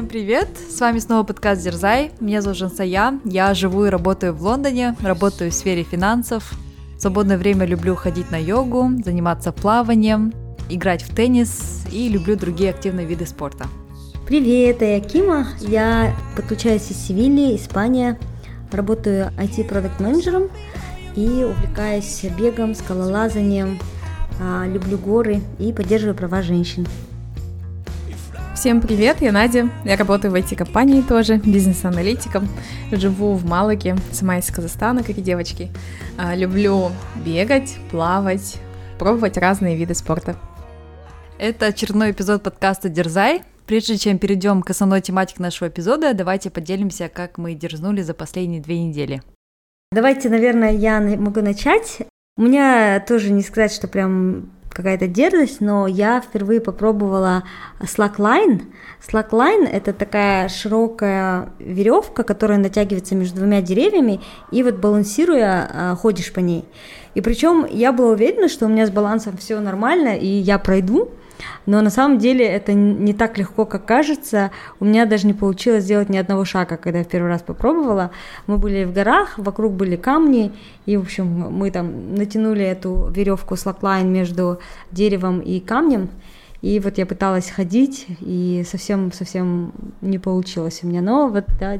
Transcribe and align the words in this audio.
Всем 0.00 0.08
привет! 0.08 0.48
С 0.56 0.80
вами 0.80 0.98
снова 0.98 1.24
подкаст 1.24 1.62
Дерзай. 1.62 2.12
Меня 2.20 2.40
зовут 2.40 2.56
Жансая. 2.56 3.20
Я 3.22 3.52
живу 3.52 3.84
и 3.84 3.90
работаю 3.90 4.32
в 4.32 4.42
Лондоне, 4.42 4.96
работаю 5.02 5.50
в 5.50 5.54
сфере 5.54 5.82
финансов. 5.82 6.54
В 6.96 7.00
свободное 7.02 7.36
время 7.36 7.66
люблю 7.66 7.94
ходить 7.94 8.30
на 8.30 8.38
йогу, 8.42 8.92
заниматься 9.04 9.52
плаванием, 9.52 10.32
играть 10.70 11.02
в 11.02 11.14
теннис 11.14 11.84
и 11.92 12.08
люблю 12.08 12.34
другие 12.34 12.70
активные 12.70 13.04
виды 13.04 13.26
спорта. 13.26 13.66
Привет, 14.26 14.80
я 14.80 15.00
Кима. 15.00 15.48
Я 15.60 16.16
подключаюсь 16.34 16.90
из 16.90 16.96
Севильи, 16.96 17.54
Испания. 17.54 18.18
Работаю 18.72 19.30
IT-продукт-менеджером 19.36 20.48
и 21.14 21.44
увлекаюсь 21.44 22.24
бегом, 22.38 22.74
скалолазанием, 22.74 23.78
а, 24.40 24.66
люблю 24.66 24.96
горы 24.96 25.42
и 25.58 25.74
поддерживаю 25.74 26.16
права 26.16 26.40
женщин. 26.40 26.86
Всем 28.60 28.82
привет, 28.82 29.22
я 29.22 29.32
Надя, 29.32 29.70
я 29.86 29.96
работаю 29.96 30.32
в 30.32 30.34
IT-компании 30.34 31.00
тоже, 31.00 31.38
бизнес-аналитиком, 31.38 32.46
живу 32.92 33.32
в 33.32 33.46
Малаге, 33.46 33.96
сама 34.12 34.36
из 34.36 34.50
Казахстана, 34.50 35.02
как 35.02 35.16
и 35.16 35.22
девочки. 35.22 35.70
А, 36.18 36.36
люблю 36.36 36.90
бегать, 37.24 37.78
плавать, 37.90 38.58
пробовать 38.98 39.38
разные 39.38 39.76
виды 39.76 39.94
спорта. 39.94 40.36
Это 41.38 41.68
очередной 41.68 42.10
эпизод 42.10 42.42
подкаста 42.42 42.90
«Дерзай». 42.90 43.44
Прежде 43.66 43.96
чем 43.96 44.18
перейдем 44.18 44.60
к 44.60 44.68
основной 44.68 45.00
тематике 45.00 45.42
нашего 45.42 45.68
эпизода, 45.68 46.12
давайте 46.12 46.50
поделимся, 46.50 47.08
как 47.08 47.38
мы 47.38 47.54
дерзнули 47.54 48.02
за 48.02 48.12
последние 48.12 48.60
две 48.60 48.82
недели. 48.82 49.22
Давайте, 49.90 50.28
наверное, 50.28 50.72
я 50.72 51.00
могу 51.00 51.40
начать. 51.40 52.00
У 52.36 52.42
меня 52.42 53.02
тоже 53.08 53.32
не 53.32 53.40
сказать, 53.40 53.72
что 53.72 53.88
прям 53.88 54.50
какая-то 54.70 55.08
дерзость, 55.08 55.60
но 55.60 55.86
я 55.86 56.20
впервые 56.20 56.60
попробовала 56.60 57.44
slackline. 57.80 58.62
Slackline– 59.06 59.68
это 59.72 59.92
такая 59.92 60.48
широкая 60.48 61.52
веревка, 61.58 62.22
которая 62.22 62.58
натягивается 62.58 63.14
между 63.14 63.38
двумя 63.38 63.62
деревьями, 63.62 64.20
и 64.50 64.62
вот 64.62 64.76
балансируя, 64.76 65.70
а, 65.72 65.96
ходишь 65.96 66.32
по 66.32 66.40
ней. 66.40 66.64
И 67.14 67.20
причем 67.20 67.66
я 67.68 67.92
была 67.92 68.12
уверена, 68.12 68.48
что 68.48 68.66
у 68.66 68.68
меня 68.68 68.86
с 68.86 68.90
балансом 68.90 69.36
все 69.36 69.58
нормально, 69.60 70.16
и 70.16 70.26
я 70.26 70.58
пройду, 70.58 71.10
но 71.66 71.80
на 71.80 71.90
самом 71.90 72.18
деле 72.18 72.44
это 72.44 72.72
не 72.72 73.12
так 73.12 73.38
легко, 73.38 73.64
как 73.66 73.84
кажется. 73.84 74.50
У 74.78 74.84
меня 74.84 75.06
даже 75.06 75.26
не 75.26 75.34
получилось 75.34 75.84
сделать 75.84 76.08
ни 76.08 76.16
одного 76.16 76.44
шага, 76.44 76.76
когда 76.76 76.98
я 76.98 77.04
в 77.04 77.08
первый 77.08 77.28
раз 77.28 77.42
попробовала. 77.42 78.10
Мы 78.46 78.58
были 78.58 78.84
в 78.84 78.92
горах, 78.92 79.38
вокруг 79.38 79.72
были 79.72 79.96
камни, 79.96 80.52
и, 80.86 80.96
в 80.96 81.02
общем, 81.02 81.26
мы 81.26 81.70
там 81.70 82.14
натянули 82.14 82.64
эту 82.64 83.08
веревку 83.10 83.56
слаклайн 83.56 84.12
между 84.12 84.60
деревом 84.90 85.40
и 85.40 85.60
камнем. 85.60 86.10
И 86.62 86.78
вот 86.78 86.98
я 86.98 87.06
пыталась 87.06 87.50
ходить, 87.50 88.06
и 88.20 88.64
совсем-совсем 88.68 89.72
не 90.02 90.18
получилось 90.18 90.80
у 90.82 90.86
меня. 90.86 91.00
Но 91.00 91.28
вот, 91.28 91.44
да, 91.58 91.78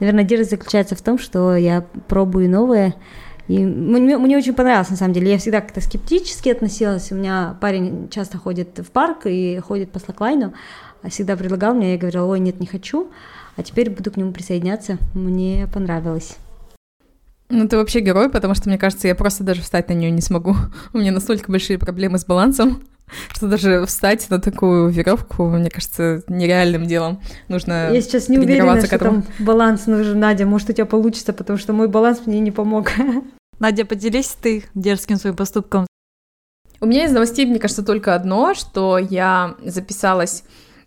наверное, 0.00 0.24
дерзость 0.24 0.52
заключается 0.52 0.96
в 0.96 1.02
том, 1.02 1.18
что 1.18 1.54
я 1.54 1.84
пробую 2.08 2.48
новое, 2.48 2.94
и 3.52 3.66
мне, 3.66 4.16
мне 4.16 4.38
очень 4.38 4.54
понравилось, 4.54 4.88
на 4.88 4.96
самом 4.96 5.12
деле. 5.12 5.32
Я 5.32 5.36
всегда 5.36 5.60
как-то 5.60 5.82
скептически 5.82 6.48
относилась. 6.48 7.12
У 7.12 7.16
меня 7.16 7.58
парень 7.60 8.08
часто 8.08 8.38
ходит 8.38 8.78
в 8.78 8.90
парк 8.90 9.26
и 9.26 9.58
ходит 9.58 9.90
по 9.92 9.98
слаклайну. 9.98 10.54
А 11.02 11.10
всегда 11.10 11.36
предлагал 11.36 11.74
мне, 11.74 11.92
я 11.92 11.98
говорила, 11.98 12.24
ой, 12.24 12.40
нет, 12.40 12.60
не 12.60 12.66
хочу. 12.66 13.10
А 13.56 13.62
теперь 13.62 13.90
буду 13.90 14.10
к 14.10 14.16
нему 14.16 14.32
присоединяться. 14.32 14.96
Мне 15.12 15.68
понравилось. 15.70 16.36
Ну, 17.50 17.68
ты 17.68 17.76
вообще 17.76 18.00
герой, 18.00 18.30
потому 18.30 18.54
что, 18.54 18.70
мне 18.70 18.78
кажется, 18.78 19.06
я 19.06 19.14
просто 19.14 19.44
даже 19.44 19.60
встать 19.60 19.90
на 19.90 19.92
нее 19.92 20.10
не 20.10 20.22
смогу. 20.22 20.56
У 20.94 20.98
меня 20.98 21.12
настолько 21.12 21.50
большие 21.50 21.78
проблемы 21.78 22.18
с 22.18 22.24
балансом, 22.24 22.82
что 23.34 23.48
даже 23.48 23.84
встать 23.84 24.30
на 24.30 24.40
такую 24.40 24.88
веревку, 24.88 25.50
мне 25.50 25.68
кажется, 25.68 26.22
нереальным 26.26 26.86
делом. 26.86 27.20
Нужно 27.48 27.92
Я 27.92 28.00
сейчас 28.00 28.30
не 28.30 28.38
уверена, 28.38 28.80
что 28.80 28.98
там 28.98 29.24
баланс 29.40 29.86
нужен, 29.86 30.18
Надя. 30.18 30.46
Может, 30.46 30.70
у 30.70 30.72
тебя 30.72 30.86
получится, 30.86 31.34
потому 31.34 31.58
что 31.58 31.74
мой 31.74 31.88
баланс 31.88 32.22
мне 32.24 32.40
не 32.40 32.50
помог. 32.50 32.92
Надя, 33.62 33.84
поделись 33.84 34.36
ты 34.42 34.64
дерзким 34.74 35.18
своим 35.18 35.36
поступком. 35.36 35.86
У 36.80 36.86
меня 36.86 37.04
из 37.04 37.12
новостей, 37.12 37.46
мне 37.46 37.60
кажется, 37.60 37.84
только 37.84 38.16
одно, 38.16 38.54
что 38.54 38.98
я 38.98 39.54
записалась 39.64 40.42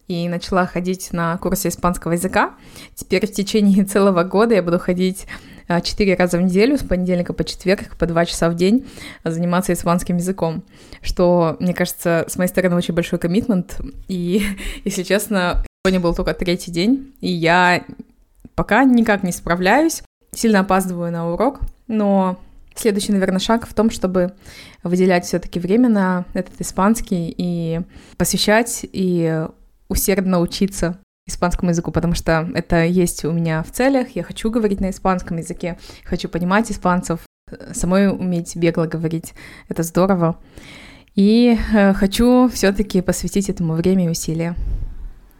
и 0.09 0.27
начала 0.27 0.65
ходить 0.65 1.13
на 1.13 1.37
курсы 1.37 1.69
испанского 1.69 2.11
языка. 2.11 2.55
Теперь 2.93 3.27
в 3.27 3.31
течение 3.31 3.85
целого 3.85 4.25
года 4.25 4.55
я 4.55 4.61
буду 4.61 4.77
ходить 4.77 5.25
а, 5.69 5.79
четыре 5.79 6.15
раза 6.15 6.37
в 6.37 6.41
неделю, 6.41 6.77
с 6.77 6.83
понедельника 6.83 7.31
по 7.31 7.45
четверг, 7.45 7.95
по 7.97 8.07
два 8.07 8.25
часа 8.25 8.49
в 8.49 8.55
день 8.55 8.85
заниматься 9.23 9.71
испанским 9.71 10.17
языком, 10.17 10.61
что, 11.01 11.55
мне 11.61 11.73
кажется, 11.73 12.25
с 12.27 12.35
моей 12.35 12.49
стороны 12.49 12.75
очень 12.75 12.93
большой 12.93 13.19
коммитмент, 13.19 13.79
и, 14.09 14.43
если 14.83 15.03
честно, 15.03 15.63
сегодня 15.85 16.01
был 16.01 16.13
только 16.13 16.33
третий 16.33 16.71
день, 16.71 17.13
и 17.21 17.31
я 17.31 17.85
пока 18.53 18.83
никак 18.83 19.23
не 19.23 19.31
справляюсь, 19.31 20.03
сильно 20.33 20.59
опаздываю 20.59 21.13
на 21.13 21.31
урок, 21.31 21.61
но 21.87 22.37
Следующий, 22.75 23.13
наверное, 23.13 23.39
шаг 23.39 23.67
в 23.67 23.73
том, 23.73 23.89
чтобы 23.89 24.33
выделять 24.83 25.25
все-таки 25.25 25.59
время 25.59 25.89
на 25.89 26.25
этот 26.33 26.59
испанский 26.59 27.33
и 27.35 27.81
посвящать 28.17 28.85
и 28.91 29.45
усердно 29.87 30.39
учиться 30.41 30.99
испанскому 31.27 31.71
языку, 31.71 31.91
потому 31.91 32.13
что 32.13 32.49
это 32.53 32.83
есть 32.83 33.25
у 33.25 33.31
меня 33.31 33.63
в 33.63 33.71
целях. 33.71 34.09
Я 34.09 34.23
хочу 34.23 34.51
говорить 34.51 34.81
на 34.81 34.89
испанском 34.89 35.37
языке, 35.37 35.77
хочу 36.03 36.29
понимать 36.29 36.71
испанцев, 36.71 37.21
самой 37.73 38.09
уметь 38.09 38.55
бегло 38.55 38.85
говорить. 38.85 39.33
Это 39.69 39.83
здорово. 39.83 40.37
И 41.15 41.57
э, 41.73 41.93
хочу 41.93 42.49
все-таки 42.49 43.01
посвятить 43.01 43.49
этому 43.49 43.73
время 43.73 44.05
и 44.05 44.09
усилия. 44.09 44.55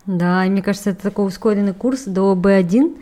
Да, 0.05 0.45
и 0.45 0.49
мне 0.49 0.61
кажется, 0.61 0.91
это 0.91 1.03
такой 1.03 1.27
ускоренный 1.27 1.73
курс 1.73 2.03
до 2.05 2.33
B1, 2.33 2.95
а, 2.95 2.99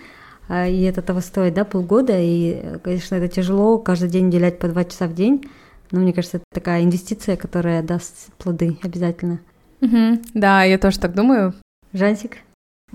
и 0.50 0.82
это 0.84 1.02
того 1.02 1.22
стоит, 1.22 1.54
да, 1.54 1.66
полгода, 1.66 2.20
и, 2.20 2.78
конечно, 2.84 3.16
это 3.16 3.28
тяжело 3.28 3.78
каждый 3.78 4.10
день 4.10 4.28
уделять 4.28 4.60
по 4.60 4.68
два 4.68 4.84
часа 4.84 5.08
в 5.08 5.14
день, 5.14 5.46
но 5.92 6.00
мне 6.00 6.14
кажется, 6.14 6.38
это 6.38 6.46
такая 6.54 6.84
инвестиция, 6.84 7.38
которая 7.38 7.84
даст 7.84 8.34
плоды 8.38 8.78
обязательно. 8.82 9.40
Угу. 9.82 10.22
Да, 10.34 10.64
я 10.64 10.78
тоже 10.78 11.00
так 11.00 11.14
думаю. 11.14 11.54
Жансик? 11.94 12.38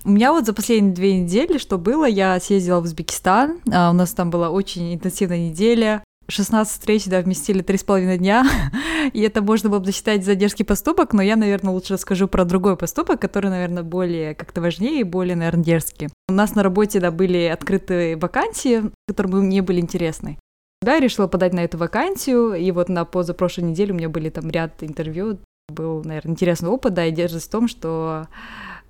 У 0.04 0.10
меня 0.10 0.32
вот 0.32 0.47
за 0.47 0.53
последние 0.53 0.94
две 0.94 1.20
недели, 1.20 1.58
что 1.58 1.76
было, 1.76 2.04
я 2.04 2.38
съездила 2.41 2.81
в 2.81 2.84
Узбекистан, 2.84 3.60
а 3.72 3.91
у 3.91 3.92
нас 3.92 4.12
там 4.12 4.31
была 4.31 4.50
очень 4.50 4.94
интенсивная 4.94 5.50
неделя, 5.50 6.03
16 6.30 6.72
встреч, 6.72 7.06
да, 7.06 7.20
вместили 7.20 7.64
3,5 7.64 8.18
дня, 8.18 8.46
и 9.12 9.20
это 9.20 9.42
можно 9.42 9.70
было 9.70 9.78
бы 9.78 9.86
засчитать 9.86 10.24
за 10.24 10.34
дерзкий 10.34 10.64
поступок, 10.64 11.12
но 11.12 11.22
я, 11.22 11.36
наверное, 11.36 11.72
лучше 11.72 11.94
расскажу 11.94 12.28
про 12.28 12.44
другой 12.44 12.76
поступок, 12.76 13.20
который, 13.20 13.50
наверное, 13.50 13.82
более 13.82 14.34
как-то 14.34 14.60
важнее 14.60 15.00
и 15.00 15.04
более, 15.04 15.36
наверное, 15.36 15.64
дерзкий. 15.64 16.08
У 16.28 16.32
нас 16.32 16.54
на 16.54 16.62
работе, 16.62 17.00
да, 17.00 17.10
были 17.10 17.44
открытые 17.44 18.16
вакансии, 18.16 18.90
которые 19.06 19.42
мне 19.42 19.62
были 19.62 19.80
интересны. 19.80 20.38
Да, 20.82 20.94
я 20.94 21.00
решила 21.00 21.26
подать 21.26 21.54
на 21.54 21.60
эту 21.60 21.78
вакансию, 21.78 22.54
и 22.54 22.70
вот 22.70 22.88
на 22.88 23.04
позапрошлой 23.04 23.64
неделе 23.64 23.92
у 23.92 23.96
меня 23.96 24.08
были 24.08 24.30
там 24.30 24.50
ряд 24.50 24.82
интервью, 24.82 25.38
был, 25.68 26.02
наверное, 26.04 26.32
интересный 26.32 26.68
опыт, 26.68 26.94
да, 26.94 27.06
и 27.06 27.10
держится 27.10 27.48
в 27.48 27.52
том, 27.52 27.68
что 27.68 28.28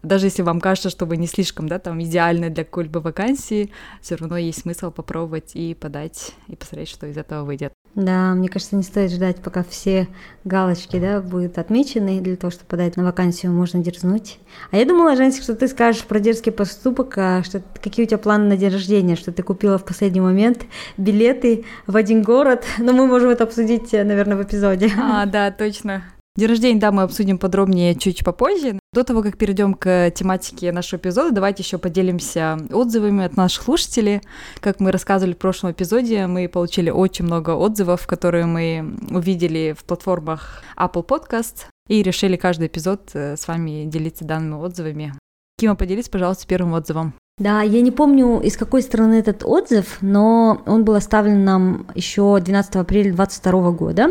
даже 0.02 0.26
если 0.26 0.42
вам 0.42 0.60
кажется, 0.60 0.90
что 0.90 1.06
вы 1.06 1.16
не 1.16 1.26
слишком, 1.26 1.68
да, 1.68 1.78
там, 1.78 2.02
идеальны 2.02 2.50
для 2.50 2.64
какой-либо 2.64 2.98
вакансии, 2.98 3.70
все 4.00 4.16
равно 4.16 4.36
есть 4.36 4.62
смысл 4.62 4.90
попробовать 4.90 5.52
и 5.54 5.74
подать, 5.74 6.32
и 6.48 6.56
посмотреть, 6.56 6.88
что 6.88 7.06
из 7.06 7.16
этого 7.16 7.44
выйдет. 7.44 7.72
Да, 7.94 8.34
мне 8.34 8.48
кажется, 8.48 8.76
не 8.76 8.82
стоит 8.82 9.10
ждать, 9.10 9.38
пока 9.38 9.64
все 9.64 10.06
галочки, 10.44 11.00
да, 11.00 11.20
будут 11.20 11.58
отмечены, 11.58 12.20
для 12.20 12.36
того, 12.36 12.50
чтобы 12.50 12.66
подать 12.66 12.96
на 12.96 13.04
вакансию, 13.04 13.52
можно 13.52 13.82
дерзнуть. 13.82 14.38
А 14.70 14.76
я 14.76 14.84
думала, 14.84 15.16
Женсик, 15.16 15.42
что 15.42 15.56
ты 15.56 15.66
скажешь 15.66 16.04
про 16.04 16.20
дерзкий 16.20 16.52
поступок, 16.52 17.14
а 17.16 17.42
что, 17.42 17.62
какие 17.82 18.04
у 18.04 18.08
тебя 18.08 18.18
планы 18.18 18.44
на 18.44 18.56
день 18.56 18.70
рождения, 18.70 19.16
что 19.16 19.32
ты 19.32 19.42
купила 19.42 19.78
в 19.78 19.84
последний 19.84 20.20
момент 20.20 20.64
билеты 20.96 21.64
в 21.86 21.96
один 21.96 22.22
город, 22.22 22.64
но 22.78 22.92
мы 22.92 23.06
можем 23.06 23.30
это 23.30 23.44
обсудить, 23.44 23.92
наверное, 23.92 24.36
в 24.36 24.42
эпизоде. 24.42 24.92
А, 24.96 25.26
да, 25.26 25.50
точно. 25.50 26.04
День 26.36 26.48
рождения, 26.48 26.80
да, 26.80 26.92
мы 26.92 27.02
обсудим 27.02 27.38
подробнее 27.38 27.96
чуть 27.96 28.24
попозже. 28.24 28.78
До 28.92 29.02
того, 29.02 29.22
как 29.22 29.36
перейдем 29.36 29.74
к 29.74 30.10
тематике 30.12 30.70
нашего 30.70 31.00
эпизода, 31.00 31.34
давайте 31.34 31.62
еще 31.62 31.78
поделимся 31.78 32.58
отзывами 32.70 33.24
от 33.24 33.36
наших 33.36 33.64
слушателей. 33.64 34.20
Как 34.60 34.78
мы 34.78 34.92
рассказывали 34.92 35.34
в 35.34 35.38
прошлом 35.38 35.72
эпизоде, 35.72 36.26
мы 36.26 36.48
получили 36.48 36.90
очень 36.90 37.24
много 37.24 37.50
отзывов, 37.50 38.06
которые 38.06 38.46
мы 38.46 38.96
увидели 39.10 39.74
в 39.76 39.84
платформах 39.84 40.62
Apple 40.76 41.04
Podcast 41.04 41.66
и 41.88 42.02
решили 42.02 42.36
каждый 42.36 42.68
эпизод 42.68 43.10
э, 43.14 43.36
с 43.36 43.48
вами 43.48 43.84
делиться 43.86 44.24
данными 44.24 44.60
отзывами. 44.60 45.14
Кима, 45.58 45.74
поделись, 45.74 46.08
пожалуйста, 46.08 46.46
первым 46.46 46.74
отзывом. 46.74 47.14
Да, 47.38 47.62
я 47.62 47.80
не 47.82 47.92
помню, 47.92 48.40
из 48.40 48.56
какой 48.56 48.82
страны 48.82 49.14
этот 49.14 49.44
отзыв, 49.44 49.98
но 50.00 50.60
он 50.66 50.84
был 50.84 50.94
оставлен 50.94 51.44
нам 51.44 51.86
еще 51.94 52.40
12 52.40 52.76
апреля 52.76 53.12
2022 53.12 53.70
года. 53.70 54.08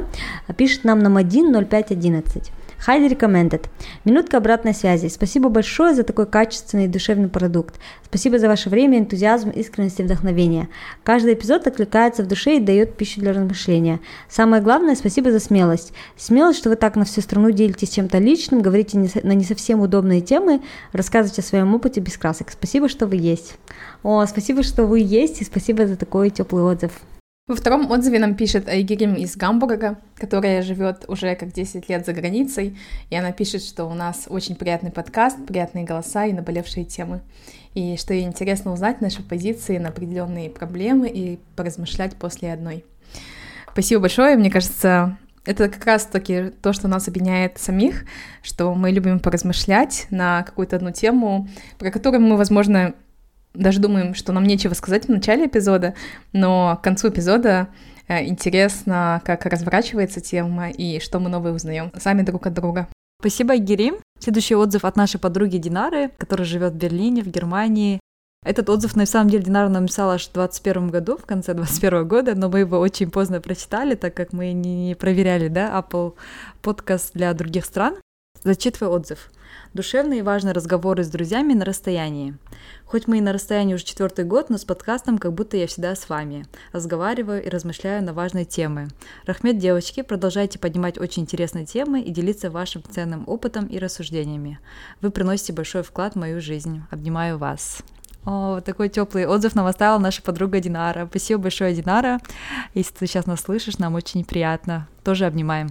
Пишет 0.55 0.85
нам 0.85 0.99
нам 0.99 1.17
1.05.11. 1.17 2.51
Highly 2.85 3.09
recommended. 3.09 3.65
Минутка 4.05 4.37
обратной 4.37 4.73
связи. 4.73 5.07
Спасибо 5.07 5.49
большое 5.49 5.95
за 5.95 6.03
такой 6.03 6.25
качественный 6.25 6.85
и 6.85 6.87
душевный 6.87 7.27
продукт. 7.27 7.75
Спасибо 8.03 8.39
за 8.39 8.47
ваше 8.47 8.69
время, 8.69 8.99
энтузиазм, 8.99 9.49
искренность 9.49 9.99
и 9.99 10.03
вдохновение. 10.03 10.69
Каждый 11.03 11.33
эпизод 11.33 11.67
откликается 11.67 12.23
в 12.23 12.27
душе 12.27 12.57
и 12.57 12.59
дает 12.61 12.95
пищу 12.95 13.19
для 13.19 13.33
размышления. 13.33 13.99
Самое 14.29 14.61
главное, 14.61 14.95
спасибо 14.95 15.31
за 15.31 15.39
смелость. 15.39 15.91
Смелость, 16.15 16.59
что 16.59 16.69
вы 16.69 16.75
так 16.75 16.95
на 16.95 17.05
всю 17.05 17.21
страну 17.21 17.51
делитесь 17.51 17.89
чем-то 17.89 18.19
личным, 18.19 18.61
говорите 18.61 18.97
на 18.97 19.31
не 19.33 19.43
совсем 19.43 19.81
удобные 19.81 20.21
темы, 20.21 20.61
рассказываете 20.93 21.41
о 21.41 21.45
своем 21.45 21.73
опыте 21.75 21.99
без 21.99 22.17
красок. 22.17 22.51
Спасибо, 22.51 22.87
что 22.87 23.07
вы 23.07 23.17
есть. 23.17 23.55
О, 24.03 24.25
спасибо, 24.25 24.63
что 24.63 24.85
вы 24.85 24.99
есть, 24.99 25.41
и 25.41 25.45
спасибо 25.45 25.87
за 25.87 25.97
такой 25.97 26.29
теплый 26.29 26.63
отзыв. 26.63 26.91
Во 27.47 27.55
втором 27.55 27.89
отзыве 27.89 28.19
нам 28.19 28.35
пишет 28.35 28.67
Айгерим 28.67 29.13
из 29.13 29.37
Гамбурга, 29.37 29.97
которая 30.15 30.61
живет 30.63 31.05
уже 31.07 31.33
как 31.35 31.53
10 31.53 31.87
лет 31.87 32.05
за 32.05 32.11
границей, 32.11 32.77
и 33.09 33.15
она 33.15 33.31
пишет, 33.31 33.63
что 33.63 33.85
у 33.85 33.93
нас 33.93 34.25
очень 34.27 34.57
приятный 34.57 34.91
подкаст, 34.91 35.37
приятные 35.45 35.85
голоса 35.85 36.25
и 36.25 36.33
наболевшие 36.33 36.83
темы, 36.83 37.21
и 37.73 37.95
что 37.95 38.13
ей 38.13 38.25
интересно 38.25 38.73
узнать 38.73 38.99
наши 38.99 39.23
позиции 39.23 39.77
на 39.77 39.89
определенные 39.89 40.49
проблемы 40.49 41.07
и 41.07 41.39
поразмышлять 41.55 42.17
после 42.17 42.51
одной. 42.51 42.83
Спасибо 43.71 44.01
большое, 44.01 44.35
мне 44.35 44.51
кажется, 44.51 45.17
это 45.45 45.69
как 45.69 45.85
раз-таки 45.85 46.51
то, 46.61 46.73
что 46.73 46.89
нас 46.89 47.07
объединяет 47.07 47.59
самих, 47.59 48.03
что 48.43 48.75
мы 48.75 48.91
любим 48.91 49.21
поразмышлять 49.21 50.07
на 50.09 50.43
какую-то 50.43 50.75
одну 50.75 50.91
тему, 50.91 51.47
про 51.79 51.91
которую 51.91 52.23
мы, 52.23 52.35
возможно, 52.35 52.93
даже 53.57 53.79
думаем, 53.79 54.13
что 54.13 54.31
нам 54.33 54.43
нечего 54.43 54.73
сказать 54.73 55.05
в 55.05 55.09
начале 55.09 55.47
эпизода, 55.47 55.93
но 56.33 56.77
к 56.77 56.83
концу 56.83 57.09
эпизода 57.09 57.69
э, 58.07 58.25
интересно, 58.25 59.21
как 59.25 59.45
разворачивается 59.45 60.21
тема 60.21 60.69
и 60.69 60.99
что 60.99 61.19
мы 61.19 61.29
новое 61.29 61.53
узнаем 61.53 61.91
сами 61.97 62.21
друг 62.21 62.47
от 62.47 62.53
друга. 62.53 62.87
Спасибо, 63.19 63.57
Герим. 63.57 63.97
Следующий 64.19 64.55
отзыв 64.55 64.85
от 64.85 64.95
нашей 64.95 65.19
подруги 65.19 65.57
Динары, 65.57 66.11
которая 66.17 66.45
живет 66.45 66.73
в 66.73 66.77
Берлине, 66.77 67.23
в 67.23 67.27
Германии. 67.27 67.99
Этот 68.45 68.69
отзыв, 68.69 68.95
на 68.95 69.05
самом 69.05 69.29
деле, 69.29 69.43
Динара 69.43 69.67
написала 69.67 70.13
аж 70.13 70.29
в 70.29 70.33
2021 70.33 70.89
году, 70.89 71.17
в 71.17 71.25
конце 71.25 71.53
2021 71.53 72.07
года, 72.07 72.35
но 72.35 72.49
мы 72.49 72.59
его 72.59 72.79
очень 72.79 73.09
поздно 73.09 73.41
прочитали, 73.41 73.95
так 73.95 74.13
как 74.13 74.33
мы 74.33 74.53
не 74.53 74.95
проверяли, 74.95 75.47
да, 75.47 75.77
Apple 75.77 76.13
подкаст 76.61 77.13
для 77.13 77.33
других 77.33 77.65
стран. 77.65 77.97
Зачитываю 78.43 78.93
отзыв. 78.93 79.31
Душевные 79.77 80.21
и 80.21 80.23
важные 80.23 80.53
разговоры 80.53 81.03
с 81.03 81.07
друзьями 81.07 81.53
на 81.53 81.63
расстоянии. 81.63 82.35
Хоть 82.87 83.05
мы 83.05 83.19
и 83.19 83.21
на 83.21 83.31
расстоянии 83.31 83.75
уже 83.75 83.85
четвертый 83.85 84.25
год, 84.25 84.49
но 84.49 84.57
с 84.57 84.65
подкастом 84.65 85.19
как 85.19 85.33
будто 85.33 85.55
я 85.55 85.67
всегда 85.67 85.95
с 85.95 86.09
вами. 86.09 86.47
Разговариваю 86.71 87.45
и 87.45 87.47
размышляю 87.47 88.03
на 88.03 88.11
важные 88.11 88.45
темы. 88.45 88.87
Рахмет, 89.27 89.59
девочки, 89.59 90.01
продолжайте 90.01 90.57
поднимать 90.57 90.97
очень 90.97 91.21
интересные 91.21 91.67
темы 91.67 92.01
и 92.01 92.09
делиться 92.09 92.49
вашим 92.49 92.81
ценным 92.89 93.23
опытом 93.27 93.67
и 93.67 93.77
рассуждениями. 93.77 94.59
Вы 95.01 95.11
приносите 95.11 95.53
большой 95.53 95.83
вклад 95.83 96.13
в 96.13 96.17
мою 96.17 96.41
жизнь. 96.41 96.81
Обнимаю 96.89 97.37
вас. 97.37 97.83
О, 98.25 98.61
такой 98.61 98.89
теплый 98.89 99.27
отзыв 99.27 99.53
нам 99.53 99.67
оставила 99.67 99.99
наша 99.99 100.23
подруга 100.23 100.59
Динара. 100.59 101.05
Спасибо 101.05 101.43
большое, 101.43 101.75
Динара. 101.75 102.19
Если 102.73 102.95
ты 102.95 103.05
сейчас 103.05 103.27
нас 103.27 103.41
слышишь, 103.41 103.77
нам 103.77 103.93
очень 103.93 104.25
приятно. 104.25 104.87
Тоже 105.03 105.27
обнимаем. 105.27 105.69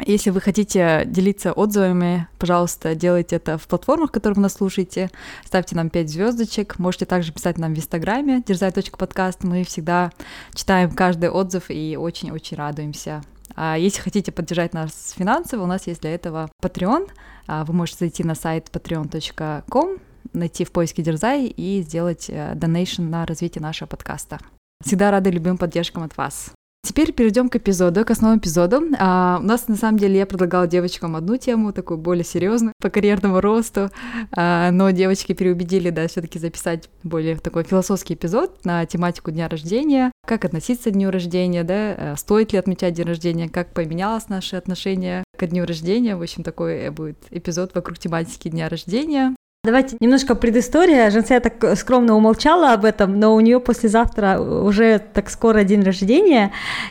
Если 0.00 0.30
вы 0.30 0.40
хотите 0.40 1.04
делиться 1.06 1.52
отзывами, 1.52 2.26
пожалуйста, 2.38 2.94
делайте 2.94 3.36
это 3.36 3.58
в 3.58 3.68
платформах, 3.68 4.10
которые 4.10 4.36
вы 4.36 4.42
нас 4.42 4.54
слушаете. 4.54 5.10
Ставьте 5.44 5.76
нам 5.76 5.90
5 5.90 6.08
звездочек. 6.08 6.78
Можете 6.78 7.04
также 7.04 7.32
писать 7.32 7.58
нам 7.58 7.74
в 7.74 7.78
Инстаграме 7.78 8.42
дерзай.подкаст. 8.44 9.44
Мы 9.44 9.64
всегда 9.64 10.10
читаем 10.54 10.90
каждый 10.90 11.30
отзыв 11.30 11.66
и 11.68 11.96
очень-очень 11.96 12.56
радуемся. 12.56 13.22
А 13.54 13.76
если 13.76 14.00
хотите 14.00 14.32
поддержать 14.32 14.72
нас 14.72 15.14
финансово, 15.16 15.64
у 15.64 15.66
нас 15.66 15.86
есть 15.86 16.00
для 16.00 16.14
этого 16.14 16.50
Patreon. 16.62 17.10
А 17.46 17.64
вы 17.64 17.74
можете 17.74 17.98
зайти 18.00 18.24
на 18.24 18.34
сайт 18.34 18.70
patreon.com, 18.72 19.98
найти 20.32 20.64
в 20.64 20.72
поиске 20.72 21.02
Дерзай 21.02 21.46
и 21.46 21.82
сделать 21.82 22.30
донейшн 22.54 23.08
на 23.08 23.26
развитие 23.26 23.60
нашего 23.62 23.88
подкаста. 23.88 24.38
Всегда 24.82 25.10
рады 25.10 25.30
любым 25.30 25.58
поддержкам 25.58 26.02
от 26.02 26.16
вас. 26.16 26.52
Теперь 26.84 27.12
перейдем 27.12 27.48
к 27.48 27.54
эпизоду, 27.54 28.04
к 28.04 28.10
основному 28.10 28.40
эпизоду. 28.40 28.82
А, 28.98 29.38
у 29.40 29.44
нас, 29.44 29.68
на 29.68 29.76
самом 29.76 29.98
деле, 29.98 30.18
я 30.18 30.26
предлагала 30.26 30.66
девочкам 30.66 31.14
одну 31.14 31.36
тему, 31.36 31.72
такую 31.72 31.96
более 31.96 32.24
серьезную, 32.24 32.72
по 32.82 32.90
карьерному 32.90 33.40
росту, 33.40 33.90
а, 34.32 34.72
но 34.72 34.90
девочки 34.90 35.32
переубедили, 35.32 35.90
да, 35.90 36.08
все 36.08 36.20
таки 36.20 36.40
записать 36.40 36.90
более 37.04 37.36
такой 37.36 37.62
философский 37.62 38.14
эпизод 38.14 38.64
на 38.64 38.84
тематику 38.84 39.30
дня 39.30 39.48
рождения, 39.48 40.10
как 40.26 40.44
относиться 40.44 40.90
к 40.90 40.94
дню 40.94 41.12
рождения, 41.12 41.62
да, 41.62 41.94
а, 41.96 42.14
стоит 42.16 42.52
ли 42.52 42.58
отмечать 42.58 42.94
день 42.94 43.06
рождения, 43.06 43.48
как 43.48 43.72
поменялось 43.72 44.28
наше 44.28 44.56
отношение 44.56 45.22
к 45.38 45.46
дню 45.46 45.64
рождения. 45.64 46.16
В 46.16 46.22
общем, 46.22 46.42
такой 46.42 46.90
будет 46.90 47.18
эпизод 47.30 47.76
вокруг 47.76 47.98
тематики 47.98 48.48
дня 48.48 48.68
рождения. 48.68 49.36
Давайте 49.64 49.96
немножко 50.00 50.34
предыстория. 50.34 51.08
Женция 51.10 51.38
так 51.38 51.78
скромно 51.78 52.16
умолчала 52.16 52.72
об 52.72 52.84
этом, 52.84 53.20
но 53.20 53.32
у 53.32 53.38
нее 53.38 53.60
послезавтра 53.60 54.40
уже 54.40 54.98
так 54.98 55.30
скоро 55.30 55.62
день 55.62 55.84
рождения, 55.84 56.50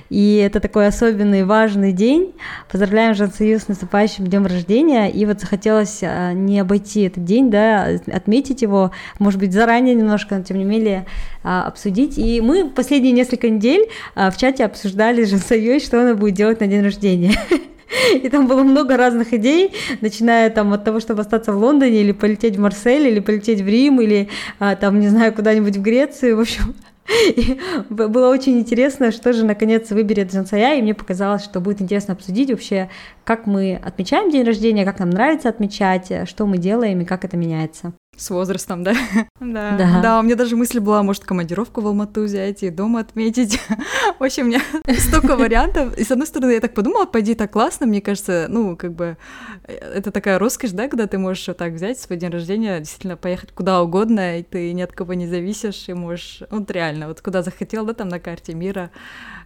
и 0.09 0.37
это 0.37 0.61
такой 0.61 0.87
особенный 0.87 1.43
важный 1.43 1.91
день. 1.91 2.33
Поздравляем 2.71 3.13
Женцию 3.13 3.59
с 3.59 3.67
наступающим 3.67 4.25
днем 4.25 4.45
рождения, 4.45 5.11
и 5.11 5.25
вот 5.25 5.41
захотелось 5.41 5.99
а, 6.01 6.31
не 6.31 6.61
обойти 6.61 7.01
этот 7.01 7.25
день, 7.25 7.51
да, 7.51 7.89
отметить 8.07 8.61
его, 8.61 8.91
может 9.19 9.37
быть, 9.37 9.51
заранее 9.51 9.93
немножко, 9.93 10.37
но 10.37 10.43
тем 10.43 10.57
не 10.57 10.63
менее 10.63 11.05
а, 11.43 11.65
обсудить. 11.65 12.17
И 12.17 12.39
мы 12.39 12.69
последние 12.69 13.11
несколько 13.11 13.49
недель 13.49 13.89
в 14.15 14.37
чате 14.37 14.63
обсуждали 14.63 15.25
с 15.25 15.29
Женцией, 15.29 15.81
что 15.81 15.99
она 15.99 16.15
будет 16.15 16.35
делать 16.35 16.61
на 16.61 16.67
день 16.67 16.83
рождения. 16.83 17.33
И 18.23 18.29
там 18.29 18.47
было 18.47 18.63
много 18.63 18.97
разных 18.97 19.33
идей, 19.33 19.73
начиная 20.01 20.49
там 20.49 20.73
от 20.73 20.83
того, 20.83 20.99
чтобы 20.99 21.21
остаться 21.21 21.53
в 21.53 21.57
Лондоне, 21.57 22.01
или 22.01 22.11
полететь 22.11 22.55
в 22.55 22.59
Марсель, 22.59 23.07
или 23.07 23.19
полететь 23.19 23.61
в 23.61 23.67
Рим, 23.67 24.01
или 24.01 24.29
а, 24.59 24.75
там, 24.75 24.99
не 24.99 25.07
знаю, 25.07 25.33
куда-нибудь 25.33 25.77
в 25.77 25.81
Грецию, 25.81 26.37
в 26.37 26.41
общем. 26.41 26.75
И 27.35 27.59
было 27.89 28.29
очень 28.29 28.59
интересно, 28.59 29.11
что 29.11 29.33
же 29.33 29.45
наконец 29.45 29.89
выберет 29.89 30.31
Джансая, 30.31 30.77
и 30.77 30.81
мне 30.81 30.93
показалось, 30.93 31.43
что 31.43 31.59
будет 31.59 31.81
интересно 31.81 32.13
обсудить 32.13 32.51
вообще, 32.51 32.89
как 33.25 33.47
мы 33.47 33.79
отмечаем 33.83 34.29
день 34.29 34.45
рождения, 34.45 34.85
как 34.85 34.99
нам 34.99 35.09
нравится 35.09 35.49
отмечать, 35.49 36.11
что 36.25 36.45
мы 36.45 36.57
делаем 36.57 37.01
и 37.01 37.05
как 37.05 37.25
это 37.25 37.35
меняется. 37.37 37.93
С 38.17 38.29
возрастом, 38.29 38.83
да? 38.83 38.93
да. 39.39 39.77
Да. 39.77 40.01
Да, 40.01 40.19
у 40.19 40.23
меня 40.23 40.35
даже 40.35 40.55
мысль 40.55 40.79
была, 40.79 41.01
может, 41.01 41.23
командировку 41.23 41.81
в 41.81 41.87
Алмату 41.87 42.23
взять 42.23 42.61
и 42.61 42.69
дома 42.69 42.99
отметить. 42.99 43.59
в 44.19 44.23
общем, 44.23 44.43
у 44.43 44.47
меня 44.47 44.61
столько 44.99 45.35
вариантов. 45.35 45.97
И 45.97 46.03
с 46.03 46.11
одной 46.11 46.27
стороны, 46.27 46.51
я 46.51 46.59
так 46.59 46.73
подумала, 46.73 47.05
пойди, 47.05 47.33
так 47.35 47.51
классно, 47.51 47.87
мне 47.87 48.01
кажется, 48.01 48.47
ну, 48.49 48.75
как 48.75 48.93
бы, 48.93 49.17
э, 49.63 49.73
это 49.73 50.11
такая 50.11 50.37
роскошь, 50.37 50.71
да, 50.71 50.87
когда 50.87 51.07
ты 51.07 51.17
можешь 51.17 51.47
вот 51.47 51.57
так 51.57 51.73
взять 51.73 51.99
свой 51.99 52.19
день 52.19 52.29
рождения, 52.29 52.79
действительно 52.79 53.17
поехать 53.17 53.53
куда 53.53 53.81
угодно, 53.81 54.39
и 54.39 54.43
ты 54.43 54.73
ни 54.73 54.81
от 54.81 54.91
кого 54.91 55.13
не 55.13 55.27
зависишь, 55.27 55.87
и 55.87 55.93
можешь, 55.93 56.43
вот 56.51 56.69
реально, 56.69 57.07
вот 57.07 57.21
куда 57.21 57.41
захотел, 57.41 57.85
да, 57.85 57.93
там 57.93 58.09
на 58.09 58.19
карте 58.19 58.53
мира 58.53 58.91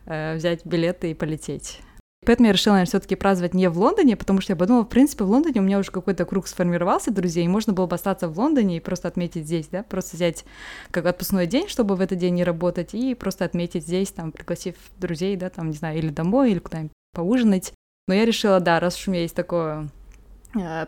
э, 0.06 0.36
взять 0.36 0.66
билеты 0.66 1.12
и 1.12 1.14
полететь. 1.14 1.80
Поэтому 2.26 2.48
я 2.48 2.54
решила, 2.54 2.74
наверное, 2.74 2.90
все-таки 2.90 3.16
праздновать 3.16 3.54
не 3.54 3.70
в 3.70 3.78
Лондоне, 3.78 4.16
потому 4.18 4.42
что 4.42 4.54
я 4.54 4.58
подумала, 4.58 4.84
в 4.84 4.90
принципе, 4.90 5.24
в 5.24 5.30
Лондоне 5.30 5.62
у 5.62 5.64
меня 5.64 5.80
уже 5.80 5.92
какой-то 5.92 6.26
круг 6.26 6.48
сформировался 6.48 7.12
друзей, 7.12 7.46
и 7.46 7.48
можно 7.48 7.74
было 7.74 7.86
бы 7.86 7.96
остаться 7.96 8.28
в 8.28 8.38
Лондоне 8.38 8.78
и 8.78 8.80
просто 8.80 9.08
отметить 9.08 9.46
здесь, 9.46 9.68
да, 9.68 9.84
просто 9.84 10.16
взять 10.16 10.46
как 10.92 11.06
отпускной 11.06 11.48
день, 11.48 11.68
чтобы 11.68 11.96
в 11.96 12.02
этот 12.02 12.18
день 12.18 12.36
не 12.36 12.44
работать, 12.44 12.94
и 12.94 13.14
просто 13.16 13.46
отметить 13.46 13.84
здесь, 13.84 14.12
там, 14.12 14.32
пригласив 14.32 14.76
друзей, 14.98 15.36
да, 15.36 15.50
там, 15.50 15.70
не 15.70 15.78
знаю, 15.78 15.98
или 15.98 16.10
домой, 16.10 16.52
или 16.52 16.60
куда-нибудь 16.60 16.92
поужинать. 17.14 17.74
Но 18.08 18.14
я 18.14 18.26
решила, 18.26 18.60
да, 18.60 18.80
раз 18.80 18.98
уж 18.98 19.08
у 19.08 19.12
меня 19.12 19.22
есть 19.22 19.36
такое 19.36 19.90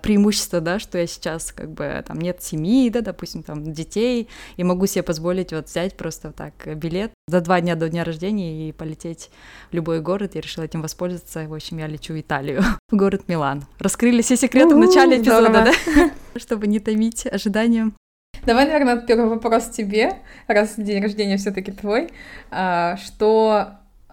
преимущество, 0.01 0.61
да, 0.61 0.79
что 0.79 0.97
я 0.97 1.07
сейчас 1.07 1.51
как 1.51 1.71
бы 1.71 2.03
там 2.07 2.19
нет 2.19 2.41
семьи, 2.41 2.89
да, 2.89 3.01
допустим, 3.01 3.43
там 3.43 3.73
детей, 3.73 4.27
и 4.55 4.63
могу 4.63 4.85
себе 4.87 5.03
позволить 5.03 5.53
вот 5.53 5.67
взять 5.67 5.95
просто 5.95 6.31
так 6.31 6.53
билет 6.77 7.11
за 7.27 7.41
два 7.41 7.61
дня 7.61 7.75
до 7.75 7.89
дня 7.89 8.03
рождения 8.03 8.69
и 8.69 8.71
полететь 8.71 9.29
в 9.71 9.75
любой 9.75 10.01
город. 10.01 10.35
Я 10.35 10.41
решила 10.41 10.63
этим 10.63 10.81
воспользоваться. 10.81 11.47
В 11.47 11.53
общем, 11.53 11.77
я 11.77 11.87
лечу 11.87 12.13
в 12.13 12.19
Италию, 12.19 12.63
в 12.89 12.95
город 12.95 13.23
Милан. 13.27 13.65
Раскрыли 13.79 14.21
все 14.21 14.37
секреты 14.37 14.75
в 14.75 14.77
начале 14.77 15.21
эпизода, 15.21 15.49
да, 15.49 16.11
чтобы 16.39 16.67
не 16.67 16.79
томить 16.79 17.25
ожиданием. 17.25 17.93
Давай, 18.45 18.65
наверное, 18.65 19.01
первый 19.01 19.27
вопрос 19.27 19.67
тебе, 19.69 20.19
раз 20.47 20.75
день 20.77 21.01
рождения 21.01 21.37
все-таки 21.37 21.71
твой. 21.71 22.09
А, 22.49 22.95
что 22.97 23.71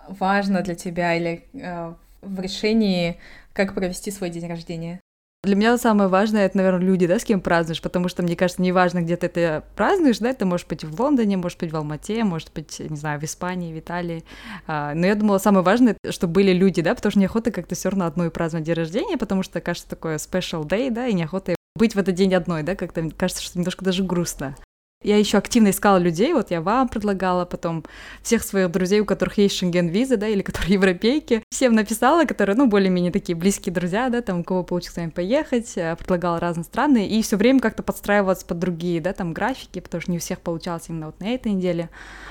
важно 0.09 0.63
для 0.63 0.75
тебя 0.75 1.15
или 1.15 1.45
э, 1.53 1.95
в 2.21 2.41
решении, 2.41 3.21
как 3.53 3.75
провести 3.75 4.11
свой 4.11 4.31
день 4.31 4.49
рождения? 4.49 5.01
Для 5.45 5.57
меня 5.57 5.77
самое 5.77 6.09
важное, 6.09 6.47
это, 6.47 6.57
наверное, 6.57 6.81
люди, 6.81 7.07
да, 7.07 7.19
с 7.19 7.25
кем 7.25 7.43
празднуешь, 7.43 7.83
потому 7.83 8.09
что, 8.09 8.23
мне 8.23 8.35
кажется, 8.35 8.63
неважно, 8.63 9.03
где 9.03 9.17
ты 9.17 9.27
это 9.27 9.65
празднуешь, 9.77 10.19
да, 10.19 10.31
это 10.31 10.47
может 10.47 10.67
быть 10.69 10.85
в 10.85 10.99
Лондоне, 10.99 11.37
может 11.37 11.59
быть 11.59 11.71
в 11.71 11.77
Алмате, 11.77 12.25
может 12.25 12.51
быть, 12.55 12.81
не 12.81 12.97
знаю, 12.97 13.21
в 13.21 13.25
Испании, 13.25 13.75
в 13.75 13.79
Италии, 13.79 14.25
а, 14.67 14.95
но 14.95 15.07
я 15.07 15.15
думала, 15.15 15.37
самое 15.37 15.63
важное, 15.63 15.99
чтобы 16.09 16.33
были 16.33 16.53
люди, 16.53 16.81
да, 16.81 16.95
потому 16.95 17.11
что 17.11 17.21
неохота 17.21 17.51
как-то 17.51 17.75
все 17.75 17.91
равно 17.91 18.07
одной 18.07 18.31
праздновать 18.31 18.67
день 18.67 18.75
рождения, 18.75 19.19
потому 19.19 19.43
что, 19.43 19.61
кажется, 19.61 19.89
такое 19.89 20.17
special 20.17 20.67
day, 20.67 20.91
да, 20.91 21.09
и 21.09 21.13
неохота 21.13 21.57
быть 21.77 21.95
в 21.95 21.99
этот 21.99 22.15
день 22.15 22.35
одной, 22.35 22.63
да, 22.63 22.75
как-то 22.75 23.11
кажется, 23.11 23.43
что 23.43 23.59
немножко 23.59 23.85
даже 23.85 24.03
грустно. 24.03 24.57
Я 25.05 25.19
еще 25.19 25.37
активно 25.37 25.69
искала 25.69 25.99
людей, 25.99 26.33
вот 26.33 26.51
я 26.51 26.63
вам 26.63 26.89
предлагала, 26.89 27.45
потом 27.45 27.85
всех 28.23 28.43
своих 28.43 28.71
друзей, 28.71 29.01
у 29.01 29.05
которых 29.05 29.37
есть 29.37 29.55
шенген-виза, 29.57 30.17
да, 30.17 30.27
или 30.27 30.41
которые 30.41 30.75
европейки, 30.75 31.43
всем 31.51 31.75
написала, 31.75 32.25
которые, 32.25 32.57
ну, 32.57 32.67
более-менее 32.69 33.13
такие 33.13 33.37
близкие 33.37 33.75
друзья, 33.75 34.09
да, 34.09 34.23
там, 34.23 34.41
у 34.41 34.45
кого 34.45 34.63
получится 34.65 34.95
с 34.95 34.97
вами 34.97 35.11
поехать, 35.11 35.75
э, 35.77 35.95
предлагала 35.97 36.41
разные 36.41 36.65
страны, 36.65 37.07
и 37.07 37.21
все 37.21 37.37
время 37.37 37.61
как-то 37.61 37.83
подстраиваться 37.83 38.47
под 38.47 38.59
другие, 38.59 39.03
да, 39.03 39.13
там, 39.13 39.35
графики, 39.35 39.79
потому 39.79 40.01
что 40.01 40.11
не 40.11 40.17
у 40.17 40.21
всех 40.21 40.41
получалось 40.41 40.85
именно 40.89 41.07
вот 41.07 41.21
на 41.21 41.29
этой 41.29 41.53
неделе. 41.53 41.91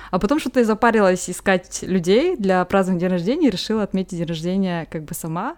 А 0.09 0.17
потом 0.17 0.39
что-то 0.39 0.59
я 0.59 0.65
запарилась 0.65 1.29
искать 1.29 1.83
людей 1.83 2.35
для 2.37 2.65
празднования 2.65 3.01
день 3.01 3.11
рождения 3.11 3.47
и 3.49 3.51
решила 3.51 3.83
отметить 3.83 4.17
день 4.17 4.27
рождения 4.27 4.87
как 4.89 5.03
бы 5.03 5.13
сама. 5.13 5.57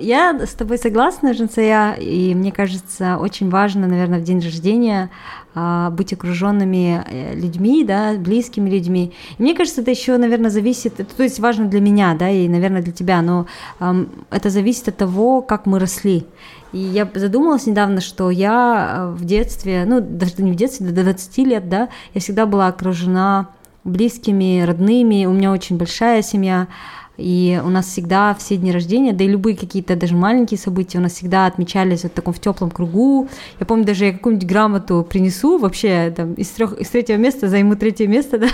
Я 0.00 0.38
с 0.46 0.54
тобой 0.54 0.78
согласна, 0.78 1.34
Жансая, 1.34 1.92
и 1.94 2.34
мне 2.34 2.52
кажется, 2.52 3.18
очень 3.18 3.50
важно, 3.50 3.86
наверное, 3.86 4.18
в 4.18 4.22
день 4.22 4.40
рождения 4.40 5.10
а, 5.54 5.90
быть 5.90 6.12
окруженными 6.14 7.04
э, 7.06 7.34
людьми, 7.34 7.84
да, 7.84 8.14
близкими 8.14 8.70
людьми. 8.70 9.12
И 9.36 9.42
мне 9.42 9.54
кажется, 9.54 9.82
это 9.82 9.90
еще, 9.90 10.16
наверное, 10.16 10.48
зависит, 10.48 11.00
это, 11.00 11.14
то 11.14 11.22
есть 11.22 11.38
важно 11.38 11.66
для 11.66 11.80
меня, 11.80 12.14
да, 12.14 12.30
и, 12.30 12.48
наверное, 12.48 12.82
для 12.82 12.92
тебя, 12.92 13.20
но 13.20 13.46
эм, 13.80 14.08
это 14.30 14.48
зависит 14.48 14.88
от 14.88 14.96
того, 14.96 15.42
как 15.42 15.66
мы 15.66 15.78
росли. 15.78 16.24
И 16.72 16.78
я 16.78 17.06
задумалась 17.14 17.66
недавно, 17.66 18.00
что 18.00 18.30
я 18.30 18.94
э, 18.94 19.10
в 19.10 19.24
детстве, 19.26 19.84
ну, 19.86 20.00
даже 20.00 20.34
не 20.38 20.52
в 20.52 20.56
детстве, 20.56 20.86
до 20.86 21.02
20 21.02 21.38
лет, 21.38 21.68
да, 21.68 21.90
я 22.14 22.20
всегда 22.22 22.46
была 22.46 22.68
окружена 22.68 23.48
близкими, 23.84 24.62
родными, 24.62 25.26
у 25.26 25.32
меня 25.32 25.52
очень 25.52 25.76
большая 25.76 26.22
семья, 26.22 26.68
и 27.20 27.60
у 27.62 27.68
нас 27.68 27.86
всегда 27.86 28.34
все 28.34 28.56
дни 28.56 28.72
рождения, 28.72 29.12
да 29.12 29.24
и 29.24 29.28
любые 29.28 29.56
какие-то 29.56 29.94
даже 29.96 30.16
маленькие 30.16 30.58
события 30.58 30.98
у 30.98 31.02
нас 31.02 31.12
всегда 31.12 31.46
отмечались 31.46 32.02
вот 32.02 32.12
в 32.12 32.14
таком 32.14 32.32
в 32.32 32.40
теплом 32.40 32.70
кругу. 32.70 33.28
Я 33.58 33.66
помню, 33.66 33.84
даже 33.84 34.06
я 34.06 34.12
какую-нибудь 34.12 34.48
грамоту 34.48 35.06
принесу, 35.08 35.58
вообще 35.58 36.12
там 36.16 36.34
из, 36.34 36.48
трех, 36.48 36.78
из 36.80 36.88
третьего 36.88 37.18
места 37.18 37.48
займу 37.48 37.76
третье 37.76 38.06
место, 38.06 38.38
да, 38.40 38.48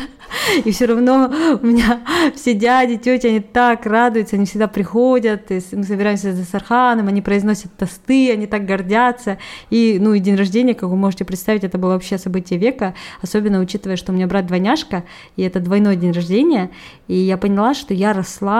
и 0.64 0.70
все 0.72 0.86
равно 0.86 1.32
у 1.62 1.66
меня 1.66 2.00
все 2.34 2.54
дяди, 2.54 2.96
тети, 2.96 3.26
они 3.28 3.40
так 3.40 3.86
радуются, 3.86 4.36
они 4.36 4.46
всегда 4.46 4.66
приходят, 4.66 5.50
и 5.50 5.60
мы 5.72 5.84
собираемся 5.84 6.32
за 6.32 6.44
Сарханом, 6.44 7.08
они 7.08 7.22
произносят 7.22 7.72
тосты, 7.76 8.32
они 8.32 8.46
так 8.46 8.66
гордятся. 8.66 9.38
И, 9.70 9.98
ну, 10.00 10.14
и 10.14 10.18
день 10.18 10.36
рождения, 10.36 10.74
как 10.74 10.88
вы 10.88 10.96
можете 10.96 11.24
представить, 11.24 11.64
это 11.64 11.78
было 11.78 11.92
вообще 11.92 12.18
событие 12.18 12.58
века, 12.58 12.94
особенно 13.22 13.60
учитывая, 13.60 13.96
что 13.96 14.12
у 14.12 14.14
меня 14.14 14.26
брат 14.26 14.46
двойняшка, 14.46 15.04
и 15.36 15.42
это 15.42 15.60
двойной 15.60 15.96
день 15.96 16.12
рождения, 16.12 16.70
и 17.08 17.14
я 17.16 17.36
поняла, 17.36 17.74
что 17.74 17.94
я 17.94 18.12
росла 18.12 18.55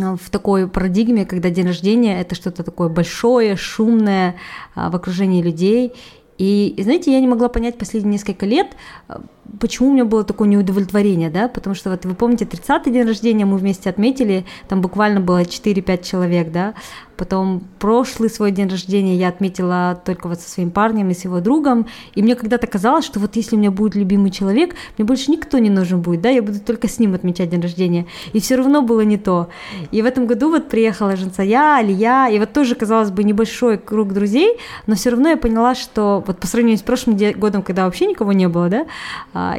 Э, 0.00 0.16
в 0.16 0.30
такой 0.30 0.68
парадигме, 0.68 1.24
когда 1.24 1.50
день 1.50 1.66
рождения 1.66 2.20
это 2.20 2.34
что-то 2.34 2.62
такое 2.62 2.88
большое, 2.88 3.56
шумное 3.56 4.36
э, 4.74 4.88
в 4.90 4.96
окружении 4.96 5.42
людей. 5.42 5.92
И, 6.38 6.74
знаете, 6.78 7.12
я 7.12 7.20
не 7.20 7.28
могла 7.28 7.48
понять 7.48 7.78
последние 7.78 8.14
несколько 8.14 8.46
лет, 8.46 8.68
э, 9.08 9.18
почему 9.60 9.90
у 9.90 9.92
меня 9.92 10.04
было 10.04 10.24
такое 10.24 10.48
неудовлетворение, 10.48 11.30
да, 11.30 11.48
потому 11.48 11.74
что 11.74 11.90
вот 11.90 12.04
вы 12.04 12.14
помните, 12.14 12.44
30-й 12.44 12.90
день 12.90 13.06
рождения 13.06 13.44
мы 13.44 13.56
вместе 13.58 13.90
отметили, 13.90 14.44
там 14.68 14.80
буквально 14.80 15.20
было 15.20 15.42
4-5 15.42 16.02
человек, 16.02 16.50
да, 16.50 16.74
потом 17.16 17.62
прошлый 17.78 18.28
свой 18.28 18.50
день 18.50 18.68
рождения 18.68 19.16
я 19.16 19.28
отметила 19.28 20.00
только 20.04 20.28
вот 20.28 20.40
со 20.40 20.50
своим 20.50 20.70
парнем 20.70 21.10
и 21.10 21.14
с 21.14 21.24
его 21.24 21.40
другом, 21.40 21.86
и 22.14 22.22
мне 22.22 22.34
когда-то 22.34 22.66
казалось, 22.66 23.04
что 23.04 23.20
вот 23.20 23.36
если 23.36 23.56
у 23.56 23.58
меня 23.58 23.70
будет 23.70 23.94
любимый 23.94 24.30
человек, 24.30 24.74
мне 24.98 25.06
больше 25.06 25.30
никто 25.30 25.58
не 25.58 25.70
нужен 25.70 26.02
будет, 26.02 26.20
да, 26.20 26.28
я 26.28 26.42
буду 26.42 26.60
только 26.60 26.88
с 26.88 26.98
ним 26.98 27.14
отмечать 27.14 27.50
день 27.50 27.60
рождения, 27.60 28.06
и 28.32 28.40
все 28.40 28.56
равно 28.56 28.82
было 28.82 29.00
не 29.00 29.16
то. 29.16 29.48
И 29.90 30.02
в 30.02 30.06
этом 30.06 30.26
году 30.26 30.50
вот 30.50 30.68
приехала 30.68 31.16
Женцая, 31.16 31.76
Алия, 31.76 32.28
и 32.28 32.38
вот 32.38 32.52
тоже, 32.52 32.74
казалось 32.74 33.10
бы, 33.10 33.24
небольшой 33.24 33.78
круг 33.78 34.12
друзей, 34.12 34.58
но 34.86 34.94
все 34.94 35.10
равно 35.10 35.30
я 35.30 35.36
поняла, 35.36 35.74
что 35.74 36.22
вот 36.26 36.38
по 36.38 36.46
сравнению 36.46 36.78
с 36.78 36.82
прошлым 36.82 37.16
годом, 37.36 37.62
когда 37.62 37.84
вообще 37.84 38.06
никого 38.06 38.32
не 38.32 38.48
было, 38.48 38.68
да, 38.68 38.86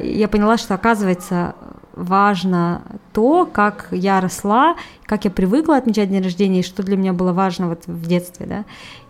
я 0.02 0.28
поняла, 0.28 0.58
что 0.58 0.74
оказывается 0.74 1.56
важно 1.94 2.82
то, 3.14 3.46
как 3.46 3.88
я 3.92 4.22
росла, 4.22 4.76
как 5.06 5.26
я 5.26 5.32
привыкла 5.32 5.78
отмечать 5.78 6.10
день 6.10 6.24
рождения, 6.24 6.60
и 6.60 6.64
что 6.64 6.84
для 6.84 6.96
меня 6.96 7.14
было 7.14 7.34
важно 7.34 7.70
вот 7.70 7.84
в 7.88 8.08
детстве, 8.08 8.46
да. 8.46 8.66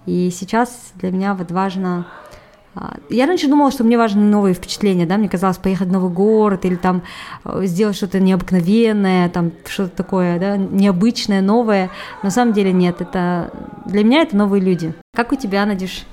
И 0.05 0.31
сейчас 0.31 0.91
для 0.95 1.11
меня 1.11 1.33
вот 1.33 1.51
важно 1.51 2.07
а, 2.79 2.97
я 3.09 3.25
раньше 3.25 3.47
думала, 3.47 3.71
что 3.71 3.83
мне 3.83 3.97
важны 3.97 4.21
новые 4.21 4.53
впечатления, 4.53 5.07
да, 5.07 5.17
мне 5.17 5.27
казалось 5.27 5.57
поехать 5.57 5.87
в 5.87 5.91
новый 5.91 6.11
город 6.11 6.63
или 6.63 6.75
там 6.75 7.01
э, 7.43 7.61
сделать 7.65 7.95
что-то 7.95 8.19
необыкновенное, 8.19 9.29
там 9.29 9.51
что-то 9.65 9.95
такое, 9.95 10.39
да, 10.39 10.57
необычное, 10.57 11.41
новое. 11.41 11.89
На 12.21 12.29
самом 12.29 12.53
деле 12.53 12.71
нет, 12.71 13.01
это 13.01 13.51
для 13.85 14.03
меня 14.03 14.21
это 14.21 14.37
новые 14.37 14.61
люди. 14.61 14.93
Как 15.15 15.31
у 15.31 15.35
тебя, 15.35 15.65
Надюш? 15.65 16.03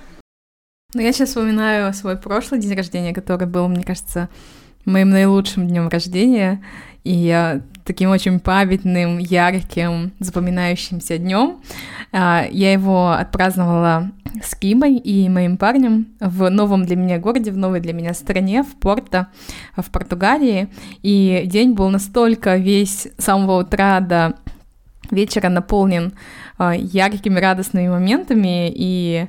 Ну, 0.94 1.00
я 1.00 1.12
сейчас 1.12 1.30
вспоминаю 1.30 1.92
свой 1.92 2.16
прошлый 2.16 2.60
день 2.60 2.76
рождения, 2.76 3.12
который 3.12 3.48
был, 3.48 3.66
мне 3.66 3.82
кажется, 3.82 4.28
моим 4.84 5.10
наилучшим 5.10 5.66
днем 5.66 5.88
рождения, 5.88 6.62
и 7.02 7.60
таким 7.84 8.10
очень 8.10 8.38
памятным, 8.38 9.18
ярким, 9.18 10.12
запоминающимся 10.20 11.18
днем. 11.18 11.60
А, 12.12 12.46
я 12.48 12.72
его 12.72 13.10
отпраздновала 13.10 14.12
с 14.40 14.54
Кимой 14.54 14.96
и 14.96 15.28
моим 15.28 15.56
парнем 15.56 16.06
в 16.20 16.48
новом 16.48 16.84
для 16.86 16.94
меня 16.94 17.18
городе, 17.18 17.50
в 17.50 17.56
новой 17.56 17.80
для 17.80 17.92
меня 17.92 18.14
стране, 18.14 18.62
в 18.62 18.76
Порто, 18.76 19.26
в 19.76 19.90
Португалии. 19.90 20.68
И 21.02 21.42
день 21.46 21.72
был 21.72 21.90
настолько 21.90 22.56
весь 22.56 23.08
с 23.18 23.24
самого 23.24 23.62
утра 23.62 23.98
до 23.98 24.36
вечера 25.10 25.48
наполнен 25.48 26.12
а, 26.56 26.72
яркими, 26.74 27.40
радостными 27.40 27.88
моментами, 27.88 28.72
и 28.72 29.26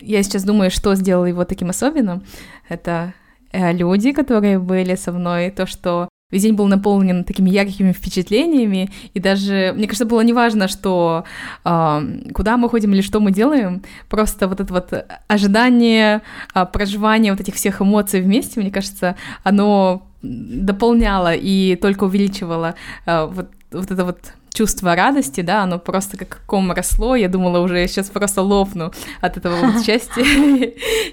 я 0.00 0.22
сейчас 0.22 0.44
думаю, 0.44 0.70
что 0.70 0.94
сделало 0.94 1.26
его 1.26 1.44
таким 1.44 1.70
особенным. 1.70 2.22
Это 2.68 3.14
э, 3.52 3.72
люди, 3.72 4.12
которые 4.12 4.58
были 4.58 4.94
со 4.96 5.12
мной, 5.12 5.50
то, 5.50 5.66
что 5.66 6.08
весь 6.30 6.42
день 6.42 6.54
был 6.54 6.66
наполнен 6.66 7.24
такими 7.24 7.50
яркими 7.50 7.92
впечатлениями, 7.92 8.90
и 9.14 9.20
даже, 9.20 9.72
мне 9.76 9.86
кажется, 9.86 10.06
было 10.06 10.22
неважно, 10.22 10.66
что 10.66 11.24
э, 11.64 12.00
куда 12.34 12.56
мы 12.56 12.68
ходим 12.68 12.92
или 12.94 13.02
что 13.02 13.20
мы 13.20 13.30
делаем, 13.30 13.82
просто 14.08 14.48
вот 14.48 14.60
это 14.60 14.72
вот 14.72 14.92
ожидание, 15.28 16.22
э, 16.54 16.66
проживание 16.72 17.32
вот 17.32 17.40
этих 17.40 17.54
всех 17.54 17.82
эмоций 17.82 18.22
вместе, 18.22 18.60
мне 18.60 18.70
кажется, 18.70 19.16
оно 19.44 20.08
дополняло 20.22 21.34
и 21.34 21.76
только 21.76 22.04
увеличивало 22.04 22.74
э, 23.06 23.26
вот, 23.26 23.50
вот 23.70 23.90
это 23.90 24.04
вот 24.04 24.32
чувство 24.52 24.94
радости, 24.94 25.40
да, 25.40 25.62
оно 25.62 25.78
просто 25.78 26.16
как 26.16 26.42
ком 26.46 26.72
росло, 26.72 27.16
я 27.16 27.28
думала 27.28 27.58
уже 27.60 27.78
я 27.78 27.88
сейчас 27.88 28.10
просто 28.10 28.42
лопну 28.42 28.92
от 29.20 29.36
этого 29.36 29.56
вот 29.56 29.84
счастья, 29.84 30.24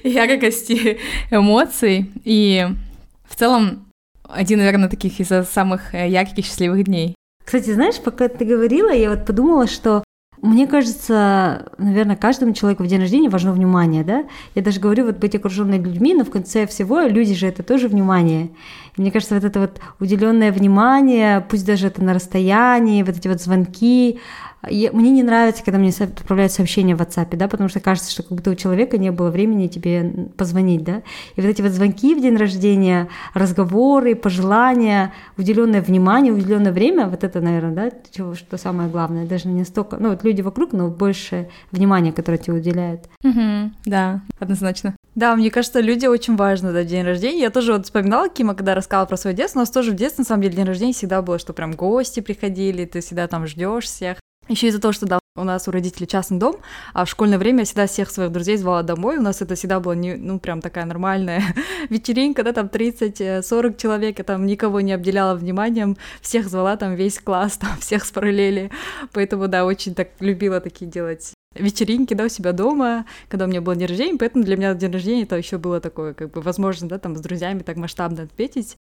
яркости 0.04 1.00
эмоций, 1.32 2.12
и 2.24 2.68
в 3.28 3.36
целом 3.36 3.86
один, 4.24 4.60
наверное, 4.60 4.90
таких 4.90 5.20
из 5.20 5.30
самых 5.50 5.94
ярких 5.94 6.46
счастливых 6.46 6.84
дней. 6.84 7.16
Кстати, 7.44 7.74
знаешь, 7.74 8.00
пока 8.00 8.28
ты 8.28 8.46
говорила, 8.46 8.92
я 8.92 9.10
вот 9.10 9.26
подумала, 9.26 9.68
что 9.68 10.04
мне 10.42 10.68
кажется, 10.68 11.72
наверное, 11.78 12.16
каждому 12.16 12.54
человеку 12.54 12.84
в 12.84 12.88
день 12.88 13.02
рождения 13.02 13.30
важно 13.30 13.52
внимание, 13.52 14.04
да? 14.04 14.26
Я 14.56 14.62
даже 14.62 14.80
говорю, 14.80 15.06
вот 15.06 15.18
быть 15.18 15.36
окруженной 15.36 15.80
людьми, 15.80 16.14
но 16.14 16.24
в 16.24 16.30
конце 16.30 16.66
всего 16.66 17.02
люди 17.02 17.34
же 17.34 17.48
это 17.48 17.64
тоже 17.64 17.88
внимание. 17.88 18.50
И 18.96 19.02
мне 19.02 19.12
кажется, 19.12 19.36
вот 19.36 19.44
это 19.44 19.60
вот 19.60 19.80
уделенное 20.00 20.52
внимание, 20.52 21.42
пусть 21.42 21.66
даже 21.66 21.88
это 21.88 22.04
на 22.04 22.14
расстоянии, 22.14 23.04
вот 23.04 23.18
эти 23.18 23.28
вот 23.28 23.42
звонки, 23.42 24.20
мне 24.64 25.12
не 25.12 25.24
нравится, 25.24 25.64
когда 25.64 25.80
мне 25.80 25.92
отправляют 25.98 26.52
сообщения 26.52 26.96
в 26.96 27.02
WhatsApp, 27.02 27.36
да, 27.36 27.48
потому 27.48 27.70
что 27.70 27.80
кажется, 27.80 28.12
что 28.12 28.24
как 28.24 28.34
будто 28.34 28.52
у 28.52 28.56
человека 28.56 28.98
не 28.98 29.12
было 29.12 29.30
времени 29.30 29.68
тебе 29.68 30.30
позвонить, 30.38 30.84
да. 30.84 31.02
И 31.36 31.42
вот 31.42 31.48
эти 31.48 31.62
вот 31.62 31.72
звонки 31.72 32.14
в 32.14 32.22
день 32.22 32.36
рождения, 32.36 33.08
разговоры, 33.34 34.16
пожелания, 34.16 35.14
уделенное 35.38 35.82
внимание, 35.82 36.34
уделенное 36.34 36.72
время, 36.72 37.08
вот 37.08 37.24
это, 37.24 37.42
наверное, 37.42 37.74
да, 37.74 37.98
чего, 38.12 38.36
что 38.36 38.58
самое 38.58 38.90
главное, 38.90 39.26
даже 39.26 39.48
не 39.48 39.64
столько, 39.64 39.98
ну 39.98 40.10
вот 40.10 40.24
люди 40.24 40.42
вокруг, 40.42 40.74
но 40.74 40.90
больше 40.90 41.50
внимания, 41.72 42.12
которое 42.12 42.38
тебе 42.38 42.56
уделяют. 42.56 43.02
Угу, 43.24 43.72
да, 43.86 44.22
однозначно. 44.40 44.96
Да, 45.16 45.36
мне 45.36 45.52
кажется, 45.52 45.80
люди 45.80 46.06
очень 46.06 46.36
важны, 46.36 46.72
да, 46.72 46.84
день 46.84 47.04
рождения. 47.04 47.42
Я 47.42 47.50
тоже 47.50 47.74
вот 47.74 47.86
вспоминала 47.86 48.30
Кима, 48.30 48.56
когда 48.56 48.76
рассказала 48.76 49.06
про 49.06 49.18
свое 49.18 49.36
детство, 49.36 49.60
у 49.60 49.62
нас 49.62 49.72
тоже 49.72 49.92
в 49.92 49.96
детстве, 49.96 50.22
на 50.22 50.26
самом 50.26 50.44
деле, 50.44 50.56
день 50.56 50.66
рождения 50.66 50.94
всегда 50.94 51.22
было, 51.22 51.40
что 51.40 51.54
прям 51.54 51.74
гости 51.74 52.20
приходили, 52.20 52.86
ты 52.86 53.02
всегда 53.02 53.28
там 53.28 53.48
ждешь 53.48 53.86
всех. 53.86 54.18
Еще 54.50 54.68
из-за 54.68 54.82
того, 54.82 54.92
что 54.92 55.06
да, 55.06 55.20
у 55.36 55.44
нас 55.44 55.68
у 55.68 55.72
родителей 55.72 56.08
частный 56.08 56.40
дом, 56.40 56.58
а 56.94 57.06
в 57.06 57.10
школьное 57.10 57.38
время 57.38 57.60
я 57.60 57.66
всегда 57.66 57.86
всех 57.86 58.10
своих 58.10 58.32
друзей 58.32 58.58
звала 58.58 58.82
домой. 58.82 59.18
У 59.18 59.22
нас 59.22 59.44
это 59.44 59.54
всегда 59.54 59.80
была, 59.80 59.94
не, 59.94 60.16
ну, 60.16 60.40
прям 60.40 60.60
такая 60.60 60.86
нормальная 60.86 61.44
вечеринка, 61.90 62.44
да, 62.44 62.52
там 62.52 62.66
30-40 62.66 63.42
э, 63.70 63.78
человек, 63.78 64.18
я 64.18 64.24
там 64.24 64.48
никого 64.48 64.82
не 64.82 64.92
обделяла 64.92 65.36
вниманием, 65.36 65.98
всех 66.22 66.50
звала 66.50 66.78
там 66.78 66.96
весь 66.96 67.20
класс, 67.20 67.58
там 67.58 67.78
всех 67.80 68.06
с 68.06 68.12
параллели. 68.12 68.72
Поэтому, 69.14 69.48
да, 69.48 69.66
очень 69.66 69.94
так 69.94 70.10
любила 70.20 70.60
такие 70.60 70.90
делать 70.90 71.34
вечеринки, 71.56 72.16
да, 72.16 72.26
у 72.26 72.30
себя 72.30 72.52
дома, 72.52 73.06
когда 73.28 73.46
у 73.46 73.48
меня 73.48 73.62
был 73.62 73.76
день 73.76 73.88
рождения, 73.88 74.18
поэтому 74.18 74.44
для 74.44 74.58
меня 74.58 74.74
день 74.74 74.92
рождения 74.92 75.24
это 75.24 75.36
еще 75.36 75.60
было 75.60 75.80
такое, 75.80 76.16
как 76.16 76.32
бы, 76.32 76.42
возможно, 76.42 76.88
да, 76.88 76.98
там 76.98 77.16
с 77.16 77.22
друзьями 77.22 77.60
так 77.60 77.78
масштабно 77.78 78.24
отметить. 78.24 78.78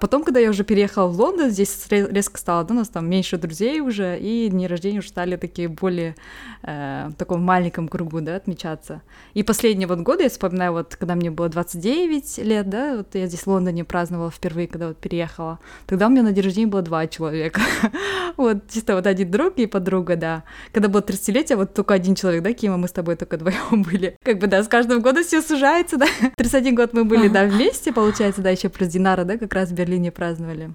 Потом, 0.00 0.22
когда 0.22 0.38
я 0.38 0.50
уже 0.50 0.62
переехала 0.62 1.08
в 1.08 1.18
Лондон, 1.18 1.50
здесь 1.50 1.86
резко 1.90 2.38
стало, 2.38 2.62
да, 2.62 2.72
у 2.72 2.76
нас 2.76 2.88
там 2.88 3.10
меньше 3.10 3.36
друзей 3.36 3.80
уже, 3.80 4.16
и 4.16 4.48
дни 4.48 4.68
рождения 4.68 5.00
уже 5.00 5.08
стали 5.08 5.34
такие 5.34 5.66
более 5.66 6.14
э, 6.62 7.08
в 7.08 7.14
таком 7.14 7.42
маленьком 7.42 7.88
кругу, 7.88 8.20
да, 8.20 8.36
отмечаться. 8.36 9.02
И 9.34 9.42
последние 9.42 9.88
вот 9.88 9.98
годы, 9.98 10.22
я 10.22 10.28
вспоминаю, 10.28 10.70
вот 10.70 10.94
когда 10.94 11.16
мне 11.16 11.32
было 11.32 11.48
29 11.48 12.38
лет, 12.38 12.70
да, 12.70 12.98
вот 12.98 13.16
я 13.16 13.26
здесь 13.26 13.40
в 13.40 13.48
Лондоне 13.48 13.84
праздновала 13.84 14.30
впервые, 14.30 14.68
когда 14.68 14.86
вот 14.86 14.98
переехала, 14.98 15.58
тогда 15.88 16.06
у 16.06 16.10
меня 16.10 16.22
на 16.22 16.30
день 16.30 16.44
рождения 16.44 16.68
было 16.68 16.82
два 16.82 17.08
человека. 17.08 17.60
вот, 18.36 18.70
чисто 18.70 18.94
вот 18.94 19.04
один 19.04 19.28
друг 19.32 19.56
и 19.56 19.66
подруга, 19.66 20.14
да. 20.14 20.44
Когда 20.72 20.88
было 20.88 21.00
30-летие, 21.00 21.56
вот 21.56 21.74
только 21.74 21.94
один 21.94 22.14
человек, 22.14 22.44
да, 22.44 22.52
Кима, 22.52 22.76
мы 22.76 22.86
с 22.86 22.92
тобой 22.92 23.16
только 23.16 23.36
вдвоем 23.36 23.82
были. 23.90 24.16
Как 24.22 24.38
бы, 24.38 24.46
да, 24.46 24.62
с 24.62 24.68
каждым 24.68 25.02
годом 25.02 25.24
все 25.24 25.42
сужается, 25.42 25.96
да. 25.96 26.06
31 26.36 26.76
год 26.76 26.92
мы 26.92 27.04
были, 27.04 27.26
да, 27.26 27.46
вместе, 27.46 27.92
получается, 27.92 28.42
да, 28.42 28.50
еще 28.50 28.68
плюс 28.68 28.90
Динара, 28.90 29.24
да, 29.24 29.38
как 29.38 29.52
раз 29.52 29.70
в 29.70 29.87
Берлине 29.88 30.10
праздновали. 30.10 30.74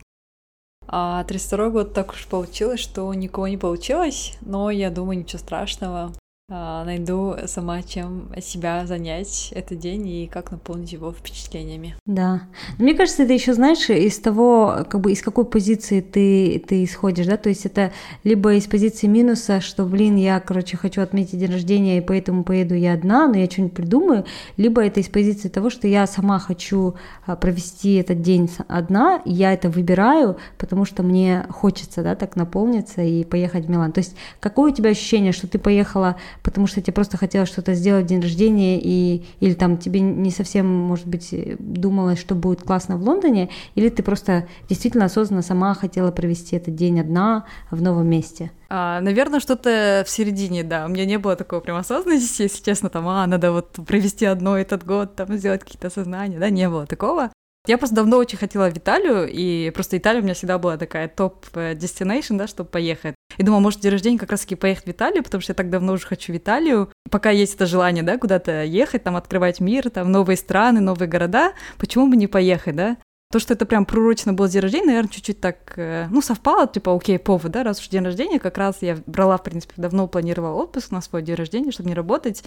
А 0.88 1.24
32 1.24 1.70
год 1.70 1.94
так 1.94 2.12
уж 2.12 2.26
получилось, 2.26 2.80
что 2.80 3.14
никого 3.14 3.48
не 3.48 3.58
получилось, 3.58 4.38
но 4.42 4.72
я 4.72 4.90
думаю, 4.90 5.20
ничего 5.20 5.40
страшного. 5.40 6.14
А, 6.56 6.86
найду 6.86 7.34
сама, 7.48 7.82
чем 7.82 8.30
себя 8.40 8.86
занять 8.86 9.52
этот 9.56 9.80
день 9.80 10.08
и 10.08 10.28
как 10.32 10.52
наполнить 10.52 10.94
его 10.94 11.12
впечатлениями. 11.12 11.96
Да. 12.06 12.44
Мне 12.78 12.94
кажется, 12.94 13.24
это 13.24 13.34
еще, 13.34 13.56
знаешь, 13.56 13.90
из 13.90 14.20
того, 14.20 14.86
как 14.88 15.02
бы 15.02 15.12
из 15.12 15.24
какой 15.24 15.46
позиции 15.46 16.00
ты, 16.02 16.64
ты 16.68 16.84
исходишь, 16.84 17.26
да, 17.26 17.38
то 17.38 17.50
есть 17.50 17.66
это 17.66 17.92
либо 18.24 18.54
из 18.54 18.68
позиции 18.68 19.08
минуса, 19.08 19.62
что, 19.62 19.84
блин, 19.86 20.16
я, 20.16 20.40
короче, 20.40 20.78
хочу 20.78 21.02
отметить 21.02 21.40
день 21.40 21.52
рождения, 21.52 21.98
и 21.98 22.02
поэтому 22.02 22.44
поеду 22.44 22.76
я 22.76 22.94
одна, 22.94 23.28
но 23.28 23.36
я 23.36 23.50
что-нибудь 23.50 23.74
придумаю, 23.74 24.26
либо 24.56 24.86
это 24.86 25.00
из 25.00 25.08
позиции 25.08 25.50
того, 25.50 25.72
что 25.72 25.88
я 25.88 26.06
сама 26.06 26.38
хочу 26.38 26.94
а, 27.26 27.36
провести 27.36 27.96
этот 27.96 28.22
день 28.22 28.48
одна, 28.68 29.24
я 29.26 29.54
это 29.54 29.72
выбираю, 29.72 30.38
потому 30.60 30.86
что 30.86 31.02
мне 31.02 31.48
хочется, 31.50 32.04
да, 32.04 32.16
так 32.16 32.36
наполниться 32.36 33.02
и 33.02 33.24
поехать 33.24 33.66
в 33.66 33.70
Милан. 33.72 33.92
То 33.92 34.02
есть 34.02 34.16
какое 34.40 34.72
у 34.72 34.76
тебя 34.76 34.92
ощущение, 34.92 35.32
что 35.32 35.48
ты 35.48 35.58
поехала 35.58 36.18
потому 36.44 36.68
что 36.68 36.82
тебе 36.82 36.94
просто 36.94 37.18
хотелось 37.18 37.50
что-то 37.50 37.74
сделать 37.74 38.06
в 38.06 38.10
день 38.10 38.22
рождения, 38.22 38.80
и, 38.80 39.26
или 39.40 39.54
там 39.54 39.78
тебе 39.78 40.02
не 40.02 40.30
совсем, 40.30 40.68
может 40.68 41.08
быть, 41.08 41.34
думалось, 41.60 42.20
что 42.20 42.36
будет 42.36 42.62
классно 42.62 42.98
в 42.98 43.04
Лондоне, 43.04 43.50
или 43.76 43.90
ты 43.90 44.04
просто 44.04 44.48
действительно 44.70 45.06
осознанно 45.06 45.42
сама 45.42 45.74
хотела 45.74 46.12
провести 46.12 46.58
этот 46.58 46.76
день 46.76 47.00
одна 47.00 47.46
в 47.72 47.82
новом 47.82 48.08
месте? 48.08 48.52
А, 48.70 49.02
наверное, 49.02 49.40
что-то 49.40 50.04
в 50.06 50.10
середине, 50.10 50.64
да. 50.64 50.86
У 50.86 50.90
меня 50.90 51.06
не 51.06 51.18
было 51.18 51.36
такого 51.36 51.62
прям 51.62 51.78
осознанности, 51.78 52.44
если 52.44 52.64
честно, 52.64 52.90
там, 52.90 53.08
а, 53.08 53.26
надо 53.26 53.52
вот 53.52 53.72
провести 53.88 54.26
одно 54.26 54.58
этот 54.58 54.86
год, 54.86 55.16
там, 55.16 55.36
сделать 55.38 55.62
какие-то 55.62 55.88
осознания, 55.88 56.40
да, 56.40 56.50
не 56.50 56.68
было 56.70 56.86
такого. 56.86 57.32
Я 57.66 57.78
просто 57.78 57.96
давно 57.96 58.18
очень 58.18 58.38
хотела 58.38 58.70
в 58.70 58.78
Италию, 58.78 59.26
и 59.32 59.70
просто 59.70 59.98
Италия 59.98 60.20
у 60.20 60.24
меня 60.24 60.34
всегда 60.34 60.58
была 60.58 60.76
такая 60.76 61.08
топ-destination, 61.08 62.38
да, 62.38 62.46
чтобы 62.46 62.70
поехать. 62.70 63.16
И 63.38 63.44
думала, 63.44 63.60
может, 63.60 63.80
день 63.80 63.92
рождения 63.92 64.18
как 64.18 64.32
раз-таки 64.32 64.56
поехать 64.56 64.86
в 64.86 64.92
Италию, 64.92 65.24
потому 65.24 65.42
что 65.42 65.52
я 65.52 65.56
так 65.56 65.70
давно 65.70 65.94
уже 65.94 66.06
хочу 66.06 66.34
в 66.34 66.38
Италию. 66.38 66.92
Пока 67.10 67.30
есть 67.30 67.56
это 67.56 67.66
желание, 67.66 68.04
да, 68.04 68.18
куда-то 68.18 68.64
ехать, 68.64 69.04
там, 69.04 69.16
открывать 69.16 69.60
мир, 69.60 69.90
там, 69.90 70.12
новые 70.12 70.38
страны, 70.38 70.80
новые 70.80 71.08
города, 71.08 71.54
почему 71.78 72.08
бы 72.08 72.16
не 72.16 72.28
поехать, 72.28 72.76
да? 72.76 72.98
То, 73.32 73.40
что 73.40 73.56
это 73.56 73.66
прям 73.66 73.86
пророчно 73.86 74.32
был 74.34 74.48
день 74.48 74.62
рождения, 74.62 74.86
наверное, 74.86 75.10
чуть-чуть 75.10 75.42
так, 75.42 75.74
э, 75.76 76.08
ну, 76.12 76.22
совпало, 76.22 76.68
типа, 76.68 76.96
окей, 76.96 77.18
повод, 77.18 77.52
да, 77.52 77.64
раз 77.64 77.80
уж 77.80 77.88
день 77.88 78.04
рождения, 78.04 78.40
как 78.40 78.60
раз 78.60 78.78
я 78.82 79.00
брала, 79.08 79.38
в 79.38 79.44
принципе, 79.44 79.74
давно 79.78 80.08
планировала 80.08 80.54
отпуск 80.62 80.92
на 80.92 81.02
свой 81.02 81.24
день 81.24 81.36
рождения, 81.36 81.72
чтобы 81.72 81.90
не 81.90 81.96
работать, 81.96 82.44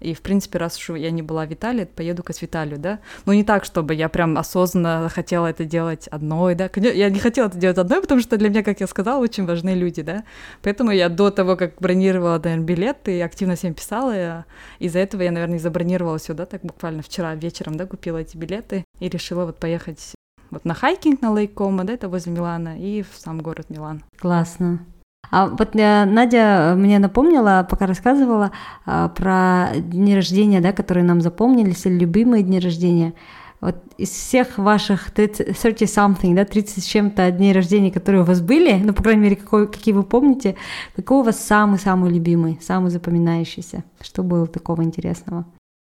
и, 0.00 0.14
в 0.14 0.20
принципе, 0.20 0.58
раз 0.58 0.76
уж 0.76 0.96
я 0.96 1.10
не 1.10 1.22
была 1.22 1.46
в 1.46 1.52
Италии, 1.52 1.84
поеду-ка 1.84 2.32
в 2.32 2.42
Италию, 2.42 2.78
да. 2.78 3.00
Но 3.24 3.32
не 3.32 3.44
так, 3.44 3.64
чтобы 3.64 3.94
я 3.94 4.08
прям 4.08 4.36
осознанно 4.36 5.08
хотела 5.08 5.46
это 5.46 5.64
делать 5.64 6.06
одной, 6.08 6.54
да. 6.54 6.70
Я 6.76 7.08
не 7.08 7.18
хотела 7.18 7.46
это 7.46 7.58
делать 7.58 7.78
одной, 7.78 8.00
потому 8.00 8.20
что 8.20 8.36
для 8.36 8.50
меня, 8.50 8.62
как 8.62 8.80
я 8.80 8.86
сказала, 8.86 9.22
очень 9.22 9.46
важны 9.46 9.70
люди, 9.70 10.02
да. 10.02 10.24
Поэтому 10.62 10.90
я 10.90 11.08
до 11.08 11.30
того, 11.30 11.56
как 11.56 11.74
бронировала, 11.80 12.40
наверное, 12.42 12.64
билеты, 12.64 13.22
активно 13.22 13.56
всем 13.56 13.74
писала. 13.74 14.44
Из-за 14.78 14.98
этого 14.98 15.22
я, 15.22 15.30
наверное, 15.30 15.58
забронировала 15.58 16.18
сюда, 16.18 16.46
так 16.46 16.62
буквально 16.62 17.02
вчера 17.02 17.34
вечером, 17.34 17.76
да, 17.76 17.86
купила 17.86 18.18
эти 18.18 18.36
билеты 18.36 18.84
и 19.00 19.08
решила 19.08 19.46
вот 19.46 19.58
поехать 19.58 20.12
вот 20.50 20.64
на 20.64 20.74
хайкинг 20.74 21.22
на 21.22 21.32
Лейк 21.32 21.54
Кома, 21.54 21.84
да, 21.84 21.94
это 21.94 22.08
возле 22.08 22.32
Милана, 22.32 22.78
и 22.78 23.02
в 23.02 23.08
сам 23.16 23.40
город 23.40 23.70
Милан. 23.70 24.04
Классно. 24.18 24.84
А 25.30 25.48
вот 25.48 25.74
э, 25.74 26.04
Надя 26.04 26.74
мне 26.76 26.98
напомнила, 26.98 27.66
пока 27.68 27.86
рассказывала 27.86 28.52
а, 28.84 29.08
про 29.08 29.70
дни 29.76 30.14
рождения, 30.14 30.60
да, 30.60 30.72
которые 30.72 31.04
нам 31.04 31.20
запомнились, 31.20 31.84
или 31.86 31.98
любимые 31.98 32.42
дни 32.42 32.60
рождения. 32.60 33.14
Вот 33.60 33.76
из 33.96 34.10
всех 34.10 34.58
ваших 34.58 35.10
30, 35.10 35.58
30 35.58 35.82
something, 35.90 36.34
да, 36.34 36.44
30 36.44 36.84
с 36.84 36.86
чем-то 36.86 37.30
дней 37.30 37.52
рождения, 37.52 37.90
которые 37.90 38.22
у 38.22 38.24
вас 38.24 38.40
были, 38.40 38.74
ну, 38.74 38.92
по 38.92 39.02
крайней 39.02 39.22
мере, 39.22 39.36
какой, 39.36 39.66
какие 39.66 39.94
вы 39.94 40.02
помните, 40.02 40.56
какой 40.94 41.18
у 41.18 41.22
вас 41.22 41.42
самый-самый 41.42 42.12
любимый, 42.12 42.58
самый 42.62 42.90
запоминающийся? 42.90 43.82
Что 44.00 44.22
было 44.22 44.46
такого 44.46 44.82
интересного? 44.82 45.46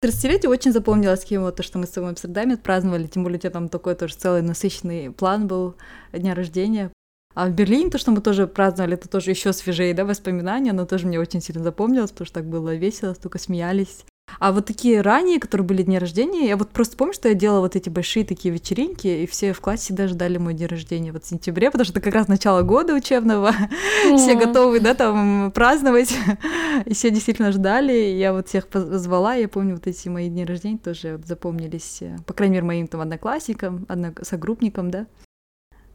30-летие 0.05 0.49
очень 0.49 0.73
запомнилось 0.73 1.25
Киево, 1.25 1.53
то, 1.53 1.63
что 1.63 1.79
мы 1.79 1.87
с 1.87 1.91
тобой 1.91 2.09
в 2.09 2.11
Амстердаме 2.11 2.55
отпраздновали, 2.55 3.07
тем 3.07 3.23
более 3.23 3.39
у 3.39 3.41
тебя 3.41 3.51
там 3.51 3.69
такой 3.69 3.95
тоже 3.95 4.17
целый 4.17 4.43
насыщенный 4.43 5.13
план 5.13 5.47
был 5.47 5.77
дня 6.13 6.35
рождения. 6.35 6.91
А 7.35 7.47
в 7.47 7.53
Берлине 7.53 7.91
то, 7.91 7.99
что 7.99 8.11
мы 8.11 8.21
тоже 8.21 8.47
праздновали, 8.47 8.95
это 8.95 9.09
тоже 9.09 9.31
еще 9.31 9.53
свежее, 9.53 9.95
да, 9.95 10.05
воспоминания, 10.05 10.73
но 10.73 10.87
тоже 10.87 11.07
мне 11.07 11.19
очень 11.19 11.41
сильно 11.41 11.63
запомнилось, 11.63 12.11
потому 12.11 12.27
что 12.27 12.35
так 12.35 12.49
было 12.49 12.75
весело, 12.75 13.15
столько 13.15 13.39
смеялись. 13.39 14.05
А 14.39 14.53
вот 14.53 14.67
такие 14.67 15.01
ранние, 15.01 15.39
которые 15.41 15.67
были 15.67 15.83
дни 15.83 15.99
рождения, 15.99 16.47
я 16.47 16.57
вот 16.57 16.71
просто 16.71 16.97
помню, 16.97 17.13
что 17.13 17.29
я 17.29 17.35
делала 17.35 17.61
вот 17.61 17.77
эти 17.77 17.89
большие 17.89 18.25
такие 18.25 18.53
вечеринки, 18.55 19.07
и 19.07 19.27
все 19.27 19.53
в 19.53 19.61
классе 19.61 19.85
всегда 19.85 20.09
ждали 20.09 20.39
мой 20.39 20.55
день 20.55 20.69
рождения 20.69 21.13
вот 21.13 21.25
в 21.25 21.29
сентябре, 21.29 21.71
потому 21.71 21.85
что 21.85 21.95
это 21.95 22.01
как 22.01 22.15
раз 22.15 22.29
начало 22.29 22.63
года 22.63 22.95
учебного, 22.95 23.53
все 24.17 24.35
готовы, 24.35 24.81
да, 24.81 24.95
там 24.95 25.53
праздновать, 25.53 26.17
и 26.87 26.95
все 26.95 27.11
действительно 27.11 27.53
ждали, 27.53 27.93
я 27.93 28.33
вот 28.33 28.49
всех 28.49 28.69
позвала, 28.69 29.35
я 29.35 29.49
помню 29.49 29.75
вот 29.75 29.87
эти 29.87 30.09
мои 30.09 30.29
дни 30.29 30.45
рождения 30.45 30.79
тоже 30.79 31.21
запомнились, 31.25 31.99
э, 32.01 32.17
по 32.27 32.33
крайней 32.33 32.55
мере, 32.55 32.67
моим 32.67 32.87
там 32.87 33.01
одноклассникам, 33.01 33.87
согруппникам, 34.23 34.91
да. 34.91 35.07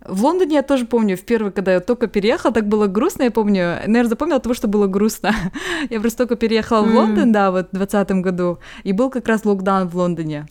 В 0.07 0.23
Лондоне 0.23 0.55
я 0.55 0.63
тоже 0.63 0.85
помню, 0.85 1.17
в 1.17 1.21
первый, 1.21 1.51
когда 1.51 1.73
я 1.73 1.79
только 1.79 2.07
переехала, 2.07 2.53
так 2.53 2.67
было 2.67 2.87
грустно, 2.87 3.23
я 3.23 3.31
помню, 3.31 3.79
наверное, 3.85 4.09
запомнила 4.09 4.39
того, 4.39 4.55
что 4.55 4.67
было 4.67 4.87
грустно. 4.87 5.35
я 5.89 5.99
просто 5.99 6.19
только 6.19 6.35
переехала 6.35 6.85
mm. 6.85 6.89
в 6.89 6.95
Лондон, 6.95 7.31
да, 7.31 7.51
вот 7.51 7.67
в 7.67 7.77
2020 7.77 8.11
году, 8.23 8.59
и 8.83 8.93
был 8.93 9.09
как 9.09 9.27
раз 9.27 9.45
локдаун 9.45 9.87
в 9.87 9.95
Лондоне. 9.95 10.47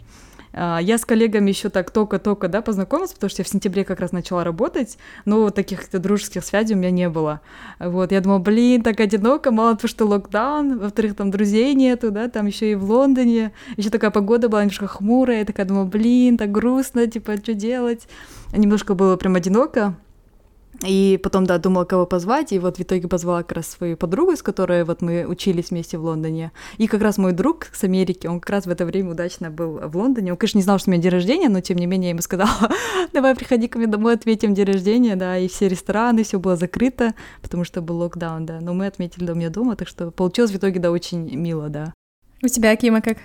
А, 0.59 0.79
я 0.81 0.97
с 0.97 1.05
коллегами 1.05 1.51
еще 1.51 1.69
так 1.69 1.91
только-только, 1.91 2.49
да, 2.49 2.63
познакомилась, 2.63 3.13
потому 3.13 3.29
что 3.29 3.43
я 3.43 3.45
в 3.45 3.49
сентябре 3.49 3.85
как 3.85 4.01
раз 4.01 4.13
начала 4.13 4.43
работать, 4.43 4.97
но 5.27 5.51
таких 5.51 5.89
дружеских 5.91 6.43
связей 6.45 6.75
у 6.75 6.79
меня 6.79 6.91
не 6.91 7.11
было. 7.11 7.43
Вот, 7.79 8.11
я 8.11 8.23
думала, 8.23 8.39
блин, 8.39 8.83
так 8.83 8.99
одиноко, 9.01 9.51
мало 9.51 9.77
того, 9.77 9.89
что 9.89 10.07
локдаун, 10.07 10.79
во-вторых, 10.79 11.15
там 11.15 11.31
друзей 11.31 11.75
нету, 11.75 12.11
да, 12.11 12.29
там 12.29 12.47
еще 12.47 12.73
и 12.73 12.75
в 12.75 12.91
Лондоне, 12.91 13.53
еще 13.77 13.91
такая 13.91 14.11
погода 14.11 14.49
была 14.49 14.63
немножко 14.63 14.87
хмурая, 14.87 15.41
я 15.41 15.45
такая 15.45 15.67
думала, 15.67 15.85
блин, 15.85 16.39
так 16.39 16.51
грустно, 16.51 17.07
типа, 17.07 17.37
что 17.37 17.53
делать? 17.53 18.09
Немножко 18.53 18.95
было 18.95 19.17
прям 19.17 19.35
одиноко, 19.35 19.95
и 20.85 21.19
потом, 21.23 21.47
да, 21.47 21.59
думала, 21.59 21.85
кого 21.85 22.07
позвать, 22.07 22.53
и 22.53 22.59
вот 22.59 22.79
в 22.79 22.83
итоге 22.83 23.09
позвала 23.09 23.43
как 23.43 23.53
раз 23.53 23.69
свою 23.69 23.97
подругу, 23.97 24.37
с 24.37 24.43
которой 24.43 24.85
вот 24.85 25.03
мы 25.03 25.25
учились 25.27 25.71
вместе 25.71 25.99
в 25.99 26.05
Лондоне. 26.05 26.53
И 26.77 26.87
как 26.87 27.03
раз 27.03 27.19
мой 27.19 27.33
друг 27.33 27.69
с 27.73 27.85
Америки, 27.85 28.27
он 28.27 28.41
как 28.41 28.51
раз 28.51 28.67
в 28.67 28.71
это 28.71 28.85
время 28.85 29.13
удачно 29.13 29.51
был 29.51 29.79
в 29.79 29.97
Лондоне. 29.97 30.33
Он, 30.33 30.37
конечно, 30.37 30.59
не 30.59 30.65
знал, 30.65 30.79
что 30.79 30.91
у 30.91 30.93
меня 30.93 31.03
день 31.03 31.13
рождения, 31.13 31.49
но 31.49 31.61
тем 31.61 31.79
не 31.79 31.87
менее 31.87 32.09
я 32.09 32.11
ему 32.11 32.23
сказала, 32.23 32.71
давай 33.13 33.35
приходи 33.35 33.69
ко 33.69 33.79
мне 33.79 33.87
домой, 33.87 34.15
отметим 34.15 34.55
день 34.55 34.67
рождения, 34.67 35.17
да, 35.17 35.39
и 35.39 35.49
все 35.49 35.69
рестораны, 35.69 36.25
все 36.25 36.39
было 36.39 36.57
закрыто, 36.57 37.15
потому 37.43 37.65
что 37.65 37.81
был 37.81 37.99
локдаун, 37.99 38.47
да. 38.47 38.61
Но 38.61 38.75
мы 38.75 38.87
отметили 38.87 39.31
у 39.31 39.35
меня 39.35 39.51
дома, 39.51 39.77
так 39.77 39.89
что 39.89 40.11
получилось 40.11 40.51
в 40.51 40.57
итоге, 40.57 40.81
да, 40.81 40.91
очень 40.91 41.35
мило, 41.37 41.69
да. 41.69 41.93
У 42.43 42.49
тебя, 42.49 42.77
Кима, 42.77 43.01
как? 43.01 43.19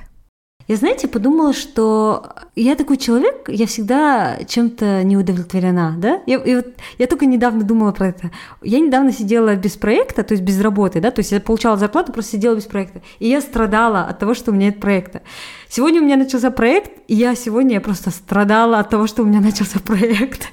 Я, 0.71 0.77
знаете, 0.77 1.09
подумала, 1.09 1.51
что 1.51 2.27
я 2.55 2.75
такой 2.75 2.95
человек, 2.95 3.49
я 3.49 3.65
всегда 3.67 4.37
чем-то 4.47 5.03
не 5.03 5.17
удовлетворена, 5.17 5.95
да? 5.97 6.21
Я, 6.25 6.37
и 6.37 6.55
вот, 6.55 6.67
я 6.97 7.07
только 7.07 7.25
недавно 7.25 7.63
думала 7.63 7.91
про 7.91 8.07
это. 8.07 8.31
Я 8.61 8.79
недавно 8.79 9.11
сидела 9.11 9.53
без 9.57 9.75
проекта, 9.75 10.23
то 10.23 10.31
есть 10.31 10.45
без 10.45 10.61
работы, 10.61 11.01
да, 11.01 11.11
то 11.11 11.19
есть 11.19 11.33
я 11.33 11.41
получала 11.41 11.75
зарплату, 11.75 12.13
просто 12.13 12.31
сидела 12.31 12.55
без 12.55 12.63
проекта. 12.63 13.01
И 13.19 13.27
я 13.27 13.41
страдала 13.41 14.05
от 14.05 14.19
того, 14.19 14.33
что 14.33 14.51
у 14.51 14.53
меня 14.53 14.67
нет 14.67 14.79
проекта. 14.79 15.23
Сегодня 15.67 15.99
у 15.99 16.05
меня 16.05 16.15
начался 16.15 16.51
проект, 16.51 17.01
и 17.09 17.15
я 17.15 17.35
сегодня 17.35 17.73
я 17.73 17.81
просто 17.81 18.09
страдала 18.09 18.79
от 18.79 18.89
того, 18.89 19.07
что 19.07 19.23
у 19.23 19.25
меня 19.25 19.41
начался 19.41 19.79
проект. 19.81 20.47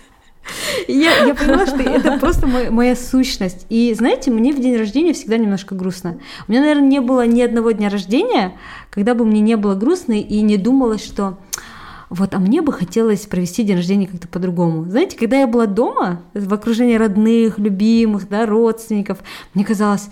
Я, 0.89 1.27
я 1.27 1.35
поняла, 1.35 1.67
что 1.67 1.83
это 1.83 2.19
просто 2.19 2.47
мой, 2.47 2.71
моя 2.71 2.97
сущность. 2.97 3.67
И 3.69 3.93
знаете, 3.95 4.31
мне 4.31 4.53
в 4.53 4.61
день 4.61 4.77
рождения 4.77 5.13
всегда 5.13 5.37
немножко 5.37 5.75
грустно. 5.75 6.19
У 6.49 6.51
меня, 6.51 6.63
наверное, 6.63 6.89
не 6.89 7.01
было 7.01 7.27
ни 7.27 7.43
одного 7.43 7.73
дня 7.73 7.91
рождения, 7.91 8.55
когда 8.91 9.15
бы 9.15 9.27
мне 9.27 9.41
не 9.41 9.57
было 9.57 9.75
грустно 9.75 10.15
и 10.15 10.41
не 10.41 10.57
думалось, 10.57 11.05
что 11.05 11.39
вот, 12.09 12.33
а 12.33 12.39
мне 12.39 12.63
бы 12.63 12.73
хотелось 12.73 13.27
провести 13.27 13.65
день 13.65 13.77
рождения 13.77 14.07
как-то 14.07 14.29
по-другому. 14.29 14.89
Знаете, 14.89 15.19
когда 15.19 15.41
я 15.41 15.47
была 15.47 15.67
дома, 15.67 16.23
в 16.33 16.55
окружении 16.55 16.97
родных, 16.97 17.59
любимых, 17.59 18.29
да, 18.31 18.47
родственников, 18.47 19.19
мне 19.53 19.67
казалось, 19.67 20.09